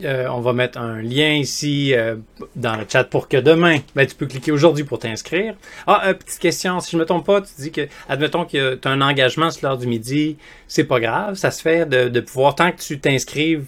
euh, 0.04 0.28
on 0.30 0.42
va 0.42 0.54
mettre 0.54 0.78
un 0.78 1.02
lien 1.02 1.34
ici 1.34 1.94
euh, 1.96 2.18
dans 2.56 2.76
le 2.76 2.86
chat 2.88 3.04
pour 3.04 3.28
que 3.28 3.38
demain, 3.38 3.80
ben, 3.96 4.06
tu 4.06 4.14
peux 4.14 4.28
cliquer 4.28 4.52
aujourd'hui 4.52 4.84
pour 4.84 5.00
t'inscrire. 5.00 5.56
Ah, 5.88 6.10
euh, 6.10 6.14
petite 6.14 6.40
question, 6.40 6.80
si 6.80 6.92
je 6.92 6.98
me 6.98 7.06
trompe 7.06 7.26
pas, 7.26 7.42
tu 7.42 7.50
dis 7.58 7.72
que, 7.72 7.88
admettons 8.08 8.46
que 8.46 8.76
tu 8.76 8.88
as 8.88 8.92
un 8.92 9.02
engagement 9.02 9.50
sur 9.50 9.68
l'heure 9.68 9.78
du 9.78 9.88
midi, 9.88 10.38
c'est 10.68 10.84
pas 10.84 11.00
grave, 11.00 11.34
ça 11.36 11.50
se 11.50 11.64
fait 11.64 11.90
de, 11.90 12.20
pouvoir, 12.20 12.54
tant 12.54 12.72
que 12.72 12.80
tu 12.80 13.00
t'inscrives, 13.00 13.66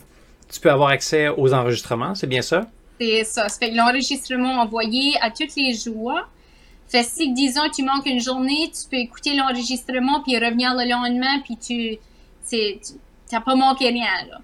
tu 0.51 0.59
peux 0.59 0.69
avoir 0.69 0.89
accès 0.89 1.29
aux 1.29 1.51
enregistrements, 1.53 2.13
c'est 2.13 2.27
bien 2.27 2.43
ça? 2.43 2.67
C'est 3.01 3.23
ça. 3.23 3.49
Ça 3.49 3.59
fait 3.59 3.71
l'enregistrement 3.71 4.61
envoyé 4.61 5.13
à 5.21 5.31
tous 5.31 5.55
les 5.55 5.73
jours. 5.73 6.19
Fait 6.87 7.03
si, 7.03 7.33
disons, 7.33 7.69
tu 7.73 7.83
manques 7.83 8.05
une 8.05 8.21
journée, 8.21 8.71
tu 8.71 8.87
peux 8.89 8.97
écouter 8.97 9.35
l'enregistrement 9.35 10.21
puis 10.21 10.38
revenir 10.38 10.75
le 10.75 10.89
lendemain 10.89 11.39
puis 11.43 11.57
tu, 11.57 11.97
t'as 13.30 13.41
pas 13.41 13.55
manqué 13.55 13.89
rien, 13.89 14.27
là. 14.30 14.41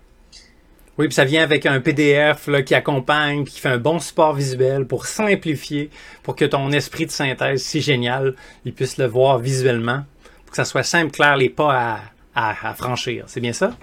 Oui, 0.98 1.08
puis 1.08 1.16
ça 1.16 1.26
vient 1.26 1.44
avec 1.44 1.66
un 1.66 1.82
PDF 1.82 2.50
qui 2.66 2.74
accompagne, 2.74 3.44
qui 3.44 3.60
fait 3.60 3.70
un 3.70 3.78
bon 3.78 4.00
support 4.00 4.34
visuel 4.34 4.86
pour 4.86 5.06
simplifier, 5.06 5.90
pour 6.24 6.36
que 6.36 6.46
ton 6.46 6.72
esprit 6.72 7.06
de 7.06 7.12
synthèse 7.12 7.64
si 7.64 7.82
génial, 7.82 8.36
il 8.64 8.74
puisse 8.74 8.98
le 8.98 9.06
voir 9.06 9.40
visuellement, 9.40 10.04
pour 10.46 10.52
que 10.52 10.56
ça 10.56 10.66
soit 10.66 10.84
simple, 10.84 11.12
clair, 11.12 11.36
les 11.36 11.50
pas 11.50 12.00
à 12.34 12.74
franchir. 12.76 13.26
C'est 13.28 13.42
bien 13.42 13.54
ça? 13.54 13.76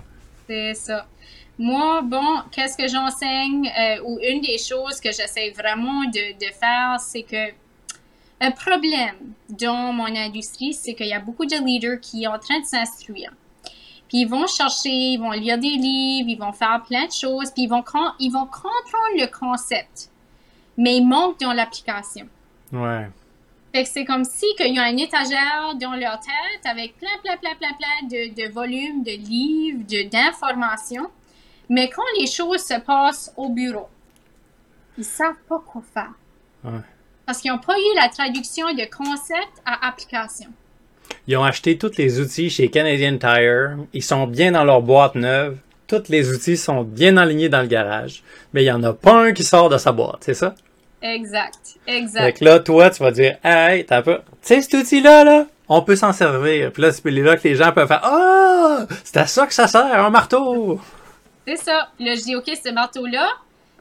C'est 0.48 0.74
ça. 0.74 1.06
Moi, 1.58 2.02
bon, 2.02 2.42
qu'est-ce 2.50 2.76
que 2.76 2.88
j'enseigne 2.88 3.68
euh, 3.68 4.02
ou 4.04 4.18
une 4.22 4.40
des 4.40 4.58
choses 4.58 5.00
que 5.00 5.12
j'essaie 5.12 5.50
vraiment 5.50 6.04
de, 6.06 6.32
de 6.38 6.52
faire, 6.52 6.98
c'est 6.98 7.22
que 7.22 7.52
un 8.40 8.50
problème 8.50 9.14
dans 9.48 9.92
mon 9.92 10.06
industrie, 10.16 10.74
c'est 10.74 10.94
qu'il 10.94 11.06
y 11.06 11.12
a 11.12 11.20
beaucoup 11.20 11.46
de 11.46 11.54
leaders 11.64 12.00
qui 12.00 12.24
sont 12.24 12.30
en 12.30 12.38
train 12.38 12.58
de 12.58 12.64
s'instruire. 12.64 13.32
Puis 14.12 14.20
ils 14.20 14.28
vont 14.28 14.46
chercher, 14.46 14.90
ils 14.90 15.16
vont 15.16 15.30
lire 15.30 15.56
des 15.56 15.70
livres, 15.70 16.28
ils 16.28 16.38
vont 16.38 16.52
faire 16.52 16.82
plein 16.86 17.06
de 17.06 17.12
choses, 17.12 17.50
puis 17.50 17.62
ils 17.62 17.66
vont, 17.66 17.82
ils 18.18 18.30
vont 18.30 18.44
comprendre 18.44 19.16
le 19.16 19.26
concept. 19.26 20.10
Mais 20.76 20.98
ils 20.98 21.06
manquent 21.06 21.40
dans 21.40 21.54
l'application. 21.54 22.28
Ouais. 22.72 23.08
Fait 23.74 23.84
que 23.84 23.88
c'est 23.88 24.04
comme 24.04 24.24
si 24.24 24.44
qu'il 24.58 24.74
y 24.74 24.78
a 24.78 24.90
une 24.90 24.98
étagère 24.98 25.74
dans 25.80 25.92
leur 25.94 26.20
tête 26.20 26.66
avec 26.66 26.98
plein, 26.98 27.08
plein, 27.22 27.38
plein, 27.38 27.54
plein, 27.54 27.72
plein 27.72 28.06
de, 28.06 28.34
de 28.34 28.52
volumes, 28.52 29.02
de 29.02 29.12
livres, 29.12 29.82
de- 29.88 30.10
d'informations. 30.10 31.08
Mais 31.70 31.88
quand 31.88 32.02
les 32.20 32.26
choses 32.26 32.60
se 32.62 32.78
passent 32.80 33.32
au 33.38 33.48
bureau, 33.48 33.88
ils 34.98 35.04
savent 35.06 35.40
pas 35.48 35.58
quoi 35.66 35.80
faire. 35.94 36.12
Ouais. 36.64 36.80
Parce 37.24 37.40
qu'ils 37.40 37.50
n'ont 37.50 37.58
pas 37.60 37.78
eu 37.78 37.96
la 37.96 38.10
traduction 38.10 38.66
de 38.74 38.84
concept 38.94 39.62
à 39.64 39.88
application. 39.88 40.50
Ils 41.26 41.36
ont 41.36 41.44
acheté 41.44 41.78
tous 41.78 41.96
les 41.98 42.20
outils 42.20 42.50
chez 42.50 42.68
Canadian 42.68 43.16
Tire. 43.18 43.76
Ils 43.92 44.02
sont 44.02 44.26
bien 44.26 44.52
dans 44.52 44.64
leur 44.64 44.82
boîte 44.82 45.14
neuve. 45.14 45.56
Tous 45.86 46.02
les 46.08 46.30
outils 46.32 46.56
sont 46.56 46.82
bien 46.82 47.16
alignés 47.16 47.48
dans 47.48 47.60
le 47.60 47.66
garage. 47.68 48.22
Mais 48.52 48.62
il 48.62 48.66
n'y 48.66 48.72
en 48.72 48.82
a 48.82 48.92
pas 48.92 49.14
un 49.26 49.32
qui 49.32 49.44
sort 49.44 49.68
de 49.68 49.78
sa 49.78 49.92
boîte, 49.92 50.18
c'est 50.22 50.34
ça? 50.34 50.54
Exact, 51.02 51.58
Fait 51.84 51.98
exact. 51.98 52.38
que 52.38 52.44
là, 52.44 52.60
toi, 52.60 52.88
tu 52.90 53.02
vas 53.02 53.10
dire, 53.10 53.36
hey, 53.42 53.84
t'as 53.84 54.02
pas. 54.02 54.18
Tu 54.18 54.22
sais, 54.42 54.62
cet 54.62 54.74
outil-là, 54.74 55.24
là, 55.24 55.46
on 55.68 55.82
peut 55.82 55.96
s'en 55.96 56.12
servir. 56.12 56.70
Puis 56.72 56.80
là, 56.82 56.92
c'est 56.92 57.10
là 57.10 57.36
que 57.36 57.48
les 57.48 57.56
gens 57.56 57.72
peuvent 57.72 57.88
faire, 57.88 58.04
ah, 58.04 58.86
c'est 59.02 59.16
à 59.16 59.26
ça 59.26 59.46
que 59.46 59.52
ça 59.54 59.66
sert, 59.66 59.84
un 59.84 60.10
marteau. 60.10 60.80
C'est 61.46 61.56
ça. 61.56 61.88
Là, 61.98 62.14
je 62.14 62.22
dis, 62.22 62.36
OK, 62.36 62.44
ce 62.46 62.70
marteau-là, 62.72 63.28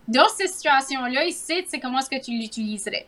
dans 0.07 0.27
cette 0.35 0.49
situation-là, 0.49 1.25
il 1.25 1.31
sait, 1.33 1.61
tu 1.61 1.69
sais, 1.69 1.79
comment 1.79 1.99
est-ce 1.99 2.09
que 2.09 2.23
tu 2.23 2.31
l'utiliserais. 2.31 3.05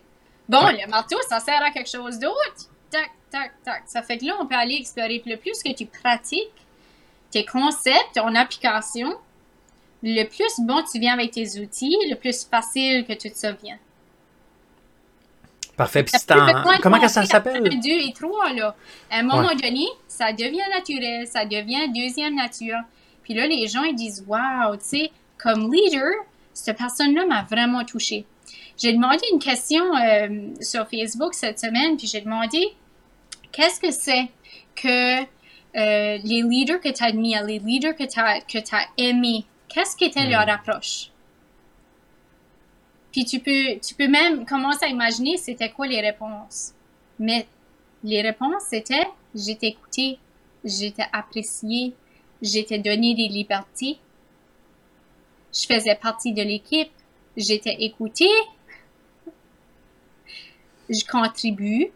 Bon, 0.48 0.64
Ouais. 0.64 0.78
le 0.86 0.90
marteau, 0.92 1.18
ça 1.28 1.40
sert 1.40 1.62
à 1.66 1.72
quelque 1.72 1.90
chose 1.90 2.20
d'autre. 2.20 2.70
Tac, 2.94 3.12
tac, 3.32 3.52
tac. 3.64 3.84
Ça 3.88 4.04
fait 4.04 4.18
que 4.20 4.26
là, 4.26 4.36
on 4.40 4.46
peut 4.46 4.56
aller 4.56 4.76
explorer. 4.76 5.20
Puis 5.20 5.32
le 5.32 5.38
plus 5.38 5.62
que 5.64 5.74
tu 5.74 5.86
pratiques 5.88 6.52
tes 7.32 7.44
concepts 7.44 8.18
en 8.20 8.34
application, 8.36 9.16
le 10.04 10.24
plus 10.26 10.54
bon 10.66 10.84
tu 10.92 11.00
viens 11.00 11.14
avec 11.14 11.32
tes 11.32 11.60
outils, 11.60 11.96
le 12.10 12.16
plus 12.16 12.46
facile 12.46 13.04
que 13.06 13.14
tu 13.14 13.32
te 13.32 13.38
souviens. 13.38 13.80
Parfait. 15.76 16.04
Puis 16.04 16.14
en- 16.32 16.78
Comment 16.84 17.00
que 17.00 17.08
ça 17.08 17.26
s'appelle? 17.26 17.66
un, 17.66 17.78
deux 17.80 18.08
et 18.08 18.14
trois, 18.14 18.54
là. 18.54 18.76
À 19.10 19.18
un 19.20 19.24
moment 19.24 19.48
Ouais. 19.48 19.56
donné, 19.56 19.86
ça 20.08 20.32
devient 20.32 20.62
naturel, 20.72 21.26
ça 21.26 21.46
devient 21.46 21.90
deuxième 21.92 22.36
nature. 22.36 22.78
Puis 23.24 23.34
là, 23.34 23.48
les 23.48 23.66
gens, 23.68 23.84
ils 23.84 23.96
disent, 23.96 24.24
waouh, 24.28 24.76
tu 24.78 24.84
sais, 24.84 25.12
comme 25.42 25.74
leader, 25.74 26.12
cette 26.54 26.78
personne-là 26.78 27.26
m'a 27.26 27.44
vraiment 27.44 27.84
touché. 27.84 28.26
J'ai 28.78 28.94
demandé 28.94 29.20
une 29.32 29.40
question 29.40 29.84
euh, 29.96 30.50
sur 30.62 30.88
Facebook 30.88 31.34
cette 31.34 31.60
semaine, 31.60 31.98
puis 31.98 32.06
j'ai 32.08 32.22
demandé, 32.22 32.76
qu'est-ce 33.54 33.80
que 33.80 33.92
c'est 33.92 34.28
que 34.76 35.22
euh, 35.22 36.18
les 36.24 36.42
leaders 36.42 36.82
que 36.82 36.90
tu 36.90 37.04
admires, 37.04 37.44
les 37.44 37.60
leaders 37.60 37.96
que 37.96 38.04
tu 38.04 38.20
as, 38.20 38.42
que 38.42 38.58
as 38.58 38.86
aimés, 38.98 39.46
qu'est-ce 39.70 39.96
qu'était 39.96 40.28
leur 40.28 40.50
approche? 40.50 41.10
Puis 43.14 43.24
tu 43.26 43.40
peux, 43.40 43.80
tu 43.80 43.96
peux 43.96 44.08
même 44.08 44.46
commencer 44.46 44.86
à 44.86 44.88
imaginer 44.90 45.38
c'était 45.38 45.70
quoi 45.70 45.88
les 45.88 46.02
réponses. 46.02 46.74
Mais 47.20 47.48
les 48.04 48.22
réponses, 48.22 48.64
c'était 48.70 49.08
j'étais 49.36 49.68
écouté, 49.68 50.20
j'étais 50.64 51.06
apprécié, 51.12 51.94
j'étais 52.42 52.80
donné 52.80 53.16
des 53.16 53.28
libertés, 53.28 53.98
je 55.54 55.66
faisais 55.66 55.96
partie 55.96 56.34
de 56.34 56.42
l'équipe, 56.42 56.92
j'étais 57.38 57.76
écouté, 57.80 58.28
je 60.90 61.06
contribue 61.06 61.92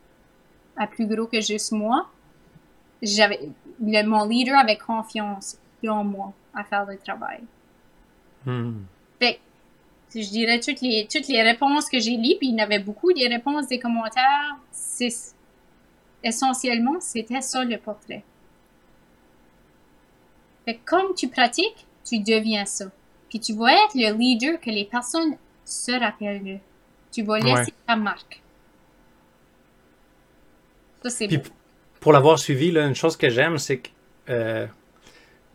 à 0.77 0.87
plus 0.87 1.07
gros 1.07 1.25
que 1.27 1.41
juste 1.41 1.71
moi. 1.71 2.07
J'avais, 3.01 3.39
le, 3.81 4.03
mon 4.03 4.25
leader 4.25 4.57
avait 4.57 4.77
confiance 4.77 5.57
dans 5.83 6.03
moi 6.03 6.33
à 6.53 6.63
faire 6.63 6.85
le 6.85 6.97
travail. 6.97 7.41
Hmm. 8.45 8.79
Fait 9.19 9.39
que, 10.13 10.21
je 10.21 10.29
dirais 10.29 10.59
toutes 10.59 10.81
les, 10.81 11.07
toutes 11.11 11.27
les 11.27 11.41
réponses 11.43 11.89
que 11.89 11.99
j'ai 11.99 12.17
lues, 12.17 12.35
puis 12.39 12.47
il 12.49 12.57
y 12.57 12.61
en 12.61 12.63
avait 12.63 12.79
beaucoup 12.79 13.13
des 13.13 13.27
réponses, 13.27 13.67
des 13.67 13.79
commentaires. 13.79 14.57
C'est, 14.71 15.13
essentiellement, 16.23 16.99
c'était 16.99 17.41
ça 17.41 17.63
le 17.63 17.77
portrait. 17.77 18.23
Fait 20.65 20.75
que 20.75 20.79
comme 20.85 21.13
tu 21.15 21.27
pratiques, 21.27 21.85
tu 22.03 22.19
deviens 22.19 22.65
ça. 22.65 22.85
Puis 23.29 23.39
tu 23.39 23.53
vas 23.53 23.71
être 23.73 23.95
le 23.95 24.13
leader 24.17 24.59
que 24.59 24.69
les 24.69 24.85
personnes 24.85 25.35
se 25.65 25.91
rappellent. 25.91 26.59
Tu 27.11 27.23
vas 27.23 27.39
laisser 27.39 27.71
Ouais. 27.71 27.73
ta 27.85 27.95
marque. 27.95 28.41
Ça, 31.09 31.15
c'est 31.15 31.27
Puis 31.27 31.37
beau. 31.37 31.43
pour 31.99 32.13
l'avoir 32.13 32.37
suivi, 32.39 32.71
là, 32.71 32.85
une 32.85 32.95
chose 32.95 33.15
que 33.17 33.29
j'aime, 33.29 33.57
c'est 33.57 33.77
que 33.77 33.89
euh, 34.29 34.65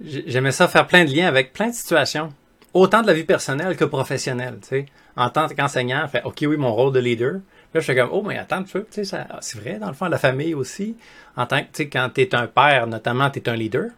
j'ai- 0.04 0.24
j'aimais 0.26 0.52
ça 0.52 0.68
faire 0.68 0.86
plein 0.86 1.04
de 1.04 1.10
liens 1.14 1.26
avec 1.28 1.52
plein 1.52 1.68
de 1.68 1.74
situations. 1.74 2.32
Autant 2.74 3.02
de 3.02 3.06
la 3.06 3.12
vie 3.12 3.24
personnelle 3.24 3.76
que 3.76 3.84
professionnelle, 3.84 4.58
tu 4.62 4.68
sais. 4.68 4.86
En 5.16 5.28
tant 5.28 5.46
qu'enseignant, 5.48 6.08
fait 6.08 6.22
OK, 6.24 6.38
oui, 6.42 6.56
mon 6.56 6.72
rôle 6.72 6.92
de 6.92 7.00
leader. 7.00 7.34
Là, 7.74 7.80
je 7.80 7.80
fais 7.80 7.94
comme, 7.94 8.08
oh, 8.12 8.22
mais 8.22 8.38
attends 8.38 8.56
un 8.56 8.62
peu, 8.62 8.80
tu 8.80 8.86
sais, 8.92 9.04
ça- 9.04 9.26
c'est 9.40 9.58
vrai, 9.60 9.78
dans 9.78 9.88
le 9.88 9.92
fond, 9.94 10.06
la 10.06 10.18
famille 10.18 10.54
aussi. 10.54 10.96
En 11.36 11.44
tant 11.46 11.58
que, 11.60 11.64
tu 11.64 11.68
sais, 11.74 11.88
quand 11.88 12.08
t'es 12.14 12.34
un 12.34 12.46
père, 12.46 12.86
notamment, 12.86 13.28
t'es 13.30 13.46
un 13.48 13.56
leader. 13.56 13.90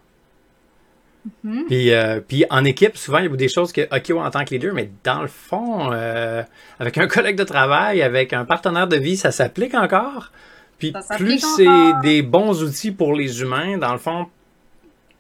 Mhm. 1.43 1.65
Puis, 1.69 1.93
euh, 1.93 2.21
puis 2.21 2.45
en 2.51 2.65
équipe, 2.65 2.97
souvent, 2.99 3.19
il 3.19 3.31
y 3.31 3.33
a 3.33 3.37
des 3.37 3.49
choses 3.49 3.73
que, 3.73 3.83
OK, 3.83 4.05
ouais, 4.11 4.21
en 4.27 4.31
tant 4.31 4.45
que 4.45 4.51
leader, 4.51 4.75
mais 4.75 4.91
dans 5.05 5.23
le 5.23 5.29
fond, 5.29 5.91
euh, 5.93 6.43
avec 6.79 6.99
un 6.99 7.07
collègue 7.09 7.37
de 7.37 7.45
travail, 7.45 8.03
avec 8.03 8.33
un 8.33 8.45
partenaire 8.45 8.87
de 8.89 8.97
vie, 8.97 9.17
ça 9.17 9.31
s'applique 9.33 9.75
encore. 9.75 10.33
Puis 10.79 10.93
Ça 10.93 11.17
plus 11.17 11.41
c'est 11.57 11.93
des 12.03 12.23
bons 12.23 12.63
outils 12.63 12.91
pour 12.91 13.15
les 13.15 13.41
humains, 13.41 13.79
dans 13.79 13.93
le 13.93 13.99
fond, 13.99 14.27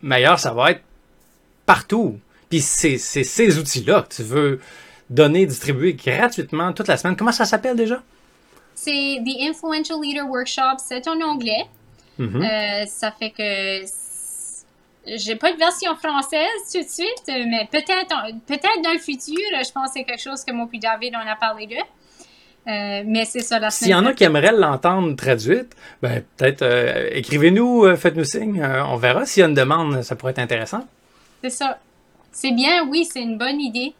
meilleur 0.02 0.38
ça 0.38 0.52
va 0.52 0.72
être 0.72 0.82
partout. 1.66 2.18
Puis 2.50 2.60
c'est 2.60 2.98
ces 2.98 3.58
outils-là 3.58 4.02
que 4.02 4.14
tu 4.14 4.22
veux 4.22 4.60
donner, 5.10 5.46
distribuer 5.46 5.94
gratuitement 5.94 6.72
toute 6.72 6.88
la 6.88 6.96
semaine. 6.96 7.16
Comment 7.16 7.32
ça 7.32 7.44
s'appelle 7.44 7.76
déjà? 7.76 8.02
C'est 8.74 9.20
The 9.24 9.48
Influential 9.48 9.98
Leader 10.00 10.28
Workshop, 10.28 10.78
c'est 10.78 11.06
en 11.08 11.20
anglais. 11.20 11.66
Mhm. 12.18 12.42
Euh, 12.42 12.86
ça 12.86 13.10
fait 13.10 13.30
que 13.30 13.84
j'ai 15.06 15.36
pas 15.36 15.52
de 15.52 15.58
version 15.58 15.94
française 15.96 16.72
tout 16.72 16.80
de 16.80 16.88
suite, 16.88 17.24
mais 17.26 17.68
peut-être 17.70 18.14
peut-être 18.46 18.82
dans 18.82 18.92
le 18.92 18.98
futur, 18.98 19.36
je 19.36 19.70
pense 19.72 19.88
que 19.88 19.92
c'est 19.94 20.04
quelque 20.04 20.22
chose 20.22 20.44
que 20.44 20.52
moi 20.52 20.66
puis 20.68 20.78
David 20.78 21.14
on 21.14 21.28
a 21.28 21.36
parlé 21.36 21.66
d'eux. 21.66 21.76
Euh, 22.66 23.02
mais 23.04 23.26
c'est 23.26 23.40
ça 23.40 23.58
la 23.58 23.70
S'il 23.70 23.88
y 23.88 23.94
en 23.94 24.06
a 24.06 24.14
qui 24.14 24.24
aimeraient 24.24 24.52
l'entendre 24.52 25.14
traduite, 25.16 25.76
ben 26.00 26.22
peut-être 26.36 26.62
euh, 26.62 27.10
écrivez-nous, 27.12 27.84
euh, 27.84 27.96
faites-nous 27.96 28.24
signe, 28.24 28.64
on 28.64 28.96
verra. 28.96 29.26
S'il 29.26 29.40
y 29.40 29.44
a 29.44 29.48
une 29.48 29.54
demande, 29.54 30.02
ça 30.02 30.16
pourrait 30.16 30.32
être 30.32 30.38
intéressant. 30.38 30.80
C'est 31.42 31.50
ça. 31.50 31.78
C'est 32.32 32.52
bien, 32.52 32.86
oui, 32.88 33.04
c'est 33.04 33.20
une 33.20 33.38
bonne 33.38 33.60
idée. 33.60 33.94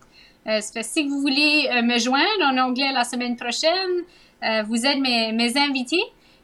Fait, 0.44 0.82
si 0.82 1.06
vous 1.06 1.20
voulez 1.20 1.68
me 1.82 1.98
joindre 1.98 2.42
en 2.42 2.58
anglais 2.58 2.92
la 2.92 3.04
semaine 3.04 3.36
prochaine, 3.36 4.02
vous 4.66 4.84
êtes 4.84 4.98
mes, 4.98 5.32
mes 5.32 5.56
invités. 5.56 6.02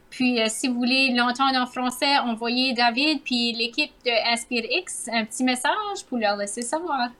Puis, 0.08 0.38
si 0.48 0.68
vous 0.68 0.74
voulez 0.74 1.12
l'entendre 1.14 1.58
en 1.60 1.66
français, 1.66 2.18
envoyez 2.18 2.72
David 2.72 3.22
puis 3.22 3.52
l'équipe 3.52 3.92
de 4.06 4.32
InspireX 4.32 5.08
un 5.12 5.24
petit 5.24 5.44
message 5.44 6.04
pour 6.08 6.18
leur 6.18 6.36
laisser 6.36 6.62
savoir. 6.62 7.10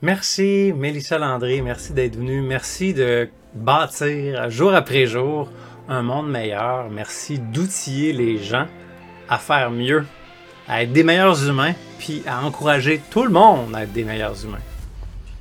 Merci, 0.00 0.72
Mélissa 0.76 1.18
Landry. 1.18 1.60
Merci 1.60 1.92
d'être 1.92 2.14
venue. 2.14 2.40
Merci 2.40 2.94
de 2.94 3.28
bâtir 3.52 4.48
jour 4.48 4.72
après 4.72 5.06
jour 5.06 5.50
un 5.88 6.02
monde 6.02 6.30
meilleur. 6.30 6.88
Merci 6.88 7.40
d'outiller 7.40 8.12
les 8.12 8.38
gens 8.38 8.66
à 9.28 9.38
faire 9.38 9.72
mieux, 9.72 10.06
à 10.68 10.84
être 10.84 10.92
des 10.92 11.02
meilleurs 11.02 11.48
humains, 11.48 11.74
puis 11.98 12.22
à 12.28 12.44
encourager 12.44 13.00
tout 13.10 13.24
le 13.24 13.30
monde 13.30 13.74
à 13.74 13.82
être 13.82 13.92
des 13.92 14.04
meilleurs 14.04 14.44
humains. 14.44 14.62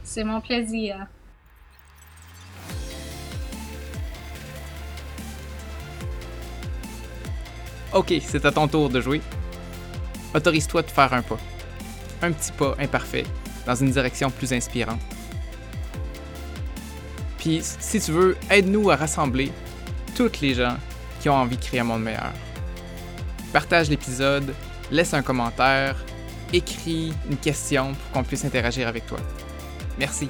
C'est 0.04 0.24
mon 0.24 0.42
plaisir. 0.42 1.06
Ok, 7.94 8.12
c'est 8.22 8.44
à 8.44 8.52
ton 8.52 8.68
tour 8.68 8.90
de 8.90 9.02
jouer. 9.02 9.22
Autorise-toi 10.34 10.82
de 10.82 10.90
faire 10.90 11.14
un 11.14 11.22
pas. 11.22 11.38
Un 12.24 12.32
petit 12.32 12.52
pas 12.52 12.76
imparfait 12.80 13.26
dans 13.68 13.76
une 13.76 13.92
direction 13.92 14.32
plus 14.32 14.52
inspirante. 14.54 15.02
Puis, 17.38 17.62
si 17.62 18.00
tu 18.00 18.12
veux, 18.12 18.38
aide-nous 18.50 18.90
à 18.90 18.96
rassembler 18.96 19.52
toutes 20.16 20.42
les 20.42 20.56
gens 20.56 20.78
qui 21.20 21.30
ont 21.30 21.36
envie 21.36 21.58
de 21.58 21.62
créer 21.62 21.82
un 21.82 21.84
monde 21.84 22.02
meilleur. 22.02 22.34
Partage 23.54 23.90
l'épisode, 23.90 24.54
laisse 24.90 25.14
un 25.14 25.22
commentaire, 25.22 25.96
écris 26.54 27.14
une 27.30 27.38
question 27.38 27.94
pour 27.94 28.12
qu'on 28.12 28.24
puisse 28.24 28.46
interagir 28.46 28.88
avec 28.88 29.06
toi. 29.06 29.20
Merci. 30.00 30.30